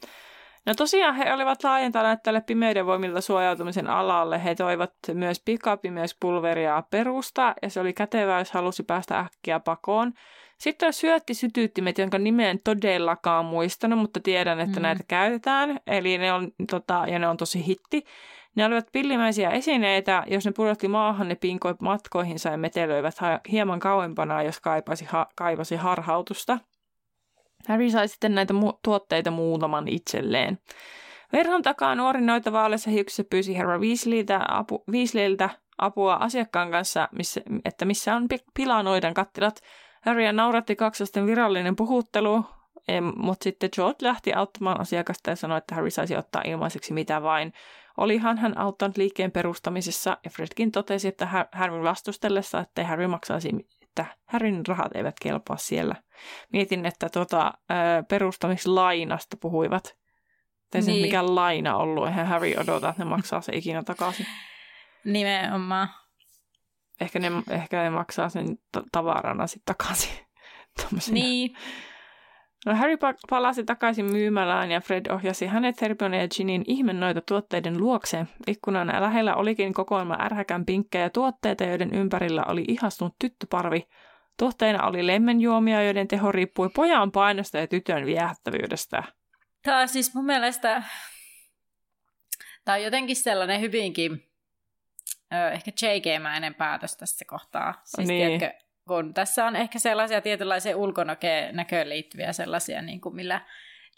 No 0.65 0.73
tosiaan 0.73 1.15
he 1.15 1.33
olivat 1.33 1.63
laajentaneet 1.63 2.23
tälle 2.23 2.41
pimeyden 2.41 2.85
voimilta 2.85 3.21
suojautumisen 3.21 3.87
alalle. 3.87 4.43
He 4.43 4.55
toivat 4.55 4.93
myös 5.13 5.41
pikapimeyspulveria 5.45 6.83
perusta, 6.91 7.53
ja 7.61 7.69
se 7.69 7.79
oli 7.79 7.93
kätevää, 7.93 8.39
jos 8.39 8.51
halusi 8.51 8.83
päästä 8.83 9.19
äkkiä 9.19 9.59
pakoon. 9.59 10.13
Sitten 10.63 10.87
on 10.87 10.93
syöttisytyyttimet, 10.93 11.97
jonka 11.97 12.17
nimeä 12.17 12.49
en 12.49 12.59
todellakaan 12.63 13.45
muistanut, 13.45 13.99
mutta 13.99 14.19
tiedän, 14.19 14.59
että 14.59 14.79
mm. 14.79 14.83
näitä 14.83 15.03
käytetään. 15.07 15.79
Eli 15.87 16.17
ne 16.17 16.33
on, 16.33 16.51
tota, 16.69 17.05
ja 17.07 17.19
ne 17.19 17.27
on 17.27 17.37
tosi 17.37 17.65
hitti. 17.67 18.05
Ne 18.55 18.65
olivat 18.65 18.87
pillimäisiä 18.91 19.49
esineitä, 19.49 20.23
jos 20.27 20.45
ne 20.45 20.51
pudotti 20.51 20.87
maahan, 20.87 21.27
ne 21.27 21.35
pinkoi 21.35 21.75
matkoihinsa 21.81 22.49
ja 22.49 22.57
metelöivät 22.57 23.15
hieman 23.51 23.79
kauempana, 23.79 24.43
jos 24.43 24.59
kaipasi, 24.59 25.05
ha- 25.05 25.27
kaivasi 25.35 25.75
harhautusta. 25.75 26.59
Harry 27.67 27.89
sai 27.89 28.07
sitten 28.07 28.35
näitä 28.35 28.53
mu- 28.53 28.79
tuotteita 28.83 29.31
muutaman 29.31 29.87
itselleen. 29.87 30.59
Verhon 31.33 31.61
takaa 31.61 31.95
nuori 31.95 32.21
noita 32.21 32.51
vaaleissa 32.51 32.89
hiuksissa 32.89 33.23
pyysi 33.29 33.57
herra 33.57 33.79
Weasleyltä, 33.79 34.45
apu, 34.47 34.83
Weasleyltä 34.91 35.49
apua 35.77 36.15
asiakkaan 36.15 36.71
kanssa, 36.71 37.09
missä, 37.11 37.41
että 37.65 37.85
missä 37.85 38.15
on 38.15 38.27
pilanoidan 38.53 39.13
kattilat– 39.13 39.55
Harrya 40.05 40.33
nauratti 40.33 40.75
kaksosten 40.75 41.27
virallinen 41.27 41.75
puhuttelu, 41.75 42.45
mutta 43.15 43.43
sitten 43.43 43.69
George 43.75 43.97
lähti 44.01 44.33
auttamaan 44.33 44.81
asiakasta 44.81 45.29
ja 45.29 45.35
sanoi, 45.35 45.57
että 45.57 45.75
Harry 45.75 45.91
saisi 45.91 46.15
ottaa 46.15 46.41
ilmaiseksi 46.45 46.93
mitä 46.93 47.21
vain. 47.21 47.53
Olihan 47.97 48.37
hän 48.37 48.57
auttanut 48.57 48.97
liikkeen 48.97 49.31
perustamisessa 49.31 50.17
ja 50.23 50.29
Fredkin 50.29 50.71
totesi, 50.71 51.07
että 51.07 51.47
Harryn 51.51 51.83
vastustellessa, 51.83 52.59
että 52.59 52.83
Harry 52.83 53.07
maksaisi, 53.07 53.49
että 53.81 54.05
Harryn 54.25 54.61
rahat 54.67 54.95
eivät 54.95 55.15
kelpaa 55.21 55.57
siellä. 55.57 55.95
Mietin, 56.53 56.85
että 56.85 57.09
tuota, 57.09 57.53
perustamislainasta 58.09 59.37
puhuivat. 59.37 59.83
Tai 60.71 60.81
niin. 60.81 60.95
se 60.95 61.01
mikä 61.01 61.35
laina 61.35 61.77
ollut, 61.77 62.07
eihän 62.07 62.27
Harry 62.27 62.53
odota, 62.57 62.89
että 62.89 63.03
ne 63.03 63.09
maksaa 63.09 63.41
se 63.41 63.55
ikinä 63.55 63.83
takaisin. 63.83 64.25
Nimenomaan 65.05 65.89
ehkä 67.01 67.19
ne, 67.19 67.31
ehkä 67.49 67.83
ne 67.83 67.89
maksaa 67.89 68.29
sen 68.29 68.57
t- 68.57 68.87
tavarana 68.91 69.47
sitten 69.47 69.75
takaisin. 69.75 70.13
niin. 71.11 71.55
No 72.65 72.75
Harry 72.75 72.97
palasi 73.29 73.63
takaisin 73.63 74.11
myymälään 74.11 74.71
ja 74.71 74.81
Fred 74.81 75.05
ohjasi 75.11 75.47
hänet 75.47 75.81
Hermione 75.81 76.21
ja 76.21 76.27
Ginin 76.27 76.63
ihmennoita 76.67 77.21
tuotteiden 77.21 77.77
luokse. 77.77 78.25
Ikkunan 78.47 78.87
lähellä 78.87 79.35
olikin 79.35 79.73
kokoelma 79.73 80.17
ärhäkän 80.19 80.65
pinkkejä 80.65 81.09
tuotteita, 81.09 81.63
joiden 81.63 81.93
ympärillä 81.93 82.43
oli 82.47 82.65
ihastunut 82.67 83.15
tyttöparvi. 83.19 83.87
Tuotteina 84.39 84.87
oli 84.87 85.07
lemmenjuomia, 85.07 85.83
joiden 85.83 86.07
teho 86.07 86.31
riippui 86.31 86.69
pojan 86.69 87.11
painosta 87.11 87.57
ja 87.57 87.67
tytön 87.67 88.05
viehättävyydestä. 88.05 89.03
Tämä 89.63 89.79
on 89.79 89.87
siis 89.87 90.15
mun 90.15 90.25
mielestä, 90.25 90.83
tämä 92.65 92.75
on 92.75 92.83
jotenkin 92.83 93.15
sellainen 93.15 93.61
hyvinkin 93.61 94.32
ehkä 95.53 95.71
JG-mäinen 95.81 96.55
päätös 96.55 96.97
tässä 96.97 97.25
kohtaa. 97.25 97.81
Siis 97.83 98.07
niin. 98.07 98.39
tiedätkö, 98.39 98.63
kun 98.87 99.13
tässä 99.13 99.45
on 99.45 99.55
ehkä 99.55 99.79
sellaisia 99.79 100.21
tietynlaisia 100.21 100.77
ulkonäköön 100.77 101.89
liittyviä 101.89 102.33
sellaisia, 102.33 102.81
niin 102.81 103.01
kuin 103.01 103.15
millä 103.15 103.41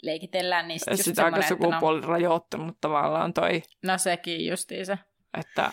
leikitellään. 0.02 0.68
Niin 0.68 0.80
sit 0.80 1.04
Sitä 1.04 1.24
aika 1.24 1.42
sukupuoli 1.42 2.00
no, 2.00 2.08
rajoittunut 2.08 2.76
tavallaan 2.80 3.34
toi. 3.34 3.62
No 3.82 3.98
sekin 3.98 4.46
justiinsa. 4.46 4.98
Että, 5.38 5.72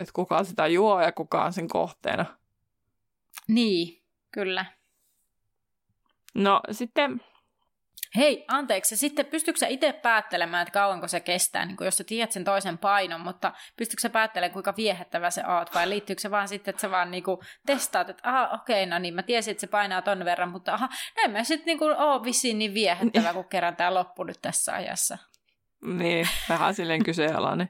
että 0.00 0.12
kuka 0.12 0.44
sitä 0.44 0.66
juo 0.66 1.00
ja 1.00 1.12
kuka 1.12 1.44
on 1.44 1.52
sen 1.52 1.68
kohteena. 1.68 2.24
Niin, 3.48 4.02
kyllä. 4.30 4.64
No 6.34 6.60
sitten 6.70 7.20
Hei, 8.16 8.44
anteeksi, 8.48 8.96
sitten 8.96 9.26
pystytkö 9.26 9.58
sä 9.58 9.66
itse 9.66 9.92
päättelemään, 9.92 10.62
että 10.62 10.72
kauanko 10.72 11.08
se 11.08 11.20
kestää, 11.20 11.66
niin 11.66 11.76
jos 11.80 11.96
sä 11.96 12.04
tiedät 12.04 12.32
sen 12.32 12.44
toisen 12.44 12.78
painon, 12.78 13.20
mutta 13.20 13.52
pystytkö 13.76 14.00
sä 14.00 14.10
päättelemään, 14.10 14.52
kuinka 14.52 14.74
viehättävä 14.76 15.30
se 15.30 15.46
oot, 15.46 15.74
vai 15.74 15.88
liittyykö 15.88 16.22
se 16.22 16.30
vaan 16.30 16.48
sitten, 16.48 16.72
että 16.72 16.80
sä 16.80 16.90
vaan 16.90 17.10
niin 17.10 17.22
kuin 17.22 17.38
testaat, 17.66 18.10
että 18.10 18.28
aha, 18.28 18.48
okei, 18.52 18.86
no 18.86 18.98
niin, 18.98 19.14
mä 19.14 19.22
tiesin, 19.22 19.50
että 19.50 19.60
se 19.60 19.66
painaa 19.66 20.02
ton 20.02 20.24
verran, 20.24 20.48
mutta 20.48 20.74
aha, 20.74 20.88
näin 21.16 21.30
mä 21.30 21.44
sitten 21.44 21.66
niin 21.66 21.78
kuin 21.78 21.96
oo 21.96 22.24
vissiin 22.24 22.58
niin 22.58 22.74
viehättävä, 22.74 23.32
kun 23.34 23.48
kerran 23.48 23.76
tämä 23.76 23.94
loppu 23.94 24.24
nyt 24.24 24.38
tässä 24.42 24.72
ajassa. 24.72 25.18
Niin, 25.84 26.28
vähän 26.48 26.74
silleen 26.74 27.04
kyseenalainen. 27.04 27.68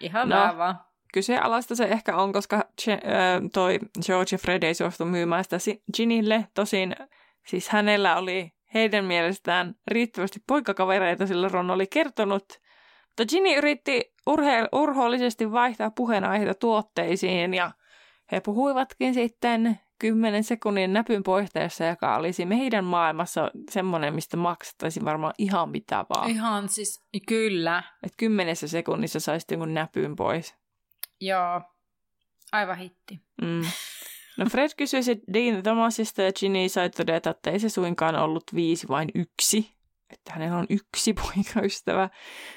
Ihan 0.00 0.28
no, 0.28 0.36
vähän 0.36 0.58
vaan. 0.58 0.80
Kyseenalaista 1.12 1.74
se 1.74 1.84
ehkä 1.84 2.16
on, 2.16 2.32
koska 2.32 2.64
toi 3.52 3.78
George 4.06 4.28
ja 4.32 4.38
Fred 4.38 4.62
ei 4.62 4.74
suostu 4.74 5.04
myymään 5.04 5.44
sitä 5.44 5.56
Ginille. 5.96 6.44
Tosin 6.54 6.96
siis 7.46 7.68
hänellä 7.68 8.16
oli 8.16 8.57
heidän 8.74 9.04
mielestään 9.04 9.74
riittävästi 9.86 10.40
poikakavereita, 10.46 11.26
sillä 11.26 11.48
Ron 11.48 11.70
oli 11.70 11.86
kertonut. 11.86 12.44
Mutta 13.06 13.24
Ginny 13.28 13.54
yritti 13.54 14.14
urhe- 14.30 14.68
urhoollisesti 14.72 15.52
vaihtaa 15.52 15.90
puheenaiheita 15.90 16.54
tuotteisiin 16.54 17.54
ja 17.54 17.70
he 18.32 18.40
puhuivatkin 18.40 19.14
sitten 19.14 19.80
kymmenen 19.98 20.44
sekunnin 20.44 20.92
näpyn 20.92 21.22
poisteessa, 21.22 21.84
joka 21.84 22.16
olisi 22.16 22.46
meidän 22.46 22.84
maailmassa 22.84 23.50
semmoinen, 23.70 24.14
mistä 24.14 24.36
maksettaisiin 24.36 25.04
varmaan 25.04 25.34
ihan 25.38 25.70
mitä 25.70 26.04
vaan. 26.14 26.30
Ihan 26.30 26.68
siis, 26.68 27.04
kyllä. 27.28 27.82
Et 28.02 28.12
kymmenessä 28.16 28.68
sekunnissa 28.68 29.20
saisi 29.20 29.46
jonkun 29.50 29.74
näpyn 29.74 30.16
pois. 30.16 30.54
Joo, 31.20 31.62
aivan 32.52 32.78
hitti. 32.78 33.20
Mm. 33.42 33.62
No 34.38 34.46
Fred 34.50 34.70
kysyi 34.76 35.00
Dean 35.32 35.62
Thomasista 35.62 36.22
ja 36.22 36.32
Ginny 36.32 36.68
sai 36.68 36.90
todeta, 36.90 37.30
että 37.30 37.50
ei 37.50 37.58
se 37.58 37.68
suinkaan 37.68 38.16
ollut 38.16 38.44
viisi, 38.54 38.88
vain 38.88 39.08
yksi. 39.14 39.70
Että 40.10 40.32
hänellä 40.32 40.58
on 40.58 40.66
yksi 40.70 41.14
poikaystävä. 41.14 42.08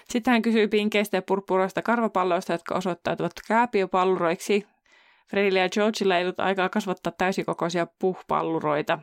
Sitten 0.09 0.31
hän 0.31 0.41
kysyi 0.41 0.67
pinkeistä 0.67 1.17
ja 1.17 1.21
purppuroista 1.21 1.81
karvapalloista, 1.81 2.51
jotka 2.51 2.75
osoittautuvat 2.75 3.31
kääpiöpalluroiksi. 3.47 4.67
Fredillä 5.29 5.59
ja 5.59 5.69
Georgeilla 5.69 6.17
ei 6.17 6.23
ollut 6.23 6.39
aikaa 6.39 6.69
kasvattaa 6.69 7.13
täysikokoisia 7.17 7.87
puhpalluroita. 7.99 8.99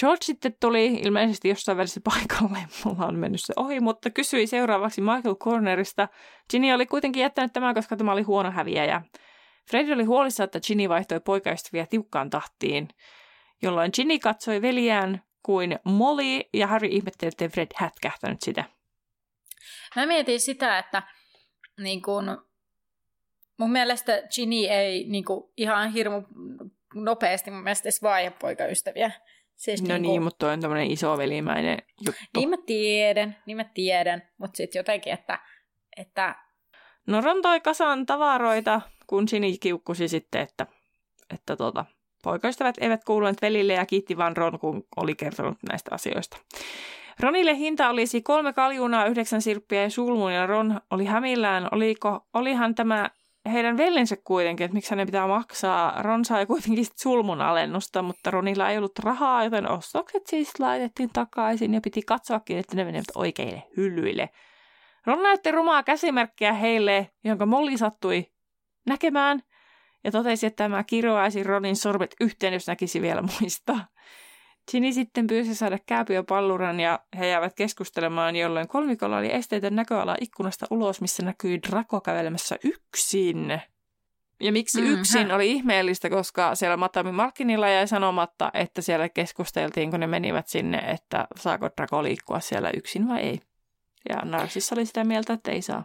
George 0.00 0.24
sitten 0.24 0.56
tuli 0.60 0.86
ilmeisesti 0.86 1.48
jossain 1.48 1.78
välissä 1.78 2.00
paikalle, 2.04 2.58
mulla 2.84 3.06
on 3.06 3.18
mennyt 3.18 3.40
se 3.44 3.52
ohi, 3.56 3.80
mutta 3.80 4.10
kysyi 4.10 4.46
seuraavaksi 4.46 5.00
Michael 5.00 5.34
Cornerista. 5.34 6.08
Ginny 6.50 6.72
oli 6.72 6.86
kuitenkin 6.86 7.20
jättänyt 7.20 7.52
tämän, 7.52 7.74
koska 7.74 7.96
tämä 7.96 8.12
oli 8.12 8.22
huono 8.22 8.50
häviäjä. 8.50 9.02
Fred 9.70 9.90
oli 9.90 10.04
huolissa, 10.04 10.44
että 10.44 10.60
Ginny 10.60 10.88
vaihtoi 10.88 11.20
poikaystäviä 11.20 11.86
tiukkaan 11.86 12.30
tahtiin, 12.30 12.88
jolloin 13.62 13.90
Ginny 13.96 14.18
katsoi 14.18 14.62
veljään 14.62 15.22
kuin 15.42 15.78
Molly 15.84 16.40
ja 16.54 16.66
Harry 16.66 16.88
ihmetteli, 16.88 17.28
että 17.28 17.48
Fred 17.48 17.68
hätkähtänyt 17.76 18.42
sitä. 18.42 18.64
Mä 19.96 20.06
mietin 20.06 20.40
sitä, 20.40 20.78
että 20.78 21.02
niin 21.80 22.02
kun, 22.02 22.46
mun 23.58 23.72
mielestä 23.72 24.22
Ginny 24.34 24.56
ei 24.56 25.04
niin 25.08 25.24
kun, 25.24 25.52
ihan 25.56 25.92
hirmu 25.92 26.22
nopeasti 26.94 27.50
mun 27.50 27.62
mielestä 27.62 27.86
edes 27.86 28.02
vaihda 28.02 28.30
poikaystäviä. 28.30 29.10
Siis 29.56 29.82
no 29.82 29.88
niin, 29.88 30.02
niin, 30.02 30.22
mutta 30.22 30.38
toi 30.38 30.52
on 30.52 30.60
tämmöinen 30.60 30.90
isovelimäinen 30.90 31.78
juttu. 32.06 32.20
Niin 32.36 32.50
mä 32.50 32.56
tiedän, 32.66 33.36
niin 33.46 33.56
mä 33.56 33.64
tiedän, 33.64 34.22
mutta 34.38 34.56
sitten 34.56 34.80
jotenkin, 34.80 35.12
että, 35.12 35.38
että... 35.96 36.34
No 37.06 37.20
Ron 37.20 37.42
toi 37.42 37.60
kasan 37.60 38.06
tavaroita 38.06 38.80
kun 39.10 39.24
Ginny 39.30 39.48
kiukkusi 39.60 40.08
sitten, 40.08 40.40
että 40.40 40.66
että 41.34 41.56
tota, 41.56 41.84
poikaystävät 42.22 42.74
eivät 42.80 43.04
kuuluneet 43.04 43.42
velille 43.42 43.72
ja 43.72 43.86
kiitti 43.86 44.16
vaan 44.16 44.36
Ron, 44.36 44.58
kun 44.58 44.84
oli 44.96 45.14
kertonut 45.14 45.58
näistä 45.68 45.94
asioista. 45.94 46.36
Ronille 47.20 47.56
hinta 47.56 47.90
olisi 47.90 48.22
kolme 48.22 48.52
kaljunaa, 48.52 49.06
yhdeksän 49.06 49.42
sirppiä 49.42 49.82
ja 49.82 49.90
sulmun, 49.90 50.32
ja 50.32 50.46
Ron 50.46 50.80
oli 50.90 51.04
hämillään. 51.04 51.68
Oliko, 51.72 52.26
olihan 52.34 52.74
tämä 52.74 53.10
heidän 53.52 53.76
veljensä 53.76 54.16
kuitenkin, 54.24 54.64
että 54.64 54.74
miksi 54.74 54.90
hänen 54.90 55.06
pitää 55.06 55.26
maksaa. 55.26 56.02
Ron 56.02 56.24
sai 56.24 56.46
kuitenkin 56.46 56.86
sulmun 56.96 57.40
alennusta, 57.40 58.02
mutta 58.02 58.30
Ronilla 58.30 58.70
ei 58.70 58.78
ollut 58.78 58.98
rahaa, 58.98 59.44
joten 59.44 59.70
ostokset 59.70 60.26
siis 60.26 60.60
laitettiin 60.60 61.10
takaisin 61.12 61.74
ja 61.74 61.80
piti 61.80 62.02
katsoakin, 62.02 62.58
että 62.58 62.76
ne 62.76 62.84
menevät 62.84 63.04
oikeille 63.14 63.62
hyllyille. 63.76 64.30
Ron 65.06 65.22
näytti 65.22 65.50
rumaa 65.50 65.82
käsimerkkiä 65.82 66.52
heille, 66.52 67.10
jonka 67.24 67.46
Molly 67.46 67.76
sattui 67.76 68.26
näkemään, 68.86 69.42
ja 70.04 70.10
totesi, 70.10 70.46
että 70.46 70.64
tämä 70.64 70.84
kiroaisi 70.84 71.42
Ronin 71.42 71.76
sormet 71.76 72.14
yhteen, 72.20 72.52
jos 72.52 72.66
näkisi 72.66 73.02
vielä 73.02 73.22
muista. 73.22 73.78
Ginny 74.70 74.92
sitten 74.92 75.26
pyysi 75.26 75.54
saada 75.54 75.78
kääpiöpalluran 75.86 76.80
ja 76.80 77.00
he 77.18 77.26
jäävät 77.26 77.54
keskustelemaan, 77.54 78.36
jolloin 78.36 78.68
kolmikolla 78.68 79.18
oli 79.18 79.32
esteetön 79.32 79.76
näköala 79.76 80.16
ikkunasta 80.20 80.66
ulos, 80.70 81.00
missä 81.00 81.22
näkyi 81.22 81.62
Draco 81.62 82.00
kävelemässä 82.00 82.56
yksin. 82.64 83.60
Ja 84.40 84.52
miksi 84.52 84.80
mm, 84.80 84.86
yksin 84.86 85.32
oli 85.32 85.50
ihmeellistä, 85.50 86.10
koska 86.10 86.54
siellä 86.54 86.76
Matami 86.76 87.12
Malkinilla 87.12 87.68
jäi 87.68 87.88
sanomatta, 87.88 88.50
että 88.54 88.82
siellä 88.82 89.08
keskusteltiin, 89.08 89.90
kun 89.90 90.00
ne 90.00 90.06
menivät 90.06 90.48
sinne, 90.48 90.78
että 90.78 91.26
saako 91.36 91.68
Draco 91.76 92.02
liikkua 92.02 92.40
siellä 92.40 92.70
yksin 92.76 93.08
vai 93.08 93.20
ei. 93.20 93.40
Ja 94.08 94.16
Narcissa 94.24 94.74
oli 94.74 94.86
sitä 94.86 95.04
mieltä, 95.04 95.32
että 95.32 95.50
ei 95.50 95.62
saa. 95.62 95.84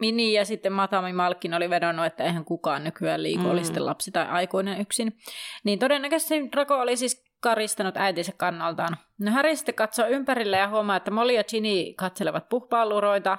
Mini 0.00 0.32
ja 0.32 0.44
sitten 0.44 0.72
Matami 0.72 1.12
Malkin 1.12 1.54
oli 1.54 1.70
vedonnut, 1.70 2.06
että 2.06 2.24
eihän 2.24 2.44
kukaan 2.44 2.84
nykyään 2.84 3.22
liiku, 3.22 3.42
mm. 3.42 3.50
oli 3.50 3.64
sitten 3.64 3.86
lapsi 3.86 4.10
tai 4.10 4.26
aikuinen 4.26 4.80
yksin. 4.80 5.16
Niin 5.64 5.78
todennäköisesti 5.78 6.52
Draco 6.52 6.80
oli 6.80 6.96
siis 6.96 7.24
karistanut 7.40 7.96
äitinsä 7.96 8.32
kannaltaan. 8.36 8.96
No 9.18 9.32
Harry 9.32 9.56
sitten 9.56 9.74
katsoo 9.74 10.06
ympärille 10.06 10.56
ja 10.56 10.68
huomaa, 10.68 10.96
että 10.96 11.10
Molly 11.10 11.32
ja 11.32 11.44
Ginny 11.44 11.94
katselevat 11.96 12.48
puhpalluroita, 12.48 13.38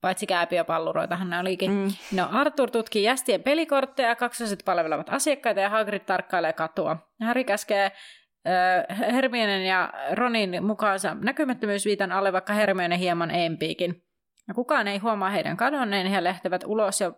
paitsi 0.00 0.26
kääpiöpalluroitahan 0.26 1.30
ne 1.30 1.38
olikin. 1.38 1.70
Mm. 1.70 1.92
No 2.12 2.28
Arthur 2.32 2.70
tutkii 2.70 3.02
jästien 3.02 3.42
pelikortteja, 3.42 4.16
kaksoset 4.16 4.62
palvelevat 4.64 5.10
asiakkaita 5.10 5.60
ja 5.60 5.70
Hagrid 5.70 6.02
tarkkailee 6.06 6.52
katua. 6.52 6.96
Harry 7.20 7.44
käskee 7.44 7.84
äh, 7.84 8.98
Hermionen 8.98 9.66
ja 9.66 9.92
Ronin 10.12 10.64
mukaansa 10.64 11.16
näkymättömyysviitan 11.20 12.12
alle, 12.12 12.32
vaikka 12.32 12.52
Hermione 12.52 12.98
hieman 12.98 13.30
empiikin. 13.30 14.07
Ja 14.48 14.54
kukaan 14.54 14.88
ei 14.88 14.98
huomaa 14.98 15.30
heidän 15.30 15.56
kadonneen, 15.56 16.06
he 16.06 16.24
lähtevät 16.24 16.64
ulos 16.66 17.00
ja 17.00 17.12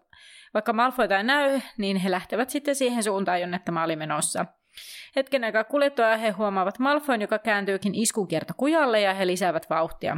vaikka 0.54 0.72
Malfoita 0.72 1.16
ei 1.16 1.24
näy, 1.24 1.60
niin 1.78 1.96
he 1.96 2.10
lähtevät 2.10 2.50
sitten 2.50 2.74
siihen 2.74 3.02
suuntaan, 3.02 3.40
jonne 3.40 3.58
tämä 3.64 3.84
oli 3.84 3.96
menossa. 3.96 4.46
Hetken 5.16 5.44
aikaa 5.44 5.64
kuljettua 5.64 6.16
he 6.16 6.30
huomaavat 6.30 6.78
Malfoin, 6.78 7.20
joka 7.20 7.38
kääntyykin 7.38 7.94
iskunkierto 7.94 8.54
kujalle 8.56 9.00
ja 9.00 9.14
he 9.14 9.26
lisäävät 9.26 9.70
vauhtia. 9.70 10.16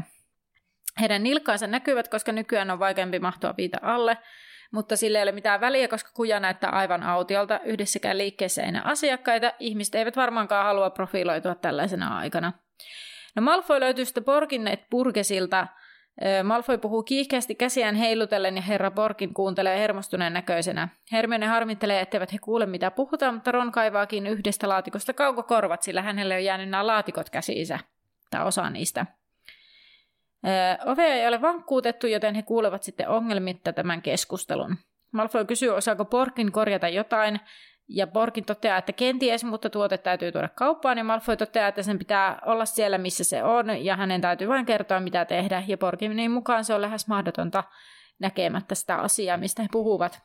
Heidän 1.00 1.22
nilkkaansa 1.22 1.66
näkyvät, 1.66 2.08
koska 2.08 2.32
nykyään 2.32 2.70
on 2.70 2.78
vaikeampi 2.78 3.18
mahtua 3.18 3.54
viita 3.56 3.78
alle, 3.82 4.18
mutta 4.72 4.96
sille 4.96 5.18
ei 5.18 5.22
ole 5.22 5.32
mitään 5.32 5.60
väliä, 5.60 5.88
koska 5.88 6.10
kuja 6.14 6.40
näyttää 6.40 6.70
aivan 6.70 7.02
autiolta. 7.02 7.60
Yhdessäkään 7.64 8.18
liikkeessä 8.18 8.62
ei 8.62 8.72
näe 8.72 8.82
asiakkaita. 8.84 9.52
Ihmiset 9.58 9.94
eivät 9.94 10.16
varmaankaan 10.16 10.64
halua 10.64 10.90
profiloitua 10.90 11.54
tällaisena 11.54 12.18
aikana. 12.18 12.52
No 13.36 13.42
Malfoy 13.42 13.80
löytyy 13.80 14.04
sitten 14.04 14.24
Borginnet 14.24 14.90
Burgesilta, 14.90 15.66
Malfoy 16.44 16.78
puhuu 16.78 17.02
kiihkeästi 17.02 17.54
käsiään 17.54 17.94
heilutellen 17.94 18.56
ja 18.56 18.62
herra 18.62 18.90
Borkin 18.90 19.34
kuuntelee 19.34 19.78
hermostuneen 19.78 20.32
näköisenä. 20.32 20.88
Hermione 21.12 21.46
harmittelee, 21.46 22.00
etteivät 22.00 22.32
he 22.32 22.38
kuule 22.38 22.66
mitä 22.66 22.90
puhutaan, 22.90 23.34
mutta 23.34 23.52
Ron 23.52 23.72
kaivaakin 23.72 24.26
yhdestä 24.26 24.68
laatikosta 24.68 25.12
kaukokorvat, 25.12 25.82
sillä 25.82 26.02
hänelle 26.02 26.34
on 26.34 26.44
jäänyt 26.44 26.68
nämä 26.68 26.86
laatikot 26.86 27.30
käsiinsä, 27.30 27.78
tai 28.30 28.44
osa 28.44 28.70
niistä. 28.70 29.06
Ovea 30.86 31.14
ei 31.14 31.28
ole 31.28 31.40
vankkuutettu, 31.40 32.06
joten 32.06 32.34
he 32.34 32.42
kuulevat 32.42 32.82
sitten 32.82 33.08
ongelmitta 33.08 33.72
tämän 33.72 34.02
keskustelun. 34.02 34.76
Malfoy 35.12 35.44
kysyy, 35.44 35.68
osaako 35.68 36.04
Borkin 36.04 36.52
korjata 36.52 36.88
jotain, 36.88 37.40
ja 37.88 38.06
Borkin 38.06 38.44
toteaa, 38.44 38.78
että 38.78 38.92
kenties, 38.92 39.44
mutta 39.44 39.70
tuote 39.70 39.98
täytyy 39.98 40.32
tuoda 40.32 40.48
kauppaan, 40.48 40.98
ja 40.98 41.04
Malfoy 41.04 41.36
toteaa, 41.36 41.68
että 41.68 41.82
sen 41.82 41.98
pitää 41.98 42.38
olla 42.46 42.64
siellä, 42.64 42.98
missä 42.98 43.24
se 43.24 43.44
on, 43.44 43.84
ja 43.84 43.96
hänen 43.96 44.20
täytyy 44.20 44.48
vain 44.48 44.66
kertoa, 44.66 45.00
mitä 45.00 45.24
tehdä, 45.24 45.62
ja 45.66 45.78
Borkinin 45.78 46.30
mukaan 46.30 46.64
se 46.64 46.74
on 46.74 46.82
lähes 46.82 47.08
mahdotonta 47.08 47.64
näkemättä 48.18 48.74
sitä 48.74 48.96
asiaa, 48.96 49.36
mistä 49.36 49.62
he 49.62 49.68
puhuvat. 49.72 50.22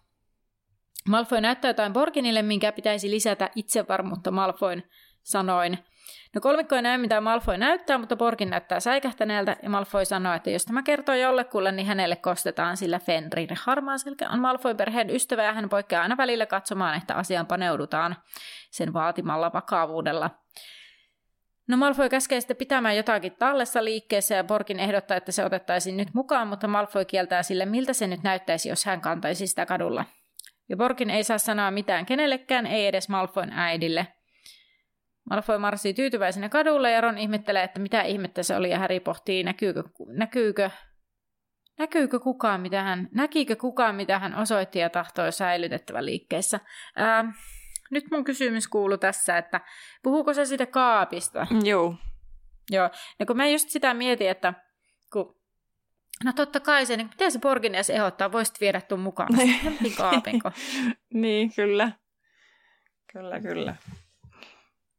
Malfoy 1.09 1.41
näyttää 1.41 1.69
jotain 1.69 1.93
Borginille, 1.93 2.41
minkä 2.41 2.71
pitäisi 2.71 3.11
lisätä 3.11 3.49
itsevarmuutta 3.55 4.31
Malfoyn 4.31 4.83
sanoin– 5.23 5.77
No 6.35 6.41
kolmikko 6.41 6.75
ei 6.75 6.81
näe, 6.81 6.97
mitä 6.97 7.21
Malfoy 7.21 7.57
näyttää, 7.57 7.97
mutta 7.97 8.15
Borgin 8.15 8.49
näyttää 8.49 8.79
säikähtäneeltä, 8.79 9.55
ja 9.63 9.69
Malfoy 9.69 10.05
sanoo, 10.05 10.33
että 10.33 10.49
jos 10.49 10.65
tämä 10.65 10.83
kertoo 10.83 11.15
jollekulle, 11.15 11.71
niin 11.71 11.87
hänelle 11.87 12.15
kostetaan, 12.15 12.77
sillä 12.77 12.99
Fenrir 12.99 13.49
selkä 13.97 14.29
on 14.29 14.39
Malfoy-perheen 14.39 15.09
ystävä, 15.09 15.43
ja 15.43 15.53
hän 15.53 15.69
poikkeaa 15.69 16.03
aina 16.03 16.17
välillä 16.17 16.45
katsomaan, 16.45 16.97
että 16.97 17.15
asiaan 17.15 17.47
paneudutaan 17.47 18.15
sen 18.71 18.93
vaatimalla 18.93 19.53
vakavuudella. 19.53 20.29
No 21.67 21.77
Malfoy 21.77 22.09
käskee 22.09 22.41
sitten 22.41 22.57
pitämään 22.57 22.97
jotakin 22.97 23.35
tallessa 23.39 23.83
liikkeessä 23.83 24.35
ja 24.35 24.43
Borkin 24.43 24.79
ehdottaa, 24.79 25.17
että 25.17 25.31
se 25.31 25.45
otettaisiin 25.45 25.97
nyt 25.97 26.13
mukaan, 26.13 26.47
mutta 26.47 26.67
Malfoy 26.67 27.05
kieltää 27.05 27.43
sille, 27.43 27.65
miltä 27.65 27.93
se 27.93 28.07
nyt 28.07 28.23
näyttäisi, 28.23 28.69
jos 28.69 28.85
hän 28.85 29.01
kantaisi 29.01 29.47
sitä 29.47 29.65
kadulla. 29.65 30.05
Ja 30.69 30.77
Borkin 30.77 31.09
ei 31.09 31.23
saa 31.23 31.37
sanoa 31.37 31.71
mitään 31.71 32.05
kenellekään, 32.05 32.65
ei 32.65 32.87
edes 32.87 33.09
Malfoyn 33.09 33.53
äidille. 33.53 34.07
Malfoy 35.29 35.57
marssii 35.57 35.93
tyytyväisenä 35.93 36.49
kadulle 36.49 36.91
ja 36.91 37.01
Ron 37.01 37.17
ihmettelee, 37.17 37.63
että 37.63 37.79
mitä 37.79 38.01
ihmettä 38.01 38.43
se 38.43 38.55
oli 38.55 38.69
ja 38.69 38.79
Harry 38.79 38.99
pohtii, 38.99 39.43
näkyykö, 39.43 39.83
näkyykö, 40.07 40.69
näkyykö 41.77 42.19
kukaan, 42.19 42.61
mitä 42.61 42.83
hän, 42.83 43.07
näkikö 43.11 43.55
kukaan, 43.55 43.95
mitä 43.95 44.19
hän 44.19 44.35
osoitti 44.35 44.79
ja 44.79 44.89
tahtoi 44.89 45.31
säilytettävä 45.31 46.05
liikkeessä. 46.05 46.59
Ää, 46.95 47.33
nyt 47.91 48.03
mun 48.11 48.23
kysymys 48.23 48.67
kuuluu 48.67 48.97
tässä, 48.97 49.37
että 49.37 49.61
puhuuko 50.03 50.33
se 50.33 50.45
siitä 50.45 50.65
kaapista? 50.65 51.47
Joo. 51.63 51.95
Joo, 52.69 52.89
ja 53.19 53.25
kun 53.25 53.37
mä 53.37 53.47
just 53.47 53.69
sitä 53.69 53.93
mietin, 53.93 54.29
että 54.29 54.53
kun 55.13 55.37
No 56.23 56.33
totta 56.33 56.59
kai 56.59 56.85
se, 56.85 56.97
niin 56.97 57.07
miten 57.07 57.31
se 57.31 57.39
Borginias 57.39 57.89
ehdottaa, 57.89 58.31
voisit 58.31 58.61
viedä 58.61 58.81
tuon 58.81 59.01
mukaan 59.01 59.29
kaapinko? 59.97 60.51
niin, 61.13 61.53
kyllä. 61.55 61.91
Kyllä, 63.13 63.39
kyllä. 63.39 63.75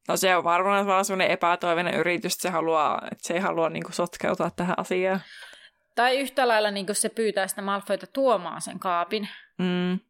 No 0.09 0.16
se 0.16 0.36
on 0.36 0.44
varmaan 0.44 0.86
vaan 0.86 1.04
sellainen 1.04 1.30
epätoivoinen 1.30 1.94
yritys, 1.94 2.34
että 2.34 2.42
se, 2.42 2.48
haluaa, 2.48 3.02
että 3.12 3.28
se 3.28 3.34
ei 3.34 3.40
halua 3.40 3.68
niin 3.68 3.82
kuin, 3.82 3.92
sotkeutua 3.92 4.50
tähän 4.50 4.78
asiaan. 4.78 5.20
Tai 5.94 6.18
yhtä 6.18 6.48
lailla 6.48 6.70
niin 6.70 6.86
se 6.92 7.09
pyytää 7.09 7.48
sitä 7.48 7.62
Malfoita 7.62 8.06
tuomaan 8.06 8.61
sen 8.61 8.78
kaapin. 8.78 9.28
Mm. 9.59 10.00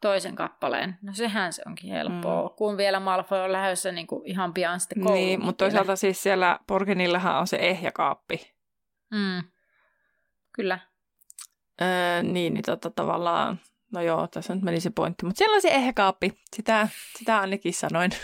Toisen 0.00 0.34
kappaleen. 0.34 0.98
No 1.02 1.14
sehän 1.14 1.52
se 1.52 1.62
onkin 1.66 1.90
helppoa, 1.90 2.48
mm. 2.48 2.54
kun 2.56 2.76
vielä 2.76 3.00
Malfoy 3.00 3.38
on 3.38 3.52
lähdössä 3.52 3.92
niin 3.92 4.06
kuin 4.06 4.26
ihan 4.26 4.54
pian 4.54 4.80
sitten 4.80 5.02
kouluun. 5.02 5.18
Niin, 5.18 5.44
mutta 5.44 5.64
toisaalta 5.64 5.96
siis 5.96 6.22
siellä 6.22 6.58
Porgenillahan 6.66 7.38
on 7.38 7.46
se 7.46 7.56
ehjäkaappi. 7.56 8.54
Mm. 9.10 9.42
Kyllä. 10.52 10.78
Öö, 11.82 12.22
niin, 12.22 12.54
niin 12.54 12.64
tota, 12.64 12.90
tavallaan, 12.90 13.60
no 13.92 14.00
joo, 14.00 14.26
tässä 14.26 14.54
nyt 14.54 14.64
meni 14.64 14.80
se 14.80 14.90
pointti, 14.90 15.26
mutta 15.26 15.38
siellä 15.38 15.54
on 15.54 15.62
se 15.62 15.68
ehjäkaappi, 15.68 16.32
sitä, 16.56 16.88
sitä 17.18 17.40
ainakin 17.40 17.74
sanoin. 17.74 18.10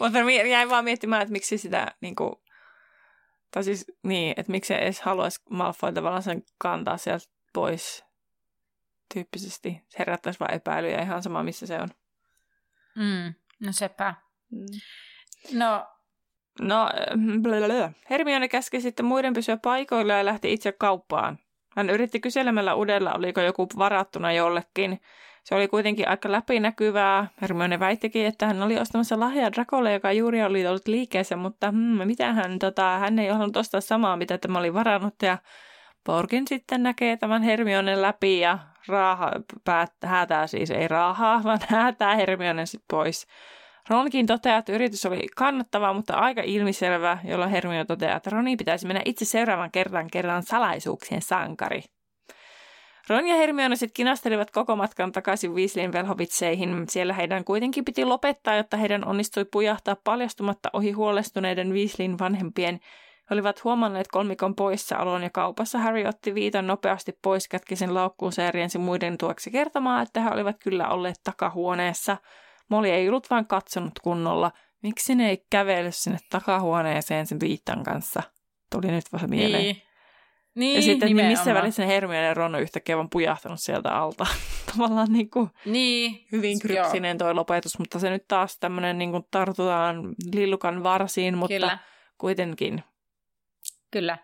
Mutta 0.00 0.18
jäin 0.48 0.70
vaan 0.70 0.84
miettimään, 0.84 1.22
että 1.22 1.32
miksi 1.32 1.58
sitä 1.58 1.94
niin 2.00 2.16
kuin, 2.16 2.32
tai 3.50 3.64
siis 3.64 3.84
niin, 4.02 4.34
että 4.36 4.52
miksi 4.52 4.74
edes 4.74 5.00
haluaisi 5.00 5.42
Malfoy 5.50 5.92
tavallaan 5.92 6.22
sen 6.22 6.42
kantaa 6.58 6.96
sieltä 6.96 7.26
pois 7.52 8.04
tyyppisesti. 9.14 9.82
Se 9.88 9.98
herättäisi 9.98 10.40
vaan 10.40 10.54
epäilyjä 10.54 11.02
ihan 11.02 11.22
sama, 11.22 11.42
missä 11.42 11.66
se 11.66 11.80
on. 11.80 11.88
Mm, 12.96 13.34
no 13.66 13.72
sepä. 13.72 14.14
Mm. 14.50 14.66
No, 15.58 15.86
No, 16.60 16.90
blablabla. 17.42 17.92
Hermione 18.10 18.48
käski 18.48 18.80
sitten 18.80 19.06
muiden 19.06 19.32
pysyä 19.32 19.56
paikoilla 19.56 20.12
ja 20.12 20.24
lähti 20.24 20.52
itse 20.52 20.72
kauppaan. 20.72 21.38
Hän 21.76 21.90
yritti 21.90 22.20
kyselemällä 22.20 22.74
udella, 22.74 23.12
oliko 23.12 23.40
joku 23.40 23.68
varattuna 23.78 24.32
jollekin, 24.32 25.00
se 25.44 25.54
oli 25.54 25.68
kuitenkin 25.68 26.08
aika 26.08 26.32
läpinäkyvää. 26.32 27.28
Hermione 27.42 27.80
väittikin, 27.80 28.26
että 28.26 28.46
hän 28.46 28.62
oli 28.62 28.78
ostamassa 28.78 29.20
lahjaa 29.20 29.52
Dracolle, 29.52 29.92
joka 29.92 30.12
juuri 30.12 30.42
oli 30.42 30.66
ollut 30.66 30.88
liikkeessä, 30.88 31.36
mutta 31.36 31.70
hmm, 31.70 32.06
mitä 32.06 32.32
hän, 32.32 32.58
tota, 32.58 32.98
hän 32.98 33.18
ei 33.18 33.28
halunnut 33.28 33.56
ostaa 33.56 33.80
samaa, 33.80 34.16
mitä 34.16 34.38
tämä 34.38 34.58
oli 34.58 34.74
varannut. 34.74 35.14
Ja 35.22 35.38
Borgin 36.06 36.48
sitten 36.48 36.82
näkee 36.82 37.16
tämän 37.16 37.42
Hermionen 37.42 38.02
läpi 38.02 38.40
ja 38.40 38.58
raaha, 38.88 39.32
päät, 39.64 39.92
häätää 40.04 40.46
siis, 40.46 40.70
ei 40.70 40.88
raahaa, 40.88 41.44
vaan 41.44 41.58
häätää 41.68 42.14
Hermionen 42.14 42.66
sitten 42.66 42.86
pois. 42.90 43.26
Ronkin 43.88 44.26
toteaa, 44.26 44.58
että 44.58 44.72
yritys 44.72 45.06
oli 45.06 45.26
kannattava, 45.36 45.92
mutta 45.92 46.14
aika 46.14 46.42
ilmiselvä, 46.44 47.18
jolloin 47.24 47.50
Hermione 47.50 47.84
toteaa, 47.84 48.16
että 48.16 48.30
Roni 48.30 48.56
pitäisi 48.56 48.86
mennä 48.86 49.02
itse 49.04 49.24
seuraavan 49.24 49.70
kerran 49.70 50.10
kerran 50.10 50.42
salaisuuksien 50.42 51.22
sankari. 51.22 51.82
Ron 53.08 53.28
ja 53.28 53.36
Hermione 53.36 53.76
sitten 53.76 53.94
kinastelivat 53.94 54.50
koko 54.50 54.76
matkan 54.76 55.12
takaisin 55.12 55.54
Weasleyin 55.54 55.92
velhovitseihin. 55.92 56.84
Siellä 56.88 57.12
heidän 57.12 57.44
kuitenkin 57.44 57.84
piti 57.84 58.04
lopettaa, 58.04 58.56
jotta 58.56 58.76
heidän 58.76 59.06
onnistui 59.06 59.44
pujahtaa 59.44 59.96
paljastumatta 60.04 60.70
ohi 60.72 60.92
huolestuneiden 60.92 61.72
Weasleyin 61.72 62.18
vanhempien. 62.18 62.80
He 63.30 63.34
olivat 63.34 63.64
huomanneet 63.64 64.08
kolmikon 64.08 64.54
poissaolon 64.54 65.22
ja 65.22 65.30
kaupassa 65.30 65.78
Harry 65.78 66.06
otti 66.06 66.34
viitan 66.34 66.66
nopeasti 66.66 67.18
pois, 67.22 67.48
kätki 67.48 67.76
sen 67.76 67.94
laukkuun 67.94 68.32
ja 68.74 68.80
muiden 68.80 69.18
tueksi 69.18 69.50
kertomaan, 69.50 70.02
että 70.02 70.20
he 70.20 70.30
olivat 70.30 70.56
kyllä 70.62 70.88
olleet 70.88 71.20
takahuoneessa. 71.24 72.16
Molly 72.68 72.88
ei 72.88 73.08
ollut 73.08 73.30
vain 73.30 73.46
katsonut 73.46 73.98
kunnolla. 74.02 74.52
Miksi 74.82 75.14
ne 75.14 75.28
ei 75.28 75.46
kävellyt 75.50 75.94
sinne 75.94 76.18
takahuoneeseen 76.30 77.26
sen 77.26 77.40
viitan 77.40 77.82
kanssa? 77.82 78.22
Tuli 78.72 78.86
nyt 78.86 79.12
vähän 79.12 79.30
mieleen. 79.30 79.62
Niin. 79.62 79.82
Niin, 80.54 80.76
ja 80.76 80.82
sitten 80.82 81.16
niin 81.16 81.26
missä 81.26 81.54
välissä 81.54 81.86
Hermione 81.86 82.26
ja 82.26 82.34
Ron 82.34 82.54
on 82.54 82.60
yhtäkkiä 82.60 82.96
vaan 82.96 83.10
pujahtanut 83.10 83.60
sieltä 83.60 83.96
alta. 83.96 84.26
Tavallaan 84.72 85.12
niin 85.12 85.30
kuin 85.30 85.50
Niin, 85.64 86.26
hyvin 86.32 86.58
kryptinen 86.60 87.18
toi 87.18 87.34
lopetus, 87.34 87.78
mutta 87.78 87.98
se 87.98 88.10
nyt 88.10 88.28
taas 88.28 88.58
tämmöinen 88.58 88.98
niin 88.98 89.10
kuin 89.10 89.24
tartutaan 89.30 90.14
lillukan 90.34 90.82
varsiin, 90.82 91.38
mutta 91.38 91.54
kyllä, 91.54 91.78
kuitenkin. 92.18 92.84
kyllä. 93.90 94.18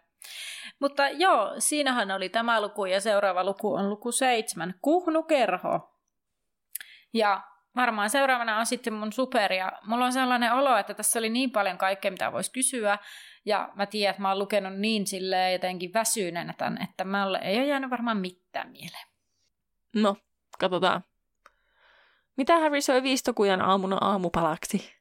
Mutta 0.81 1.09
joo, 1.09 1.55
siinähän 1.59 2.11
oli 2.11 2.29
tämä 2.29 2.61
luku 2.61 2.85
ja 2.85 3.01
seuraava 3.01 3.45
luku 3.45 3.75
on 3.75 3.91
luku 3.91 4.13
seitsemän, 4.13 4.75
Kuhnukerho. 4.83 5.97
Ja 7.13 7.43
varmaan 7.77 8.11
seuraavana 8.11 8.59
on 8.59 8.67
sitten 8.67 8.93
mun 8.93 9.13
super 9.13 9.53
ja 9.53 9.73
mulla 9.85 10.05
on 10.05 10.13
sellainen 10.13 10.53
olo, 10.53 10.77
että 10.77 10.95
tässä 10.95 11.19
oli 11.19 11.29
niin 11.29 11.51
paljon 11.51 11.79
kaikkea, 11.79 12.11
mitä 12.11 12.33
voisi 12.33 12.53
kysyä. 12.53 12.99
Ja 13.45 13.69
mä 13.75 13.87
tiedän, 13.87 14.11
että 14.11 14.23
mä 14.23 14.29
oon 14.29 14.39
lukenut 14.39 14.79
niin 14.79 15.07
silleen 15.07 15.53
jotenkin 15.53 15.95
väsyneenä 15.95 16.53
tämän, 16.59 16.83
että 16.83 17.05
mä 17.05 17.27
ei 17.43 17.59
ole 17.59 17.67
jäänyt 17.67 17.91
varmaan 17.91 18.17
mitään 18.17 18.71
mieleen. 18.71 19.07
No, 19.95 20.17
katsotaan. 20.59 21.05
Mitä 22.37 22.59
Harry 22.59 22.81
söi 22.81 23.03
viistokujan 23.03 23.63
aamuna 23.63 23.97
aamupalaksi? 24.01 24.95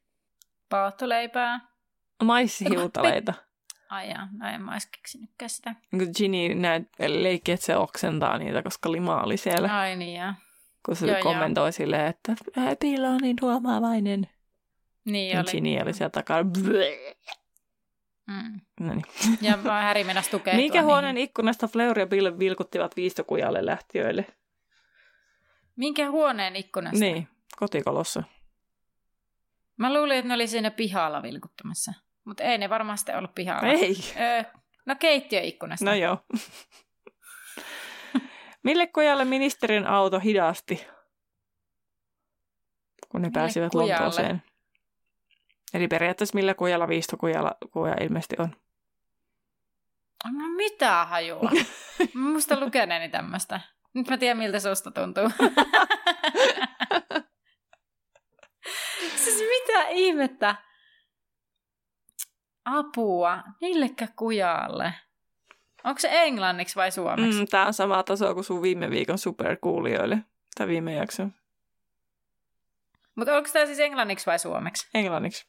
Paahtoleipää. 0.70 1.60
Maissihiutaleita. 2.24 3.34
Ai 3.90 4.10
jaa, 4.10 4.28
no 4.38 4.48
en 4.48 4.62
mä 4.62 4.78
keksinytkään 4.92 5.50
sitä. 5.50 5.76
Ginny 6.18 6.56
näet 6.56 6.84
leikki, 7.08 7.52
että 7.52 7.66
se 7.66 7.76
oksentaa 7.76 8.38
niitä, 8.38 8.64
koska 8.64 8.92
lima 8.92 9.24
oli 9.24 9.38
siellä. 9.38 9.80
Ai 9.80 9.96
niin 9.96 10.22
joo. 10.22 10.34
Kun 10.86 10.96
se 10.96 11.06
Joo, 11.08 11.16
joo. 11.18 11.24
kommentoi 11.24 11.72
silleen, 11.72 12.06
että 12.08 12.36
Pilo 12.80 13.08
on 13.08 13.18
niin 13.22 13.38
huomaavainen. 13.42 14.28
Niin 15.06 15.32
Ja 15.34 15.40
oli. 15.40 15.52
Ginny 15.52 15.82
oli 15.82 15.94
siellä 15.94 16.10
takana. 16.10 16.50
Mm. 18.28 18.60
No 18.80 18.94
niin. 18.94 19.06
Ja 19.42 19.58
mä 19.58 19.82
Häri 19.82 20.04
mennäs 20.10 20.28
tukehtua. 20.28 20.62
Minkä 20.62 20.84
huoneen 20.84 21.16
Niin. 21.16 21.24
ikkunasta 21.24 21.68
Fleur 21.68 22.00
ja 22.00 22.08
Bill 22.08 22.40
vilkuttivat 22.40 22.96
viistokujalle 22.96 23.66
lähtiöille? 23.66 24.26
Minkä 25.76 26.12
huoneen 26.12 26.56
ikkunasta? 26.56 27.00
Niin, 27.00 27.28
kotikolossa. 27.58 28.24
Mä 29.78 29.94
luulin, 29.94 30.18
että 30.18 30.28
ne 30.28 30.34
oli 30.34 30.48
siinä 30.48 30.72
pihalla 30.72 31.24
vilkuttamassa. 31.24 31.94
Mutta 32.26 32.44
ei 32.44 32.58
ne 32.58 32.70
varmasti 32.70 33.12
ollut 33.12 33.36
pihalla. 33.36 33.68
Ei. 33.68 33.96
Öö, 34.20 34.44
no 34.86 34.96
keittiöikkunasta. 35.00 35.86
No 35.86 35.94
joo. 35.94 36.18
Mille 38.70 38.88
kujalle 38.88 39.26
ministerin 39.26 39.88
auto 39.88 40.20
hidasti, 40.20 40.88
kun 43.10 43.22
ne 43.22 43.28
Mille 43.28 43.34
pääsivät 43.34 43.72
kujalle? 43.72 43.94
Lontooseen? 43.94 44.44
Eli 45.74 45.88
periaatteessa 45.88 46.36
millä 46.36 46.54
kujalla 46.54 46.88
viistokujalla 46.88 47.52
kuja 47.72 47.96
ilmeisesti 48.02 48.36
on. 48.40 48.56
No 50.26 50.48
mitä 50.58 51.06
hajua? 51.06 51.52
Mä 52.14 52.30
muista 52.30 52.60
lukeneeni 52.60 53.10
tämmöistä. 53.10 53.62
Nyt 53.94 54.08
mä 54.08 54.18
tiedän, 54.18 54.38
miltä 54.38 54.60
susta 54.60 54.92
tuntuu. 54.92 55.30
siis 59.24 59.40
mitä 59.40 59.88
ihmettä? 59.90 60.56
Apua. 62.66 63.44
Millekä 63.62 64.08
kujalle? 64.16 64.94
Onko 65.84 66.00
se 66.00 66.10
englanniksi 66.12 66.76
vai 66.76 66.92
suomeksi? 66.92 67.40
Mm, 67.40 67.48
Tämä 67.48 67.66
on 67.66 67.74
sama 67.74 68.04
taso 68.04 68.34
kuin 68.34 68.44
sun 68.44 68.62
viime 68.62 68.90
viikon 68.90 69.18
superkuulijoille. 69.18 70.18
Tai 70.58 70.68
viime 70.68 70.94
jakso. 70.94 71.28
Mutta 73.16 73.38
onko 73.38 73.50
tämä 73.54 73.66
siis 73.66 73.80
englanniksi 73.80 74.26
vai 74.26 74.40
suomeksi? 74.40 74.88
Englanniksi. 74.94 75.46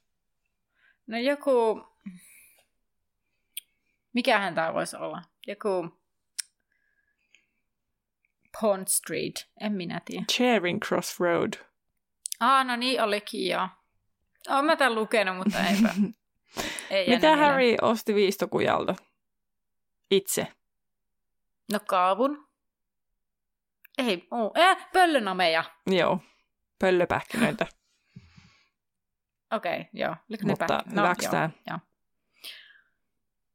No 1.07 1.19
joku... 1.19 1.85
Mikähän 4.13 4.55
tämä 4.55 4.75
voisi 4.75 4.97
olla? 4.97 5.23
Joku... 5.47 6.01
Pond 8.61 8.87
Street. 8.89 9.49
En 9.61 9.73
minä 9.73 10.01
tiedä. 10.05 10.25
Charing 10.33 10.81
Cross 10.81 11.21
Road. 11.21 11.53
Aa, 12.41 12.65
no 12.65 12.77
niin 12.77 13.03
olikin 13.03 13.49
joo. 13.49 13.69
Oon 14.49 14.65
mä 14.65 14.77
tämän 14.77 14.95
lukenut, 14.95 15.37
mutta 15.37 15.59
eipä. 15.59 15.95
Ei 16.91 17.09
Mitä. 17.09 17.37
Harry 17.37 17.75
osti 17.83 18.15
viistokujalta? 18.15 18.95
Itse. 20.11 20.47
No 21.73 21.79
kaavun. 21.89 22.49
Ei, 23.99 24.29
oh, 24.31 24.53
äh, 24.59 24.91
pöllönameja. 24.93 25.65
Joo. 25.87 26.19
Pöllöpähkinöitä. 26.79 27.67
Okei, 29.57 29.81
okay, 29.81 29.85
joo. 29.93 30.17
Oliko 30.31 30.45
ne 30.47 30.53
Mutta 30.53 30.67
pähkinä? 30.69 31.03
hyväksytään. 31.03 31.55
Joo, 31.55 31.63
joo. 31.71 31.79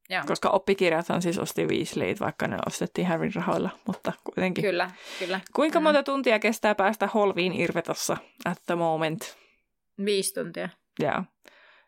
joo. 0.09 0.23
Koska 0.27 0.49
oppikirjathan 0.49 1.21
siis 1.21 1.37
osti 1.39 1.65
Weasleyt, 1.65 2.19
vaikka 2.19 2.47
ne 2.47 2.57
ostettiin 2.67 3.07
Harryn 3.07 3.35
rahoilla, 3.35 3.69
mutta 3.87 4.13
kuitenkin. 4.23 4.63
Kyllä, 4.63 4.91
kyllä. 5.19 5.39
Kuinka 5.55 5.79
Mm. 5.79 5.83
monta 5.83 6.03
tuntia 6.03 6.39
kestää 6.39 6.75
päästä 6.75 7.07
Holviin 7.07 7.53
Irvetossa 7.53 8.17
at 8.45 8.57
the 8.65 8.75
moment? 8.75 9.37
Viisi 10.05 10.33
tuntia. 10.33 10.69
Ja. 10.99 11.23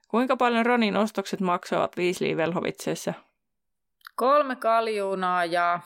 Kuinka 0.08 0.38
paljon 0.38 0.66
Ronin 0.66 0.98
ostokset 0.98 1.40
maksoivat 1.42 1.98
Weasley 1.98 2.38
Velhovitsessa? 2.38 3.14
Kolme 4.16 4.56
kaljuunaa 4.56 5.46
ja 5.46 5.80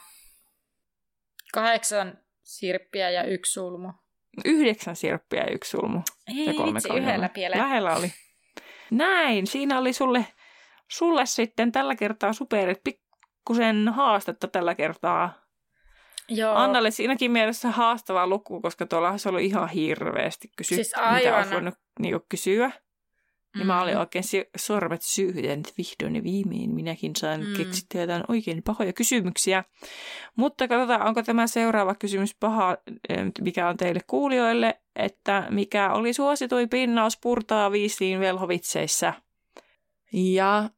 kahdeksan 1.53 2.17
sirppiä 2.43 3.09
ja 3.09 3.23
yksi 3.23 3.51
sulmu. 3.51 3.93
Yhdeksän 4.45 4.95
sirppiä 4.95 5.43
ja 5.43 5.51
yksi 5.51 5.69
sulmu. 5.69 6.01
Ei 6.27 6.45
ja 6.45 6.53
kolme 6.53 6.73
vitsi, 6.73 6.93
yhdellä 6.93 7.29
pielellä. 7.29 7.63
Lähellä 7.63 7.95
oli. 7.95 8.13
Näin, 8.91 9.47
siinä 9.47 9.79
oli 9.79 9.93
sulle, 9.93 10.27
sulle 10.87 11.25
sitten 11.25 11.71
tällä 11.71 11.95
kertaa 11.95 12.33
superit 12.33 12.83
pikkusen 12.83 13.89
haastetta 13.89 14.47
tällä 14.47 14.75
kertaa. 14.75 15.41
Joo. 16.29 16.55
Annalle 16.55 16.91
siinäkin 16.91 17.31
mielessä 17.31 17.71
haastava 17.71 18.27
luku, 18.27 18.61
koska 18.61 18.85
tuolla 18.85 19.17
se 19.17 19.29
oli 19.29 19.45
ihan 19.45 19.69
hirveästi 19.69 20.51
kysytty, 20.57 20.83
Siis 20.83 20.95
mitä 21.13 21.37
olisi 21.37 21.53
voinut 21.53 21.75
niinku, 21.99 22.25
kysyä. 22.29 22.71
Niin 23.55 23.67
mä 23.67 23.75
Mm. 23.77 23.81
olin 23.83 23.97
oikein 23.97 24.23
si- 24.23 24.49
sormet 24.57 25.01
syyhyten, 25.01 25.59
että 25.59 25.73
vihdoin 25.77 26.15
ja 26.15 26.23
viimein 26.23 26.71
minäkin 26.75 27.15
saan 27.15 27.41
Mm. 27.41 27.47
mm. 27.47 27.57
keksittyä 27.57 28.01
jotain 28.01 28.23
oikein 28.27 28.63
pahoja 28.63 28.93
kysymyksiä. 28.93 29.63
Mutta 30.35 30.67
katsotaan, 30.67 31.07
onko 31.07 31.23
tämä 31.23 31.47
seuraava 31.47 31.95
kysymys 31.95 32.35
paha, 32.39 32.77
eh, 33.09 33.17
mikä 33.41 33.67
on 33.67 33.77
teille 33.77 34.01
kuulijoille, 34.07 34.81
että 34.95 35.47
mikä 35.49 35.93
oli 35.93 36.13
suosituin 36.13 36.69
pinnaus 36.69 37.17
purtaa 37.21 37.71
viisiin 37.71 38.19
velhovitseissä. 38.19 39.13
Ja 40.13 40.69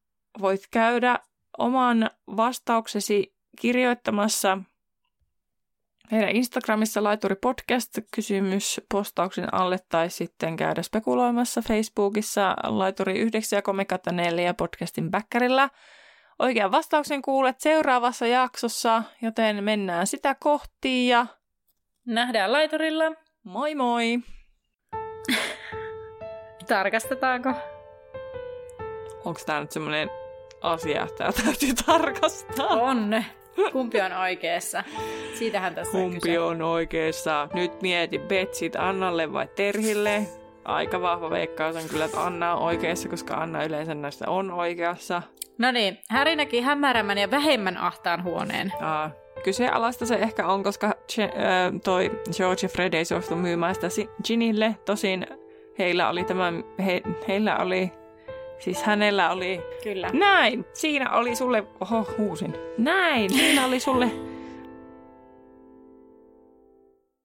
voit 0.41 0.67
käydä 0.71 1.19
oman 1.57 2.09
vastauksesi 2.27 3.33
kirjoittamassa 3.59 4.57
meidän 6.13 6.35
Instagramissa 6.35 7.03
Laituri 7.03 7.35
Podcast 7.35 7.97
kysymys 8.15 8.81
postauksen 8.91 9.53
alle 9.53 9.79
tai 9.89 10.09
sitten 10.09 10.55
käydä 10.55 10.81
spekuloimassa 10.81 11.61
Facebookissa 11.61 12.55
Laituri 12.63 13.19
9 13.19 13.57
ja 14.05 14.11
4 14.11 14.53
podcastin 14.53 15.11
backerilla. 15.11 15.69
Oikean 16.39 16.71
vastauksen 16.71 17.21
kuulet 17.21 17.59
seuraavassa 17.59 18.27
jaksossa, 18.27 19.03
joten 19.21 19.63
mennään 19.63 20.07
sitä 20.07 20.35
kohti 20.39 21.07
ja 21.07 21.25
Nähdään 22.05 22.51
laiturilla. 22.51 23.05
moi 23.43 23.75
moi! 23.75 24.19
Tarkastetaanko? 26.67 27.49
Onko 29.25 29.39
tämä 29.45 29.61
nyt 29.61 29.71
semmoinen 29.71 30.09
asia, 30.61 31.03
että 31.03 31.31
täytyy 31.43 31.73
tarkastaa? 31.85 32.67
On. 32.67 33.23
Kumpi 33.71 34.01
on 34.01 34.11
oikeassa? 34.13 34.83
Siitähän 35.33 35.75
tässä 35.75 35.97
on 35.97 36.03
Kumpi 36.03 36.19
kyse. 36.19 36.39
on 36.39 36.61
oikeassa? 36.61 37.47
Nyt 37.53 37.81
mieti 37.81 38.19
Betsit 38.19 38.75
Annalle 38.75 39.33
vai 39.33 39.47
Terhille. 39.55 40.21
Aika 40.65 41.01
vahva 41.01 41.29
veikkaus 41.29 41.75
on 41.75 41.81
kyllä, 41.89 42.05
että 42.05 42.23
Anna 42.23 42.53
on 42.55 42.61
oikeassa, 42.63 43.09
koska 43.09 43.33
Anna 43.35 43.63
yleensä 43.63 43.93
näistä 43.95 44.29
on 44.29 44.51
oikeassa. 44.51 45.21
No 45.57 45.71
niin, 45.71 45.97
Häri 46.09 46.35
näki 46.35 46.61
hämärämmän 46.61 47.17
ja 47.17 47.31
vähemmän 47.31 47.77
ahtaan 47.77 48.23
huoneen. 48.23 48.73
Aa, 48.81 49.11
kyseenalaista 49.43 50.05
se 50.05 50.15
ehkä 50.15 50.47
on, 50.47 50.63
koska 50.63 50.93
Che, 51.11 51.23
äh, 51.23 51.31
toi 51.83 52.11
George 52.37 52.59
ja 52.65 52.69
Fred 52.69 52.93
ei 52.93 53.05
suostu 53.05 53.35
myymään 53.35 53.75
sitä 53.75 53.89
si- 53.89 54.09
Ginille. 54.27 54.75
Tosin 54.85 55.27
heillä 55.79 56.09
oli 56.09 56.23
tämä, 56.23 56.53
he, 56.85 57.01
heillä 57.27 57.57
oli, 57.57 57.91
siis 58.63 58.83
hänellä 58.83 59.31
oli, 59.31 59.61
Kyllä. 59.83 60.09
näin, 60.13 60.65
siinä 60.73 61.11
oli 61.11 61.35
sulle, 61.35 61.63
oho 61.79 62.05
huusin, 62.17 62.53
näin, 62.77 63.29
siinä 63.29 63.65
oli 63.65 63.79
sulle 63.79 64.11